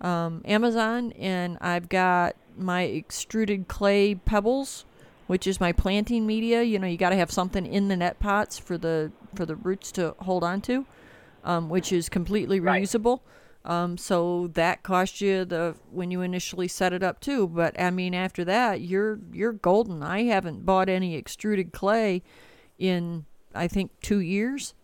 um, 0.01 0.43
Amazon, 0.45 1.13
and 1.13 1.59
I've 1.61 1.89
got 1.89 2.37
my 2.57 2.83
extruded 2.83 3.69
clay 3.69 4.15
pebbles, 4.15 4.85
which 5.27 5.47
is 5.47 5.61
my 5.61 5.73
planting 5.73 6.27
media. 6.27 6.63
You 6.63 6.79
know, 6.79 6.87
you 6.87 6.97
got 6.97 7.11
to 7.11 7.17
have 7.17 7.31
something 7.31 7.67
in 7.67 7.89
the 7.89 7.97
net 7.97 8.19
pots 8.19 8.59
for 8.59 8.79
the 8.79 9.13
for 9.35 9.47
the 9.47 9.57
roots 9.57 9.93
to 9.93 10.15
hold 10.21 10.43
on 10.43 10.61
to, 10.63 10.87
um, 11.47 11.71
which 11.71 11.93
is 11.93 12.11
completely 12.11 12.61
Right. 12.61 12.83
reusable. 12.83 13.21
Um, 13.65 13.97
so 13.97 14.49
that 14.55 14.83
cost 14.83 15.21
you 15.21 15.45
the 15.45 15.75
when 15.91 16.11
you 16.11 16.21
initially 16.21 16.69
set 16.69 16.93
it 16.93 17.03
up 17.03 17.19
too. 17.21 17.49
But 17.49 17.79
I 17.81 17.91
mean, 17.91 18.15
after 18.15 18.45
that, 18.45 18.81
you're 18.83 19.19
you're 19.33 19.53
golden. 19.53 20.03
I 20.03 20.25
haven't 20.25 20.67
bought 20.67 20.89
any 20.89 21.17
extruded 21.17 21.73
clay 21.73 22.23
in 22.79 23.25
I 23.55 23.67
think 23.67 23.91
two 24.03 24.21
years. 24.21 24.75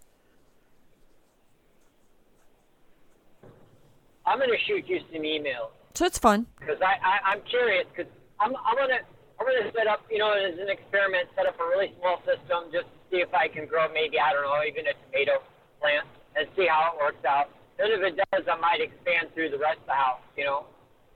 I'm 4.24 4.38
gonna 4.38 4.58
shoot 4.66 4.84
you 4.88 5.00
some 5.12 5.22
emails 5.22 5.70
So 5.94 6.04
it's 6.06 6.18
fun. 6.18 6.46
because 6.58 6.80
I, 6.80 6.94
I 7.02 7.18
I'm 7.32 7.40
curious 7.42 7.86
because 7.94 8.10
I'm 8.40 8.54
I'm 8.56 8.76
gonna 8.76 9.00
I'm 9.38 9.46
gonna 9.46 9.70
set 9.76 9.86
up 9.86 10.00
you 10.10 10.18
know 10.18 10.32
as 10.32 10.58
an 10.58 10.68
experiment 10.70 11.28
set 11.36 11.46
up 11.46 11.58
a 11.60 11.64
really 11.64 11.92
small 12.00 12.18
system 12.24 12.70
just 12.72 12.86
to 12.86 12.98
see 13.10 13.20
if 13.20 13.32
I 13.34 13.48
can 13.48 13.66
grow 13.66 13.88
maybe 13.92 14.18
I 14.18 14.32
don't 14.32 14.42
know 14.42 14.62
even 14.66 14.86
a 14.86 14.94
tomato 15.06 15.42
plant 15.80 16.06
and 16.36 16.48
see 16.56 16.66
how 16.66 16.92
it 16.92 16.98
works 17.00 17.24
out. 17.24 17.50
Then 17.78 17.90
if 17.90 18.00
it 18.00 18.16
does, 18.16 18.44
I 18.50 18.56
might 18.56 18.80
expand 18.80 19.28
through 19.34 19.50
the 19.50 19.58
rest 19.58 19.78
of 19.80 19.86
the 19.86 19.92
house. 19.92 20.20
You 20.36 20.44
know. 20.44 20.66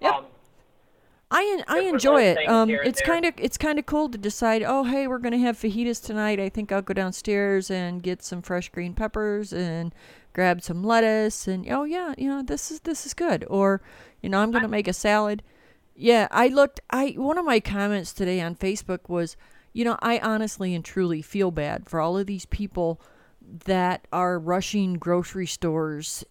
Yep. 0.01 0.13
Um, 0.15 0.25
I 1.31 1.63
I 1.67 1.81
enjoy 1.81 2.23
it. 2.23 2.49
Um, 2.49 2.71
it's 2.71 3.03
kind 3.03 3.25
of 3.25 3.35
it's 3.37 3.59
kind 3.59 3.79
of 3.79 3.87
cool 3.87 4.09
to 4.09 4.19
decide. 4.19 4.63
Oh, 4.63 4.85
hey, 4.85 5.07
we're 5.09 5.19
gonna 5.19 5.39
have 5.39 5.57
fajitas 5.57 6.05
tonight. 6.05 6.39
I 6.39 6.49
think 6.49 6.71
I'll 6.71 6.83
go 6.83 6.95
downstairs 6.95 7.71
and 7.71 8.03
get 8.03 8.23
some 8.23 8.43
fresh 8.43 8.69
green 8.69 8.95
peppers 8.95 9.53
and 9.53 9.93
grab 10.33 10.63
some 10.63 10.85
lettuce. 10.85 11.49
And 11.49 11.67
oh 11.71 11.85
yeah, 11.85 12.15
you 12.17 12.29
know 12.29 12.43
this 12.43 12.71
is 12.71 12.81
this 12.81 13.07
is 13.07 13.15
good. 13.15 13.45
Or 13.51 13.83
you 14.23 14.29
know 14.29 14.41
I'm 14.41 14.53
gonna 14.53 14.69
make 14.69 14.87
a 14.87 14.93
salad. 14.93 15.43
Yeah, 15.97 16.29
I 16.31 16.49
looked. 16.49 16.81
I 16.91 17.15
one 17.17 17.39
of 17.39 17.45
my 17.45 17.59
comments 17.59 18.13
today 18.13 18.41
on 18.41 18.55
Facebook 18.55 19.09
was, 19.09 19.37
you 19.73 19.85
know, 19.85 19.99
I 20.01 20.19
honestly 20.19 20.75
and 20.77 20.85
truly 20.85 21.23
feel 21.23 21.51
bad 21.51 21.89
for 21.89 22.01
all 22.01 22.17
of 22.17 22.27
these 22.27 22.47
people 22.47 23.01
that 23.67 24.07
are 24.13 24.39
rushing 24.39 24.95
grocery 24.95 25.47
stores 25.47 26.25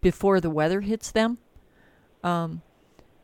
before 0.00 0.40
the 0.40 0.50
weather 0.50 0.80
hits 0.80 1.10
them. 1.10 1.38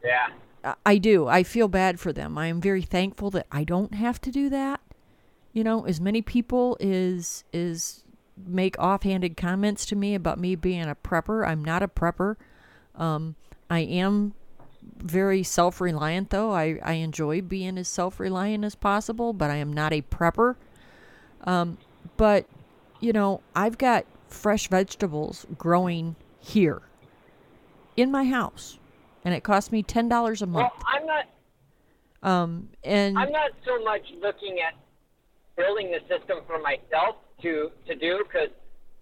yeah. 0.03 0.29
I- 0.63 0.75
I 0.87 0.99
do. 0.99 1.27
I 1.27 1.43
feel 1.43 1.69
bad 1.69 2.01
for 2.01 2.13
them. 2.13 2.39
I 2.39 2.47
am 2.47 2.61
very 2.61 2.83
thankful 2.83 3.31
that 3.33 3.47
I 3.53 3.65
don't 3.65 3.95
have 3.95 4.21
to 4.23 4.31
do 4.31 4.49
that. 4.51 4.81
You 5.53 5.63
know, 5.63 5.85
as 5.87 6.01
many 6.01 6.23
people 6.23 6.77
is 6.81 7.45
is 7.53 8.03
make 8.47 8.77
offhanded 8.79 9.37
comments 9.37 9.87
to 9.87 9.97
me 9.97 10.15
about 10.15 10.39
me 10.41 10.57
being 10.57 10.85
a 10.89 10.95
prepper. 10.97 11.47
I'm 11.47 11.63
not 11.63 11.83
a 11.83 11.89
prepper. 11.89 12.37
Um, 12.97 13.37
I 13.71 13.81
am 13.81 14.35
very 14.97 15.43
self 15.43 15.81
reliant 15.81 16.31
though. 16.31 16.51
I, 16.53 16.81
I 16.83 16.95
enjoy 16.95 17.41
being 17.43 17.77
as 17.79 17.89
self 17.89 18.19
reliant 18.19 18.65
as 18.65 18.75
possible, 18.75 19.33
but 19.33 19.51
I 19.51 19.57
am 19.57 19.73
not 19.73 19.93
a 19.93 20.03
prepper. 20.03 20.57
Um, 21.43 21.77
but 22.17 22.47
you 23.01 23.13
know, 23.13 23.41
I've 23.55 23.77
got 23.79 24.07
fresh 24.29 24.69
vegetables 24.69 25.47
growing 25.59 26.17
here 26.41 26.83
in 27.97 28.11
my 28.11 28.25
house, 28.25 28.79
and 29.25 29.35
it 29.35 29.43
costs 29.45 29.71
me 29.73 29.83
ten 29.83 30.09
dollars 30.09 30.43
a 30.43 30.47
month. 30.47 30.73
Well, 30.75 30.85
I'm 30.87 31.07
not 31.07 31.25
Um, 32.23 32.71
and 32.83 33.19
I'm 33.19 33.31
not 33.33 33.51
so 33.67 33.83
much 33.85 34.03
looking 34.23 34.61
at 34.61 34.75
building 35.57 35.91
the 35.93 36.01
system 36.09 36.39
for 36.47 36.59
myself 36.59 37.17
to 37.43 37.71
to 37.87 37.95
do 37.95 38.25
because, 38.25 38.49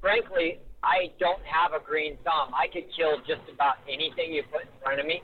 frankly, 0.00 0.59
I 0.82 1.12
don't 1.20 1.42
have 1.44 1.72
a 1.72 1.78
green 1.84 2.18
thumb. 2.24 2.53
I 2.55 2.66
could 2.66 2.84
kill 2.96 3.18
just 3.18 3.48
about 3.53 3.76
anything 3.88 4.32
you 4.32 4.42
put 4.50 4.62
in 4.62 4.68
front 4.82 4.98
of 4.98 5.07
me. 5.07 5.22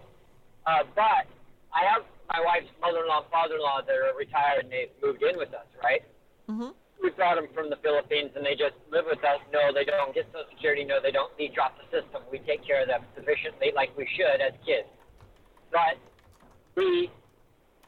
Uh, 0.67 0.85
but 0.95 1.27
I 1.75 1.85
have 1.93 2.03
my 2.29 2.41
wife's 2.45 2.71
mother-in-law, 2.81 3.25
father-in-law 3.33 3.83
that 3.87 3.97
are 3.97 4.17
retired 4.17 4.65
and 4.65 4.73
they've 4.73 4.91
moved 5.03 5.23
in 5.23 5.37
with 5.37 5.53
us, 5.55 5.67
right? 5.83 6.03
Mhm. 6.49 6.75
We 7.03 7.11
brought 7.11 7.37
them 7.37 7.47
from 7.55 7.71
the 7.71 7.77
Philippines 7.77 8.33
and 8.35 8.45
they 8.45 8.55
just 8.55 8.75
live 8.91 9.07
with 9.07 9.23
us. 9.23 9.39
No, 9.53 9.73
they 9.73 9.85
don't 9.85 10.15
get 10.15 10.27
Social 10.33 10.51
Security. 10.51 10.85
No, 10.85 11.01
they 11.01 11.13
don't 11.13 11.31
need 11.39 11.55
drop 11.55 11.79
the 11.79 11.87
system. 11.95 12.23
We 12.31 12.41
take 12.41 12.67
care 12.67 12.83
of 12.83 12.89
them 12.89 13.03
sufficiently, 13.15 13.71
like 13.75 13.97
we 13.97 14.09
should 14.17 14.43
as 14.43 14.53
kids. 14.67 14.89
But 15.71 15.99
the 16.75 17.07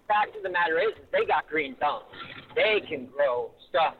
fact 0.06 0.36
of 0.36 0.42
the 0.42 0.50
matter 0.50 0.78
is, 0.78 0.94
is 0.94 1.06
they 1.10 1.26
got 1.26 1.48
green 1.48 1.74
thumbs. 1.76 2.06
They 2.54 2.80
can 2.86 3.06
grow 3.06 3.50
stuff. 3.68 3.94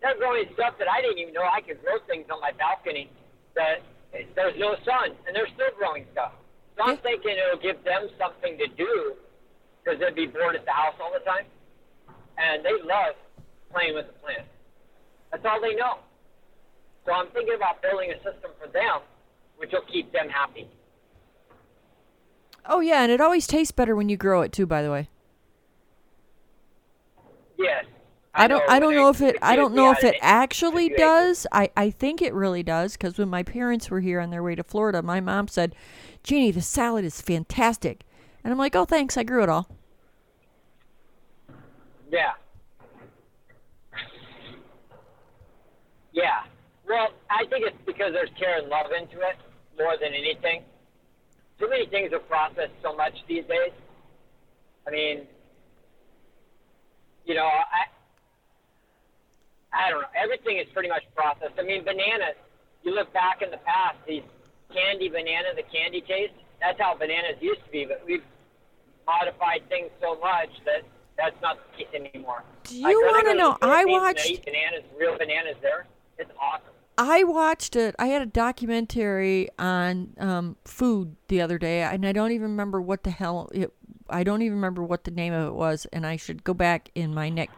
They're 0.00 0.16
growing 0.16 0.44
stuff 0.54 0.76
that 0.78 0.88
I 0.88 1.00
didn't 1.00 1.18
even 1.18 1.34
know 1.34 1.44
I 1.44 1.60
could 1.60 1.80
grow 1.82 1.98
things 2.06 2.26
on 2.32 2.40
my 2.40 2.52
balcony 2.52 3.10
that 3.54 3.80
there's 4.34 4.56
no 4.58 4.76
sun, 4.84 5.16
and 5.26 5.34
they're 5.34 5.48
still 5.48 5.72
growing 5.76 6.04
stuff. 6.12 6.32
So 6.76 6.84
I'm 6.84 6.98
thinking 6.98 7.36
it'll 7.36 7.60
give 7.60 7.82
them 7.84 8.08
something 8.20 8.56
to 8.58 8.68
do 8.76 9.16
because 9.82 10.00
they'd 10.00 10.14
be 10.14 10.26
bored 10.26 10.56
at 10.56 10.64
the 10.64 10.72
house 10.72 10.94
all 11.00 11.12
the 11.12 11.24
time, 11.24 11.44
and 12.36 12.64
they 12.64 12.76
love 12.84 13.16
playing 13.72 13.94
with 13.94 14.06
the 14.06 14.12
plants. 14.14 14.48
That's 15.30 15.44
all 15.44 15.60
they 15.60 15.74
know. 15.74 15.98
So 17.04 17.12
I'm 17.12 17.28
thinking 17.28 17.54
about 17.54 17.82
building 17.82 18.10
a 18.10 18.16
system 18.16 18.50
for 18.60 18.68
them, 18.68 19.00
which 19.56 19.70
will 19.72 19.84
keep 19.92 20.12
them 20.12 20.28
happy. 20.28 20.68
oh 22.68 22.80
yeah, 22.80 23.02
and 23.02 23.12
it 23.12 23.20
always 23.20 23.46
tastes 23.46 23.72
better 23.72 23.94
when 23.94 24.08
you 24.08 24.16
grow 24.16 24.42
it 24.42 24.52
too. 24.52 24.66
By 24.66 24.82
the 24.82 24.90
way, 24.90 25.08
Yes. 27.58 27.84
I 28.34 28.48
don't. 28.48 28.62
I 28.68 28.78
don't 28.78 28.94
know 28.94 29.08
if 29.08 29.22
it. 29.22 29.36
I 29.40 29.56
don't 29.56 29.74
know 29.74 29.92
if 29.92 30.04
it 30.04 30.16
actually 30.20 30.90
does. 30.90 31.46
I 31.52 31.70
I 31.74 31.88
think 31.90 32.20
it 32.20 32.34
really 32.34 32.62
does 32.62 32.92
because 32.92 33.16
when 33.16 33.30
my 33.30 33.42
parents 33.42 33.88
were 33.88 34.00
here 34.00 34.20
on 34.20 34.28
their 34.30 34.42
way 34.42 34.54
to 34.54 34.62
Florida, 34.62 35.00
my 35.02 35.20
mom 35.20 35.48
said, 35.48 35.74
"Jeannie, 36.22 36.50
the 36.50 36.60
salad 36.60 37.04
is 37.06 37.22
fantastic," 37.22 38.02
and 38.44 38.52
I'm 38.52 38.58
like, 38.58 38.76
"Oh, 38.76 38.84
thanks. 38.84 39.16
I 39.16 39.22
grew 39.22 39.42
it 39.42 39.48
all." 39.48 39.68
Yeah. 42.10 42.32
Yeah. 46.16 46.48
Well, 46.88 47.08
I 47.30 47.44
think 47.46 47.66
it's 47.66 47.76
because 47.84 48.12
there's 48.12 48.30
care 48.38 48.58
and 48.58 48.68
love 48.68 48.86
into 48.90 49.20
it 49.20 49.36
more 49.78 49.96
than 50.00 50.14
anything. 50.14 50.62
Too 51.60 51.68
many 51.68 51.86
things 51.86 52.12
are 52.12 52.20
processed 52.20 52.72
so 52.82 52.96
much 52.96 53.12
these 53.28 53.44
days. 53.44 53.72
I 54.88 54.90
mean, 54.90 55.26
you 57.26 57.34
know, 57.34 57.44
I 57.46 57.84
I 59.72 59.90
don't 59.90 60.00
know. 60.00 60.08
Everything 60.16 60.56
is 60.56 60.66
pretty 60.72 60.88
much 60.88 61.02
processed. 61.14 61.58
I 61.58 61.62
mean, 61.62 61.84
bananas. 61.84 62.36
You 62.82 62.94
look 62.94 63.12
back 63.12 63.42
in 63.42 63.50
the 63.50 63.58
past, 63.58 63.96
these 64.06 64.22
candy 64.72 65.08
banana, 65.08 65.48
the 65.54 65.64
candy 65.64 66.00
taste. 66.00 66.34
That's 66.60 66.80
how 66.80 66.94
bananas 66.94 67.36
used 67.40 67.64
to 67.64 67.70
be, 67.70 67.84
but 67.84 68.00
we've 68.06 68.22
modified 69.06 69.68
things 69.68 69.90
so 70.00 70.18
much 70.20 70.50
that 70.64 70.82
that's 71.18 71.36
not 71.42 71.58
the 71.58 71.84
case 71.84 71.92
anymore. 71.94 72.42
Do 72.64 72.76
you 72.76 73.00
want 73.00 73.26
to 73.26 73.34
know? 73.34 73.58
I 73.60 73.84
watched. 73.84 74.26
eat 74.26 74.44
bananas, 74.44 74.84
real 74.98 75.18
bananas 75.18 75.56
there. 75.60 75.86
It's 76.18 76.30
awesome. 76.40 76.72
I 76.98 77.24
watched 77.24 77.76
it. 77.76 77.94
I 77.98 78.06
had 78.06 78.22
a 78.22 78.26
documentary 78.26 79.50
on 79.58 80.14
um, 80.18 80.56
food 80.64 81.16
the 81.28 81.42
other 81.42 81.58
day, 81.58 81.82
and 81.82 82.06
I 82.06 82.12
don't 82.12 82.32
even 82.32 82.50
remember 82.50 82.80
what 82.80 83.04
the 83.04 83.10
hell 83.10 83.50
it. 83.52 83.72
I 84.08 84.22
don't 84.22 84.40
even 84.42 84.56
remember 84.56 84.82
what 84.82 85.04
the 85.04 85.10
name 85.10 85.32
of 85.32 85.48
it 85.48 85.54
was, 85.54 85.86
and 85.92 86.06
I 86.06 86.16
should 86.16 86.44
go 86.44 86.54
back 86.54 86.90
in 86.94 87.12
my 87.12 87.28
net, 87.28 87.50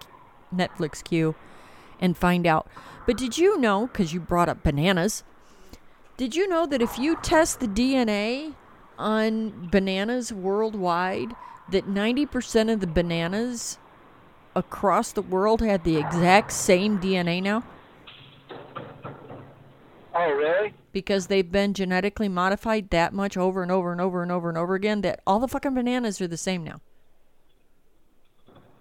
Netflix 0.52 1.04
queue 1.04 1.34
and 2.00 2.16
find 2.16 2.46
out. 2.46 2.68
But 3.06 3.16
did 3.16 3.38
you 3.38 3.58
know? 3.58 3.86
Because 3.86 4.12
you 4.12 4.20
brought 4.20 4.48
up 4.48 4.62
bananas. 4.62 5.22
Did 6.16 6.34
you 6.34 6.48
know 6.48 6.66
that 6.66 6.82
if 6.82 6.98
you 6.98 7.16
test 7.16 7.60
the 7.60 7.68
DNA 7.68 8.54
on 8.98 9.68
bananas 9.70 10.32
worldwide, 10.32 11.36
that 11.70 11.86
ninety 11.86 12.26
percent 12.26 12.70
of 12.70 12.80
the 12.80 12.88
bananas 12.88 13.78
across 14.56 15.12
the 15.12 15.22
world 15.22 15.60
had 15.60 15.84
the 15.84 15.96
exact 15.96 16.50
same 16.52 16.98
DNA 16.98 17.40
now? 17.40 17.62
Oh, 20.20 20.32
really? 20.32 20.74
because 20.90 21.28
they've 21.28 21.52
been 21.52 21.74
genetically 21.74 22.28
modified 22.28 22.90
that 22.90 23.12
much 23.12 23.36
over 23.36 23.62
and 23.62 23.70
over 23.70 23.92
and 23.92 24.00
over 24.00 24.20
and 24.20 24.32
over 24.32 24.48
and 24.48 24.58
over 24.58 24.74
again 24.74 25.00
that 25.02 25.20
all 25.24 25.38
the 25.38 25.46
fucking 25.46 25.72
bananas 25.72 26.20
are 26.20 26.26
the 26.26 26.36
same 26.36 26.64
now. 26.64 26.80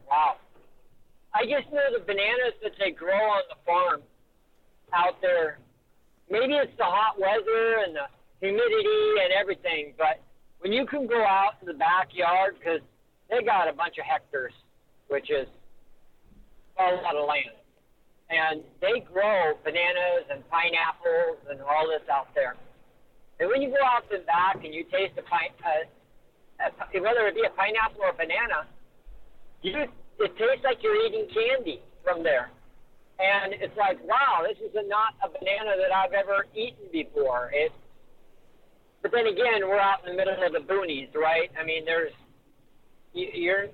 Wow. 0.09 0.37
I 1.35 1.43
just 1.43 1.71
know 1.71 1.83
the 1.93 2.03
bananas 2.03 2.53
that 2.63 2.71
they 2.79 2.89
grow 2.89 3.13
on 3.13 3.43
the 3.49 3.55
farm 3.67 4.01
out 4.93 5.21
there. 5.21 5.59
Maybe 6.27 6.53
it's 6.55 6.75
the 6.79 6.85
hot 6.85 7.19
weather 7.19 7.83
and 7.85 7.95
the 7.95 8.07
humidity 8.39 9.21
and 9.23 9.31
everything, 9.39 9.93
but 9.95 10.19
when 10.61 10.73
you 10.73 10.87
can 10.87 11.05
go 11.05 11.23
out 11.23 11.53
in 11.61 11.67
the 11.67 11.75
backyard, 11.75 12.55
because 12.57 12.81
they 13.29 13.43
got 13.43 13.69
a 13.69 13.73
bunch 13.73 13.99
of 13.99 14.05
hectares, 14.05 14.53
which 15.09 15.29
is 15.29 15.47
a 16.79 16.95
lot 17.03 17.15
of 17.15 17.27
land, 17.27 17.53
and 18.37 18.61
they 18.81 19.01
grow 19.01 19.57
bananas 19.65 20.29
and 20.29 20.45
pineapples 20.49 21.41
and 21.49 21.61
all 21.61 21.89
this 21.89 22.05
out 22.09 22.29
there. 22.35 22.55
And 23.39 23.49
when 23.49 23.61
you 23.61 23.69
go 23.69 23.81
out 23.81 24.05
the 24.09 24.21
back 24.25 24.63
and 24.63 24.73
you 24.73 24.83
taste 24.85 25.17
a 25.17 25.25
pine, 25.25 25.53
uh, 25.61 26.69
a, 26.69 27.01
whether 27.01 27.25
it 27.27 27.35
be 27.35 27.45
a 27.45 27.53
pineapple 27.53 28.01
or 28.01 28.09
a 28.09 28.17
banana, 28.17 28.69
you 29.61 29.73
it 30.19 30.33
tastes 30.37 30.65
like 30.65 30.81
you're 30.81 30.97
eating 31.05 31.27
candy 31.29 31.81
from 32.03 32.23
there. 32.23 32.49
And 33.19 33.53
it's 33.53 33.75
like, 33.77 33.97
wow, 34.05 34.45
this 34.45 34.57
is 34.57 34.73
a, 34.73 34.85
not 34.87 35.13
a 35.25 35.29
banana 35.29 35.73
that 35.77 35.93
I've 35.93 36.13
ever 36.13 36.45
eaten 36.53 36.89
before. 36.91 37.49
It, 37.53 37.71
but 39.01 39.11
then 39.11 39.25
again, 39.25 39.65
we're 39.65 39.81
out 39.81 40.05
in 40.05 40.13
the 40.13 40.17
middle 40.17 40.37
of 40.37 40.53
the 40.53 40.61
boonies, 40.61 41.13
right? 41.13 41.49
I 41.59 41.65
mean, 41.65 41.85
there's 41.85 42.13
you, 43.13 43.29
you're 43.33 43.67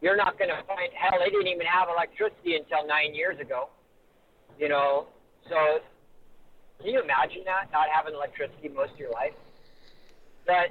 you're 0.00 0.16
not 0.16 0.36
going 0.36 0.50
to 0.50 0.60
find 0.66 0.90
hell. 0.96 1.20
They 1.22 1.30
didn't 1.30 1.46
even 1.46 1.66
have 1.66 1.88
electricity 1.88 2.56
until 2.56 2.86
nine 2.88 3.14
years 3.14 3.38
ago. 3.38 3.68
You 4.62 4.68
know, 4.68 5.06
so 5.50 5.82
can 6.78 6.94
you 6.94 7.02
imagine 7.02 7.42
that 7.46 7.66
not 7.72 7.90
having 7.92 8.14
electricity 8.14 8.68
most 8.68 8.92
of 8.92 8.98
your 9.00 9.10
life? 9.10 9.34
But 10.46 10.70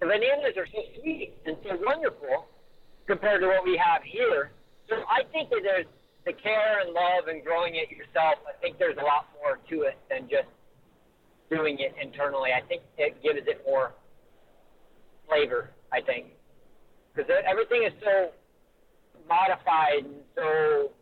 the 0.00 0.06
bananas 0.06 0.56
are 0.56 0.64
so 0.64 0.80
sweet 0.98 1.34
and 1.44 1.58
so 1.62 1.76
wonderful 1.84 2.48
compared 3.06 3.42
to 3.42 3.48
what 3.48 3.66
we 3.66 3.76
have 3.76 4.00
here. 4.02 4.52
So 4.88 4.96
I 5.12 5.28
think 5.30 5.50
that 5.50 5.60
there's 5.62 5.84
the 6.24 6.32
care 6.32 6.80
and 6.80 6.94
love 6.94 7.28
and 7.28 7.44
growing 7.44 7.74
it 7.76 7.90
yourself. 7.90 8.40
I 8.48 8.56
think 8.62 8.78
there's 8.78 8.96
a 8.96 9.04
lot 9.04 9.28
more 9.36 9.58
to 9.68 9.82
it 9.82 9.98
than 10.08 10.26
just 10.26 10.48
doing 11.50 11.80
it 11.80 11.94
internally. 12.00 12.48
I 12.56 12.66
think 12.66 12.80
it 12.96 13.22
gives 13.22 13.46
it 13.46 13.60
more 13.66 13.92
flavor. 15.28 15.68
I 15.92 16.00
think 16.00 16.32
because 17.14 17.30
everything 17.44 17.84
is 17.84 17.92
so 18.00 18.30
modified 19.28 20.06
and 20.06 20.24
so 20.34 20.92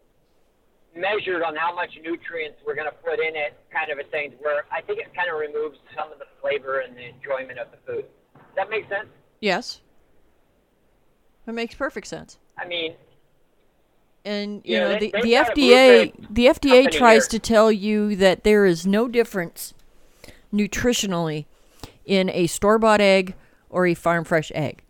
measured 0.97 1.43
on 1.43 1.57
how 1.57 1.75
much 1.75 1.91
nutrients 2.03 2.59
we're 2.67 2.75
going 2.75 2.89
to 2.89 2.97
put 3.05 3.19
in 3.21 3.35
it, 3.37 3.55
kind 3.73 3.91
of 3.91 3.99
a 3.99 4.09
thing. 4.11 4.33
Where 4.41 4.65
I 4.73 4.81
think 4.81 5.01
it 5.01 5.15
kind 5.15 5.29
of 5.31 5.39
removes 5.39 5.79
some 5.97 6.13
of 6.13 6.19
the 6.19 6.27
flavor 6.41 6.81
and 6.81 6.97
the 6.97 7.09
enjoyment 7.09 7.59
of 7.59 7.69
the 7.71 7.79
food. 7.87 8.05
Does 8.35 8.43
that 8.57 8.71
make 8.71 8.89
sense? 8.89 9.09
Yes. 9.41 9.81
It 11.47 11.53
makes 11.53 11.75
perfect 11.75 12.07
sense. 12.07 12.39
I 12.57 12.67
mean, 12.67 12.95
and 14.25 14.63
you 14.65 14.77
Yeah, 14.77 14.85
know 14.85 14.99
they- 14.99 15.11
the, 15.11 15.21
the 15.23 15.33
FDA 15.35 16.13
the 16.31 16.47
FDA 16.47 16.91
tries 16.91 17.25
here. 17.25 17.29
to 17.31 17.39
tell 17.39 17.71
you 17.73 18.17
that 18.17 18.45
there 18.45 18.65
is 18.65 18.87
no 18.87 19.09
difference 19.09 19.75
nutritionally 20.53 21.47
in 22.07 22.31
a 22.31 22.47
store 22.47 22.79
bought 22.79 23.01
egg 23.01 23.35
or 23.69 23.87
a 23.87 23.95
farm 23.95 24.25
fresh 24.25 24.53
egg. 24.55 24.84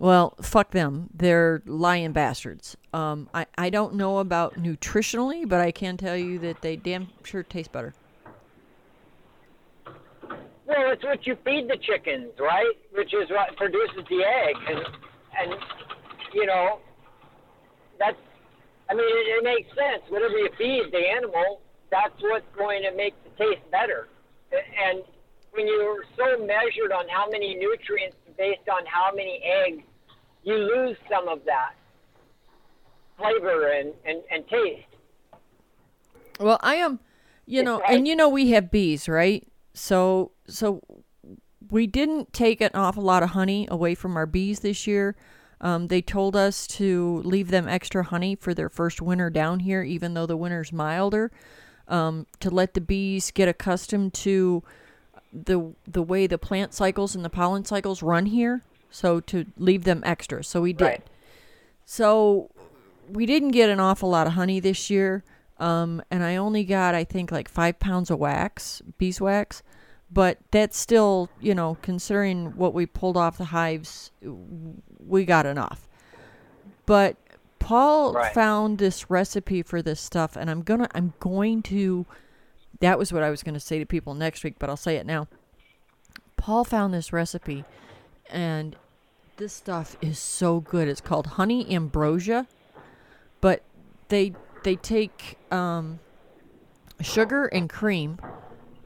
Well, 0.00 0.34
fuck 0.40 0.70
them. 0.70 1.10
They're 1.12 1.62
lying 1.66 2.12
bastards. 2.12 2.74
Um, 2.94 3.28
I, 3.34 3.44
I 3.58 3.68
don't 3.68 3.96
know 3.96 4.16
about 4.18 4.54
nutritionally, 4.54 5.46
but 5.46 5.60
I 5.60 5.72
can 5.72 5.98
tell 5.98 6.16
you 6.16 6.38
that 6.38 6.62
they 6.62 6.76
damn 6.76 7.08
sure 7.22 7.42
taste 7.42 7.70
better. 7.70 7.92
well, 9.84 10.90
it's 10.90 11.04
what 11.04 11.26
you 11.26 11.36
feed 11.44 11.68
the 11.68 11.76
chickens, 11.76 12.32
right? 12.40 12.72
Which 12.92 13.12
is 13.12 13.28
what 13.28 13.54
produces 13.56 14.02
the 14.08 14.24
egg, 14.24 14.56
and 14.68 14.78
and 15.38 15.60
you 16.32 16.46
know, 16.46 16.80
that's. 17.98 18.16
I 18.88 18.94
mean, 18.94 19.04
it, 19.04 19.26
it 19.36 19.44
makes 19.44 19.68
sense. 19.76 20.02
Whatever 20.08 20.38
you 20.38 20.48
feed 20.56 20.84
the 20.92 21.10
animal, 21.14 21.60
that's 21.90 22.14
what's 22.20 22.46
going 22.56 22.82
to 22.84 22.96
make 22.96 23.12
the 23.22 23.44
taste 23.44 23.70
better. 23.70 24.08
And 24.50 25.02
when 25.52 25.66
you're 25.66 26.04
so 26.16 26.42
measured 26.44 26.90
on 26.90 27.06
how 27.08 27.28
many 27.30 27.54
nutrients 27.54 28.16
based 28.38 28.68
on 28.72 28.86
how 28.86 29.12
many 29.14 29.42
eggs, 29.44 29.84
you 30.42 30.54
lose 30.54 30.96
some 31.10 31.28
of 31.28 31.44
that 31.44 31.72
flavor 33.18 33.68
and, 33.68 33.92
and, 34.04 34.22
and 34.30 34.48
taste. 34.48 34.86
Well, 36.38 36.58
I 36.62 36.76
am, 36.76 37.00
you 37.46 37.62
know, 37.62 37.80
right. 37.80 37.96
and 37.96 38.08
you 38.08 38.16
know 38.16 38.28
we 38.28 38.50
have 38.50 38.70
bees, 38.70 39.08
right? 39.08 39.46
So 39.74 40.32
so 40.46 40.82
we 41.70 41.86
didn't 41.86 42.32
take 42.32 42.60
an 42.60 42.70
awful 42.74 43.02
lot 43.02 43.22
of 43.22 43.30
honey 43.30 43.68
away 43.70 43.94
from 43.94 44.16
our 44.16 44.26
bees 44.26 44.60
this 44.60 44.86
year. 44.86 45.16
Um, 45.60 45.88
they 45.88 46.00
told 46.00 46.36
us 46.36 46.66
to 46.68 47.20
leave 47.24 47.50
them 47.50 47.68
extra 47.68 48.02
honey 48.02 48.34
for 48.34 48.54
their 48.54 48.70
first 48.70 49.02
winter 49.02 49.28
down 49.28 49.60
here, 49.60 49.82
even 49.82 50.14
though 50.14 50.24
the 50.24 50.36
winter's 50.36 50.72
milder, 50.72 51.30
um, 51.86 52.26
to 52.40 52.48
let 52.48 52.72
the 52.72 52.80
bees 52.80 53.30
get 53.30 53.48
accustomed 53.48 54.14
to 54.14 54.62
the 55.32 55.72
the 55.86 56.02
way 56.02 56.26
the 56.26 56.38
plant 56.38 56.72
cycles 56.72 57.14
and 57.14 57.24
the 57.24 57.30
pollen 57.30 57.64
cycles 57.64 58.02
run 58.02 58.26
here. 58.26 58.62
So 58.90 59.20
to 59.20 59.46
leave 59.56 59.84
them 59.84 60.02
extra. 60.04 60.42
So 60.44 60.60
we 60.62 60.72
did. 60.72 60.84
Right. 60.84 61.02
So 61.84 62.50
we 63.08 63.26
didn't 63.26 63.50
get 63.50 63.70
an 63.70 63.80
awful 63.80 64.10
lot 64.10 64.26
of 64.26 64.34
honey 64.34 64.60
this 64.60 64.90
year. 64.90 65.24
Um, 65.58 66.02
and 66.10 66.24
I 66.24 66.36
only 66.36 66.64
got, 66.64 66.94
I 66.94 67.04
think, 67.04 67.30
like 67.30 67.48
five 67.48 67.78
pounds 67.78 68.10
of 68.10 68.18
wax, 68.18 68.82
beeswax. 68.98 69.62
But 70.12 70.38
that's 70.50 70.76
still, 70.76 71.28
you 71.40 71.54
know, 71.54 71.76
considering 71.82 72.56
what 72.56 72.74
we 72.74 72.86
pulled 72.86 73.16
off 73.16 73.38
the 73.38 73.46
hives, 73.46 74.10
we 74.98 75.24
got 75.24 75.46
enough. 75.46 75.86
But 76.86 77.16
Paul 77.60 78.14
Right. 78.14 78.34
found 78.34 78.78
this 78.78 79.08
recipe 79.08 79.62
for 79.62 79.82
this 79.82 80.00
stuff, 80.00 80.34
and 80.34 80.50
I'm 80.50 80.62
gonna, 80.62 80.88
I'm 80.94 81.12
going 81.20 81.62
to. 81.64 82.06
That 82.80 82.98
was 82.98 83.12
what 83.12 83.22
I 83.22 83.30
was 83.30 83.44
gonna 83.44 83.60
say 83.60 83.78
to 83.78 83.86
people 83.86 84.14
next 84.14 84.42
week, 84.42 84.56
but 84.58 84.68
I'll 84.68 84.76
say 84.76 84.96
it 84.96 85.06
now. 85.06 85.28
Paul 86.36 86.64
found 86.64 86.92
this 86.92 87.12
recipe, 87.12 87.64
and 88.32 88.76
this 89.36 89.52
stuff 89.52 89.96
is 90.00 90.18
so 90.18 90.60
good. 90.60 90.88
It's 90.88 91.00
called 91.00 91.26
honey 91.26 91.72
ambrosia, 91.74 92.46
but 93.40 93.62
they 94.08 94.34
they 94.62 94.76
take 94.76 95.38
um, 95.50 96.00
sugar 97.00 97.46
and 97.46 97.68
cream, 97.70 98.18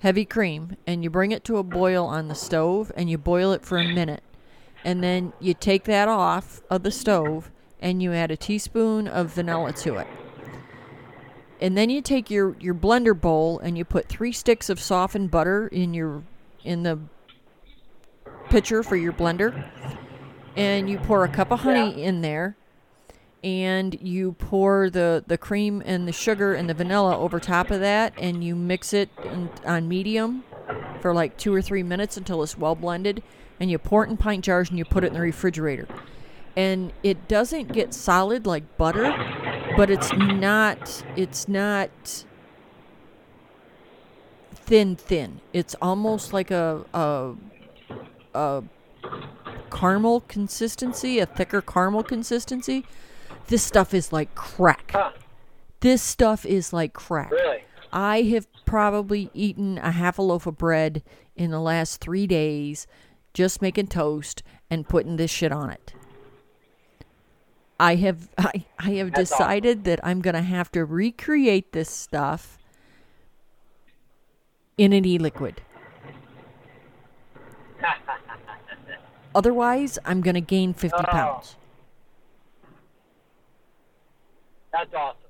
heavy 0.01 0.25
cream, 0.25 0.77
and 0.87 1.03
you 1.03 1.11
bring 1.11 1.33
it 1.33 1.45
to 1.45 1.57
a 1.57 1.63
boil 1.63 2.07
on 2.07 2.29
the 2.29 2.35
stove, 2.35 2.93
and 2.97 3.11
you 3.11 3.19
boil 3.19 3.53
it 3.53 3.65
for 3.65 3.79
a 3.79 3.85
minute, 3.85 4.23
and 4.85 5.03
then 5.03 5.33
you 5.41 5.55
take 5.55 5.85
that 5.85 6.09
off 6.09 6.63
of 6.71 6.83
the 6.83 6.93
stove, 6.93 7.51
and 7.81 8.03
you 8.03 8.13
add 8.13 8.31
a 8.31 8.37
teaspoon 8.37 9.09
of 9.09 9.35
vanilla 9.35 9.73
to 9.73 9.97
it. 9.97 10.07
And 11.61 11.79
then 11.79 11.89
you 11.89 12.03
take 12.03 12.31
your, 12.31 12.57
your 12.61 12.75
blender 12.75 13.19
bowl 13.19 13.59
and 13.61 13.79
you 13.79 13.85
put 13.85 14.07
three 14.07 14.33
sticks 14.33 14.69
of 14.69 14.79
softened 14.79 15.31
butter 15.31 15.69
in 15.69 15.95
your 15.95 16.23
in 16.63 16.83
the 16.83 16.99
pitcher 18.55 18.85
for 18.85 18.95
your 18.95 19.13
blender 19.13 19.67
and 20.55 20.89
you 20.89 20.97
pour 20.97 21.25
a 21.25 21.29
cup 21.29 21.51
of 21.51 21.59
honey 21.59 22.01
in 22.05 22.21
there 22.21 22.57
and 23.43 24.01
you 24.01 24.31
pour 24.31 24.89
the, 24.89 25.25
the 25.27 25.37
cream 25.37 25.83
and 25.85 26.07
the 26.07 26.13
sugar 26.13 26.55
and 26.55 26.71
the 26.71 26.75
vanilla 26.75 27.19
over 27.19 27.41
top 27.41 27.73
of 27.73 27.81
that 27.81 28.15
and 28.17 28.45
you 28.45 28.55
mix 28.55 28.93
it 28.93 29.09
in, 29.25 29.51
on 29.67 29.89
medium 29.89 30.45
for 31.01 31.13
like 31.13 31.37
two 31.37 31.53
or 31.53 31.61
three 31.61 31.83
minutes 31.83 32.17
until 32.17 32.45
it's 32.45 32.57
well 32.57 32.77
blended 32.77 33.25
and 33.59 33.73
you 33.73 33.77
pour 33.77 34.05
it 34.05 34.11
in 34.11 34.17
pint 34.17 34.45
jars 34.45 34.69
and 34.69 34.79
you 34.79 34.85
put 34.85 35.03
it 35.03 35.09
in 35.09 35.15
the 35.15 35.21
refrigerator. 35.21 35.89
And 36.55 36.93
it 37.03 37.27
doesn't 37.27 37.73
get 37.73 37.93
solid 37.93 38.47
like 38.47 38.77
butter 38.77 39.13
but 39.77 39.91
it's 39.91 40.13
not 40.13 41.03
it's 41.17 41.49
not 41.49 41.91
thin 44.55 44.95
thin. 44.95 45.41
It's 45.53 45.75
almost 45.83 46.33
like 46.33 46.53
a 46.53 46.85
a, 46.95 47.35
a 48.35 48.63
caramel 49.71 50.21
consistency, 50.23 51.19
a 51.19 51.27
thicker 51.27 51.61
caramel 51.61 52.03
consistency. 52.03 52.87
This 53.47 53.63
stuff 53.63 53.93
is 53.95 54.13
like 54.13 54.35
crack. 54.35 54.91
Huh. 54.93 55.13
This 55.81 56.03
stuff 56.03 56.47
is 56.47 56.73
like 56.73 56.93
crack. 56.95 57.31
Really? 57.31 57.65
I 57.93 58.23
have 58.23 58.47
probably 58.65 59.31
eaten 59.35 59.79
a 59.79 59.93
half 59.93 60.19
a 60.19 60.23
loaf 60.23 60.47
of 60.47 60.59
bread 60.59 61.03
in 61.37 61.51
the 61.51 61.61
last 61.61 62.01
three 62.01 62.27
days, 62.27 62.87
just 63.35 63.63
making 63.63 63.89
toast 63.89 64.43
and 64.71 64.89
putting 64.89 65.17
this 65.17 65.31
shit 65.31 65.53
on 65.53 65.71
it. 65.71 65.93
I 67.79 67.97
have 67.97 68.31
I, 68.39 68.65
I 68.79 68.91
have 68.95 69.13
That's 69.13 69.33
awesome. 69.33 69.45
decided 69.45 69.85
that 69.85 70.01
I'm 70.03 70.21
gonna 70.21 70.43
have 70.43 70.73
to 70.73 70.85
recreate 70.85 71.73
this 71.73 71.91
stuff 71.91 72.59
in 74.77 74.93
an 74.93 75.05
e-liquid. 75.05 75.61
Otherwise, 79.35 79.99
I'm 80.05 80.21
gonna 80.21 80.41
gain 80.41 80.73
50 80.75 80.97
Oh. 80.99 81.03
pounds. 81.05 81.57
That's 84.73 84.93
awesome. 84.95 85.21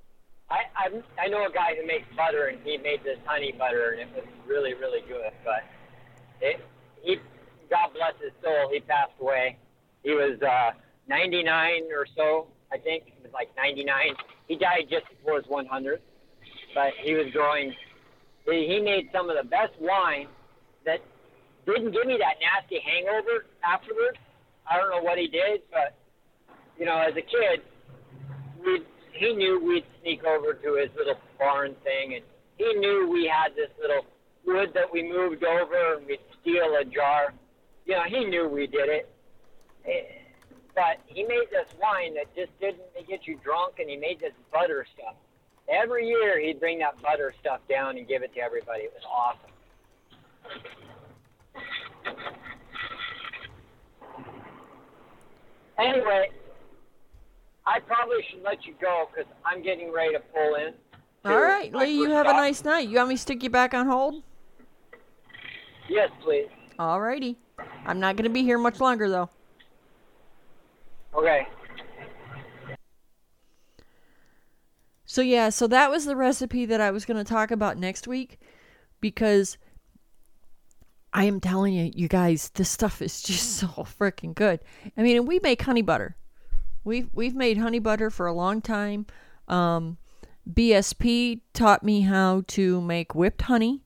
I, 0.50 0.60
I 0.76 1.24
I 1.24 1.28
know 1.28 1.46
a 1.46 1.50
guy 1.52 1.74
who 1.80 1.86
makes 1.86 2.06
butter, 2.16 2.46
and 2.46 2.58
he 2.64 2.76
made 2.78 3.02
this 3.02 3.18
honey 3.24 3.52
butter, 3.52 3.92
and 3.92 4.00
it 4.00 4.14
was 4.14 4.24
really 4.46 4.74
really 4.74 5.00
good. 5.08 5.32
But 5.44 5.64
it, 6.40 6.60
he, 7.02 7.16
God 7.70 7.90
bless 7.94 8.14
his 8.22 8.32
soul, 8.42 8.70
he 8.72 8.80
passed 8.80 9.12
away. 9.20 9.56
He 10.02 10.10
was 10.12 10.40
uh, 10.42 10.72
99 11.08 11.84
or 11.96 12.06
so, 12.14 12.48
I 12.72 12.76
think. 12.78 13.04
He 13.06 13.22
was 13.22 13.32
like 13.32 13.48
99. 13.56 14.14
He 14.48 14.56
died 14.56 14.84
just 14.90 15.06
before 15.08 15.36
his 15.36 15.46
100th, 15.46 16.00
but 16.74 16.92
he 17.02 17.14
was 17.14 17.26
growing. 17.32 17.74
He 18.46 18.66
he 18.66 18.80
made 18.80 19.08
some 19.12 19.30
of 19.30 19.36
the 19.36 19.48
best 19.48 19.72
wine 19.80 20.28
didn't 21.66 21.92
give 21.92 22.06
me 22.06 22.16
that 22.18 22.36
nasty 22.40 22.80
hangover 22.80 23.46
afterwards. 23.64 24.18
I 24.70 24.78
don't 24.78 24.90
know 24.90 25.02
what 25.02 25.18
he 25.18 25.28
did, 25.28 25.62
but 25.70 25.94
you 26.78 26.86
know, 26.86 26.98
as 26.98 27.12
a 27.16 27.22
kid, 27.22 27.62
we 28.64 28.82
he 29.12 29.32
knew 29.32 29.60
we'd 29.64 29.84
sneak 30.02 30.24
over 30.24 30.54
to 30.54 30.74
his 30.74 30.90
little 30.96 31.18
barn 31.38 31.76
thing, 31.84 32.14
and 32.14 32.24
he 32.56 32.72
knew 32.74 33.08
we 33.10 33.30
had 33.30 33.54
this 33.54 33.70
little 33.80 34.04
wood 34.44 34.70
that 34.74 34.90
we 34.92 35.02
moved 35.02 35.44
over, 35.44 35.94
and 35.96 36.06
we'd 36.06 36.18
steal 36.40 36.76
a 36.80 36.84
jar. 36.84 37.32
You 37.86 37.94
know, 37.94 38.02
he 38.08 38.24
knew 38.24 38.48
we 38.48 38.66
did 38.66 38.88
it. 38.88 39.10
Eh, 39.86 40.18
But 40.74 40.98
he 41.06 41.22
made 41.22 41.46
this 41.50 41.68
wine 41.80 42.14
that 42.14 42.34
just 42.34 42.58
didn't 42.58 42.82
get 43.08 43.26
you 43.26 43.38
drunk, 43.44 43.78
and 43.78 43.88
he 43.88 43.96
made 43.96 44.18
this 44.20 44.32
butter 44.52 44.84
stuff. 44.94 45.14
Every 45.68 46.08
year, 46.08 46.40
he'd 46.40 46.58
bring 46.58 46.78
that 46.80 47.00
butter 47.00 47.32
stuff 47.40 47.60
down 47.68 47.96
and 47.96 48.08
give 48.08 48.22
it 48.22 48.34
to 48.34 48.40
everybody. 48.40 48.82
It 48.82 48.92
was 48.92 49.04
awesome. 49.06 49.50
Anyway, 55.78 56.30
I 57.66 57.80
probably 57.80 58.24
should 58.30 58.42
let 58.42 58.64
you 58.64 58.74
go 58.80 59.08
because 59.10 59.30
I'm 59.44 59.62
getting 59.62 59.92
ready 59.92 60.12
to 60.14 60.20
pull 60.20 60.54
in. 60.54 60.74
All 61.24 61.40
right, 61.40 61.74
Lee, 61.74 61.94
you 61.94 62.10
have 62.10 62.26
a 62.26 62.32
nice 62.32 62.64
night. 62.64 62.88
You 62.88 62.98
want 62.98 63.08
me 63.08 63.14
to 63.16 63.20
stick 63.20 63.42
you 63.42 63.50
back 63.50 63.72
on 63.74 63.86
hold? 63.86 64.22
Yes, 65.88 66.10
please. 66.22 66.48
All 66.78 67.00
righty. 67.00 67.38
I'm 67.86 68.00
not 68.00 68.16
going 68.16 68.24
to 68.24 68.30
be 68.30 68.42
here 68.42 68.58
much 68.58 68.80
longer, 68.80 69.08
though. 69.08 69.30
Okay. 71.14 71.46
So 75.06 75.22
yeah, 75.22 75.48
so 75.48 75.66
that 75.68 75.90
was 75.90 76.06
the 76.06 76.16
recipe 76.16 76.66
that 76.66 76.80
I 76.80 76.90
was 76.90 77.04
going 77.04 77.16
to 77.16 77.24
talk 77.24 77.50
about 77.50 77.78
next 77.78 78.08
week 78.08 78.40
because 79.00 79.58
I 81.14 81.24
am 81.24 81.40
telling 81.40 81.74
you, 81.74 81.92
you 81.94 82.08
guys, 82.08 82.50
this 82.54 82.68
stuff 82.68 83.00
is 83.00 83.22
just 83.22 83.56
so 83.56 83.68
freaking 83.68 84.34
good. 84.34 84.60
I 84.96 85.02
mean, 85.02 85.24
we 85.26 85.38
make 85.38 85.62
honey 85.62 85.82
butter. 85.82 86.16
We've 86.82 87.08
we've 87.14 87.34
made 87.34 87.56
honey 87.56 87.78
butter 87.78 88.10
for 88.10 88.26
a 88.26 88.32
long 88.32 88.60
time. 88.60 89.06
Um, 89.48 89.96
BSP 90.52 91.40
taught 91.54 91.82
me 91.82 92.02
how 92.02 92.42
to 92.48 92.80
make 92.80 93.14
whipped 93.14 93.42
honey, 93.42 93.84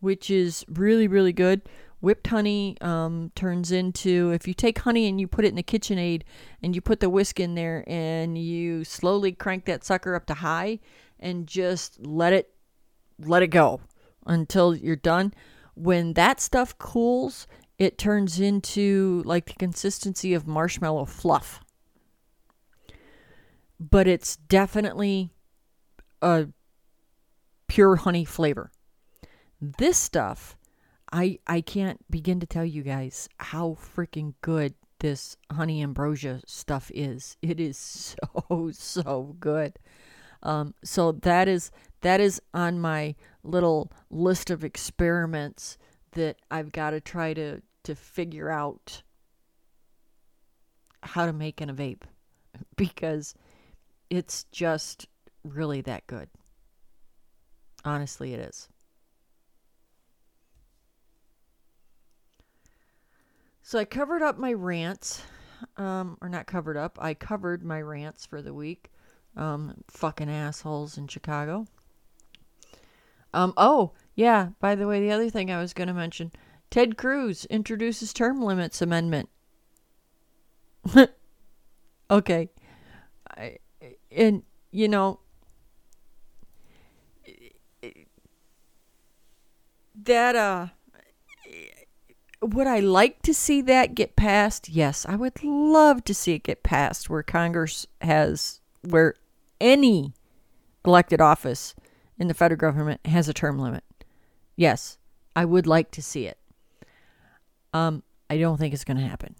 which 0.00 0.30
is 0.30 0.64
really 0.68 1.06
really 1.06 1.34
good. 1.34 1.60
Whipped 2.00 2.28
honey 2.28 2.78
um, 2.80 3.30
turns 3.34 3.70
into 3.70 4.30
if 4.30 4.48
you 4.48 4.54
take 4.54 4.78
honey 4.78 5.06
and 5.06 5.20
you 5.20 5.28
put 5.28 5.44
it 5.44 5.48
in 5.48 5.56
the 5.56 5.62
KitchenAid 5.62 6.22
and 6.62 6.74
you 6.74 6.80
put 6.80 7.00
the 7.00 7.10
whisk 7.10 7.38
in 7.38 7.54
there 7.54 7.84
and 7.86 8.38
you 8.38 8.84
slowly 8.84 9.32
crank 9.32 9.66
that 9.66 9.84
sucker 9.84 10.14
up 10.14 10.24
to 10.26 10.34
high 10.34 10.80
and 11.20 11.46
just 11.46 12.04
let 12.04 12.32
it 12.32 12.54
let 13.18 13.42
it 13.42 13.48
go 13.48 13.80
until 14.26 14.74
you're 14.74 14.96
done. 14.96 15.34
When 15.82 16.12
that 16.14 16.40
stuff 16.40 16.76
cools, 16.78 17.46
it 17.78 17.96
turns 17.96 18.38
into 18.38 19.22
like 19.24 19.46
the 19.46 19.54
consistency 19.54 20.34
of 20.34 20.46
marshmallow 20.46 21.06
fluff. 21.06 21.60
But 23.78 24.06
it's 24.06 24.36
definitely 24.36 25.32
a 26.20 26.48
pure 27.68 27.96
honey 27.96 28.26
flavor. 28.26 28.70
This 29.60 29.96
stuff, 29.96 30.58
I 31.10 31.38
I 31.46 31.62
can't 31.62 31.98
begin 32.10 32.40
to 32.40 32.46
tell 32.46 32.64
you 32.64 32.82
guys 32.82 33.28
how 33.38 33.78
freaking 33.80 34.34
good 34.42 34.74
this 34.98 35.38
honey 35.50 35.82
ambrosia 35.82 36.42
stuff 36.46 36.90
is. 36.94 37.38
It 37.40 37.58
is 37.58 37.78
so 37.78 38.70
so 38.72 39.36
good. 39.40 39.78
Um, 40.42 40.74
so 40.84 41.12
that 41.12 41.48
is 41.48 41.70
that 42.02 42.20
is 42.20 42.40
on 42.52 42.78
my 42.78 43.14
little 43.42 43.92
list 44.10 44.50
of 44.50 44.64
experiments 44.64 45.78
that 46.12 46.36
I've 46.50 46.72
got 46.72 46.90
to 46.90 47.00
try 47.00 47.34
to 47.34 47.62
to 47.82 47.94
figure 47.94 48.50
out 48.50 49.02
how 51.02 51.24
to 51.26 51.32
make 51.32 51.60
in 51.60 51.70
a 51.70 51.74
vape 51.74 52.02
because 52.76 53.34
it's 54.10 54.44
just 54.52 55.06
really 55.44 55.80
that 55.82 56.06
good. 56.06 56.28
Honestly, 57.84 58.34
it 58.34 58.40
is. 58.40 58.68
So 63.62 63.78
I 63.78 63.84
covered 63.84 64.20
up 64.20 64.36
my 64.36 64.52
rants, 64.52 65.22
um, 65.76 66.18
or 66.20 66.28
not 66.28 66.46
covered 66.46 66.76
up. 66.76 66.98
I 67.00 67.14
covered 67.14 67.64
my 67.64 67.80
rants 67.80 68.26
for 68.26 68.42
the 68.42 68.52
week. 68.52 68.90
Um, 69.36 69.84
fucking 69.88 70.28
assholes 70.28 70.98
in 70.98 71.06
Chicago. 71.06 71.66
Um, 73.32 73.54
oh, 73.56 73.92
yeah, 74.14 74.48
by 74.60 74.74
the 74.74 74.86
way, 74.86 75.00
the 75.00 75.12
other 75.12 75.30
thing 75.30 75.50
I 75.50 75.60
was 75.60 75.72
going 75.72 75.88
to 75.88 75.94
mention 75.94 76.32
Ted 76.70 76.96
Cruz 76.96 77.44
introduces 77.46 78.12
term 78.12 78.42
limits 78.42 78.82
amendment. 78.82 79.28
okay. 82.10 82.50
I, 83.36 83.58
and, 84.10 84.42
you 84.70 84.88
know, 84.88 85.20
that, 90.04 90.36
uh, 90.36 90.68
would 92.42 92.66
I 92.66 92.80
like 92.80 93.22
to 93.22 93.34
see 93.34 93.60
that 93.62 93.94
get 93.94 94.16
passed? 94.16 94.68
Yes, 94.68 95.04
I 95.08 95.16
would 95.16 95.42
love 95.44 96.04
to 96.04 96.14
see 96.14 96.34
it 96.34 96.44
get 96.44 96.62
passed 96.62 97.10
where 97.10 97.22
Congress 97.22 97.86
has, 98.00 98.60
where 98.82 99.14
any 99.60 100.14
elected 100.84 101.20
office 101.20 101.74
in 102.20 102.28
the 102.28 102.34
federal 102.34 102.58
government 102.58 103.00
has 103.06 103.28
a 103.28 103.34
term 103.34 103.58
limit. 103.58 103.82
Yes, 104.54 104.98
I 105.34 105.46
would 105.46 105.66
like 105.66 105.90
to 105.92 106.02
see 106.02 106.26
it. 106.26 106.38
Um, 107.72 108.02
I 108.28 108.36
don't 108.36 108.58
think 108.58 108.74
it's 108.74 108.84
going 108.84 108.98
to 108.98 109.02
happen. 109.02 109.34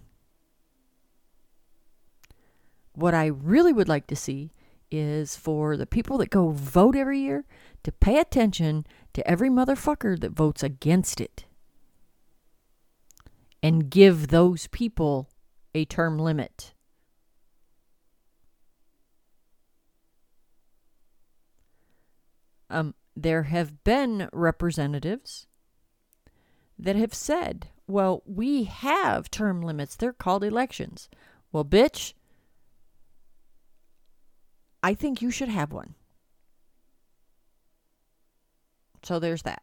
What 2.95 3.15
I 3.15 3.27
really 3.27 3.73
would 3.73 3.89
like 3.89 4.07
to 4.09 4.17
see 4.17 4.53
is 4.91 5.37
for 5.37 5.77
the 5.77 5.87
people 5.87 6.19
that 6.19 6.31
go 6.31 6.51
vote 6.51 6.97
every 6.97 7.21
year 7.21 7.45
to 7.85 7.93
pay 7.93 8.19
attention 8.19 8.87
to 9.13 9.27
every 9.29 9.51
motherfucker 9.51 10.19
that 10.19 10.33
votes 10.33 10.63
against 10.63 11.21
it 11.21 11.45
and 13.63 13.91
give 13.91 14.29
those 14.29 14.67
people 14.69 15.29
a 15.75 15.85
term 15.85 16.19
limit. 16.19 16.73
Um, 22.71 22.95
there 23.17 23.43
have 23.45 23.83
been 23.85 24.29
representatives 24.33 25.47
that 26.79 26.97
have 26.97 27.13
said, 27.13 27.69
well, 27.87 28.23
we 28.25 28.65
have 28.65 29.31
term 29.31 29.61
limits. 29.61 29.97
They're 29.97 30.13
called 30.13 30.45
elections. 30.45 31.09
Well, 31.53 31.65
bitch, 31.65 32.15
I 34.83 34.95
think 34.95 35.21
you 35.21 35.31
should 35.31 35.49
have 35.49 35.73
one. 35.73 35.95
So 39.03 39.19
there's 39.19 39.43
that. 39.43 39.63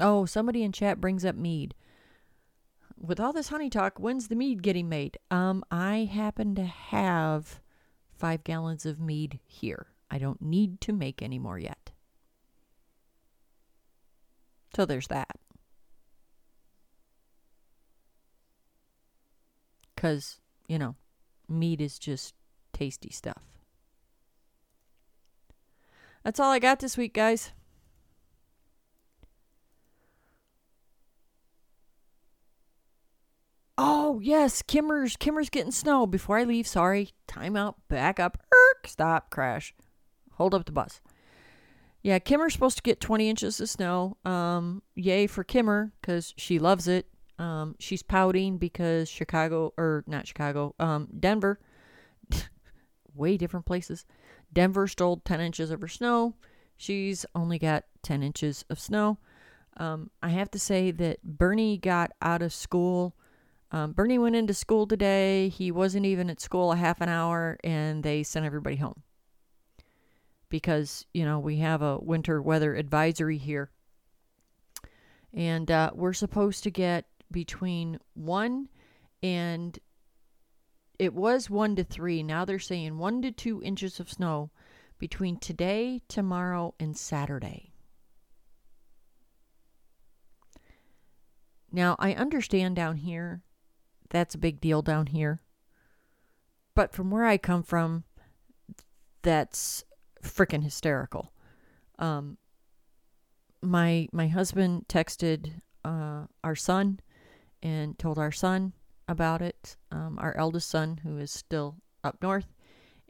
Oh, 0.00 0.24
somebody 0.24 0.62
in 0.62 0.72
chat 0.72 1.00
brings 1.00 1.24
up 1.24 1.36
mead. 1.36 1.74
With 2.98 3.20
all 3.20 3.32
this 3.32 3.48
honey 3.48 3.68
talk, 3.70 3.98
when's 3.98 4.28
the 4.28 4.36
mead 4.36 4.62
getting 4.62 4.88
made? 4.88 5.18
Um, 5.30 5.62
I 5.70 6.08
happen 6.10 6.54
to 6.54 6.64
have 6.64 7.60
five 8.16 8.44
gallons 8.44 8.86
of 8.86 8.98
mead 8.98 9.40
here. 9.44 9.88
I 10.10 10.18
don't 10.18 10.42
need 10.42 10.80
to 10.82 10.92
make 10.92 11.22
any 11.22 11.38
more 11.38 11.58
yet. 11.58 11.92
So 14.74 14.84
there's 14.84 15.08
that. 15.08 15.36
Because, 19.94 20.40
you 20.66 20.78
know, 20.78 20.96
meat 21.48 21.80
is 21.80 21.98
just 21.98 22.34
tasty 22.72 23.10
stuff. 23.10 23.42
That's 26.24 26.40
all 26.40 26.50
I 26.50 26.58
got 26.58 26.80
this 26.80 26.96
week, 26.96 27.14
guys. 27.14 27.52
Oh, 33.82 34.20
yes, 34.20 34.60
Kimmer's 34.60 35.16
Kimmer's 35.16 35.48
getting 35.48 35.72
snow. 35.72 36.06
Before 36.06 36.36
I 36.36 36.44
leave, 36.44 36.66
sorry. 36.66 37.10
Time 37.26 37.56
out, 37.56 37.76
back 37.88 38.20
up. 38.20 38.36
Erk, 38.52 38.86
stop, 38.86 39.30
crash. 39.30 39.74
Hold 40.40 40.54
up 40.54 40.64
the 40.64 40.72
bus. 40.72 41.02
Yeah, 42.02 42.18
Kimmer's 42.18 42.54
supposed 42.54 42.78
to 42.78 42.82
get 42.82 42.98
20 42.98 43.28
inches 43.28 43.60
of 43.60 43.68
snow. 43.68 44.16
Um, 44.24 44.80
yay 44.94 45.26
for 45.26 45.44
Kimmer 45.44 45.92
because 46.00 46.32
she 46.38 46.58
loves 46.58 46.88
it. 46.88 47.06
Um, 47.38 47.76
she's 47.78 48.02
pouting 48.02 48.56
because 48.56 49.10
Chicago, 49.10 49.74
or 49.76 50.02
not 50.06 50.26
Chicago, 50.26 50.74
um, 50.78 51.08
Denver, 51.20 51.60
way 53.14 53.36
different 53.36 53.66
places. 53.66 54.06
Denver 54.50 54.88
stole 54.88 55.18
10 55.26 55.42
inches 55.42 55.70
of 55.70 55.82
her 55.82 55.88
snow. 55.88 56.36
She's 56.78 57.26
only 57.34 57.58
got 57.58 57.84
10 58.02 58.22
inches 58.22 58.64
of 58.70 58.80
snow. 58.80 59.18
Um, 59.76 60.10
I 60.22 60.30
have 60.30 60.50
to 60.52 60.58
say 60.58 60.90
that 60.90 61.22
Bernie 61.22 61.76
got 61.76 62.12
out 62.22 62.40
of 62.40 62.54
school. 62.54 63.14
Um, 63.72 63.92
Bernie 63.92 64.18
went 64.18 64.36
into 64.36 64.54
school 64.54 64.86
today. 64.86 65.50
He 65.50 65.70
wasn't 65.70 66.06
even 66.06 66.30
at 66.30 66.40
school 66.40 66.72
a 66.72 66.76
half 66.76 67.02
an 67.02 67.10
hour, 67.10 67.58
and 67.62 68.02
they 68.02 68.22
sent 68.22 68.46
everybody 68.46 68.76
home 68.76 69.02
because 70.50 71.06
you 71.14 71.24
know 71.24 71.38
we 71.38 71.56
have 71.56 71.80
a 71.80 71.98
winter 71.98 72.42
weather 72.42 72.74
advisory 72.74 73.38
here, 73.38 73.70
and 75.32 75.70
uh, 75.70 75.90
we're 75.94 76.12
supposed 76.12 76.62
to 76.64 76.70
get 76.70 77.06
between 77.30 77.98
one 78.14 78.68
and 79.22 79.78
it 80.98 81.14
was 81.14 81.48
one 81.48 81.76
to 81.76 81.84
three. 81.84 82.22
Now 82.22 82.44
they're 82.44 82.58
saying 82.58 82.98
one 82.98 83.22
to 83.22 83.32
two 83.32 83.62
inches 83.62 84.00
of 84.00 84.10
snow 84.10 84.50
between 84.98 85.38
today, 85.38 86.02
tomorrow, 86.08 86.74
and 86.78 86.94
Saturday. 86.94 87.72
Now 91.72 91.96
I 91.98 92.12
understand 92.12 92.76
down 92.76 92.96
here 92.96 93.42
that's 94.10 94.34
a 94.34 94.38
big 94.38 94.60
deal 94.60 94.82
down 94.82 95.06
here. 95.06 95.40
But 96.74 96.92
from 96.92 97.10
where 97.10 97.24
I 97.24 97.38
come 97.38 97.62
from, 97.62 98.04
that's 99.22 99.84
freaking 100.22 100.62
hysterical. 100.62 101.32
Um, 101.98 102.38
my 103.62 104.08
my 104.12 104.28
husband 104.28 104.86
texted 104.88 105.52
uh, 105.84 106.24
our 106.42 106.56
son 106.56 107.00
and 107.62 107.98
told 107.98 108.18
our 108.18 108.32
son 108.32 108.72
about 109.08 109.42
it, 109.42 109.76
um, 109.90 110.18
our 110.20 110.36
eldest 110.36 110.68
son, 110.70 111.00
who 111.02 111.18
is 111.18 111.30
still 111.30 111.76
up 112.02 112.16
north, 112.22 112.54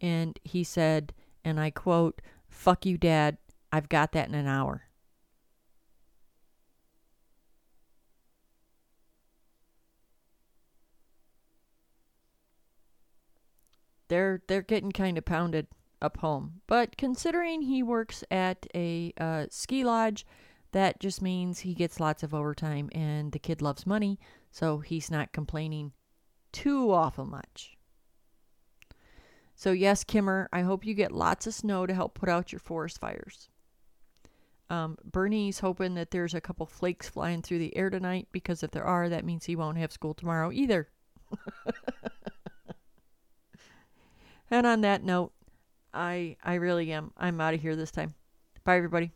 and 0.01 0.39
he 0.45 0.65
said, 0.65 1.13
and 1.45 1.61
I 1.61 1.71
quote, 1.71 2.21
Fuck 2.49 2.85
you, 2.87 2.99
Dad. 2.99 3.39
I've 3.73 3.89
got 3.89 4.13
that 4.13 4.29
in 4.29 4.35
an 4.35 4.47
hour. 4.49 4.83
They're 14.09 14.43
they're 14.49 14.63
getting 14.63 14.91
kind 14.91 15.17
of 15.17 15.25
pounded 15.25 15.69
up 16.03 16.19
home. 16.19 16.61
But 16.67 16.97
considering 16.97 17.63
he 17.63 17.83
works 17.83 18.25
at 18.31 18.67
a 18.75 19.13
uh, 19.19 19.47
ski 19.51 19.85
lodge, 19.85 20.27
that 20.73 21.01
just 21.01 21.21
means 21.21 21.61
he 21.61 21.75
gets 21.75 22.01
lots 22.01 22.23
of 22.23 22.35
overtime 22.35 22.91
and 22.93 23.33
the 23.33 23.39
kid 23.39 23.61
loves 23.61 23.87
money, 23.87 24.19
so 24.51 24.79
he's 24.79 25.11
not 25.11 25.33
complaining 25.33 25.93
too 26.53 26.93
awful 26.93 27.27
much. 27.27 27.77
So, 29.55 29.73
yes, 29.73 30.05
Kimmer, 30.05 30.49
I 30.53 30.63
hope 30.63 30.87
you 30.87 30.95
get 30.95 31.13
lots 31.13 31.47
of 31.47 31.55
snow 31.55 31.87
to 31.87 31.95
help 31.95 32.15
put 32.15 32.29
out 32.29 32.51
your 32.53 32.61
forest 32.61 32.99
fires. 32.99 33.51
Um, 34.71 34.97
Bernie's 35.05 35.59
hoping 35.59 35.95
that 35.97 36.13
there's 36.13 36.33
a 36.33 36.41
couple 36.41 36.65
flakes 36.65 37.09
flying 37.09 37.43
through 37.43 37.59
the 37.59 37.77
air 37.77 37.91
tonight 37.91 38.29
because 38.31 38.63
if 38.63 38.71
there 38.71 38.85
are, 38.85 39.09
that 39.09 39.25
means 39.25 39.45
he 39.45 39.57
won't 39.57 39.79
have 39.79 39.93
school 39.93 40.15
tomorrow 40.15 40.53
either. 40.53 40.89
and 44.51 44.67
on 44.67 44.81
that 44.83 45.03
note, 45.03 45.33
I 45.93 46.37
I 46.43 46.55
really 46.55 46.93
am. 46.93 47.13
I'm 47.17 47.41
out 47.41 47.55
of 47.55 47.61
here 47.61 47.77
this 47.77 47.91
time. 47.91 48.15
Bye, 48.65 48.77
everybody. 48.77 49.13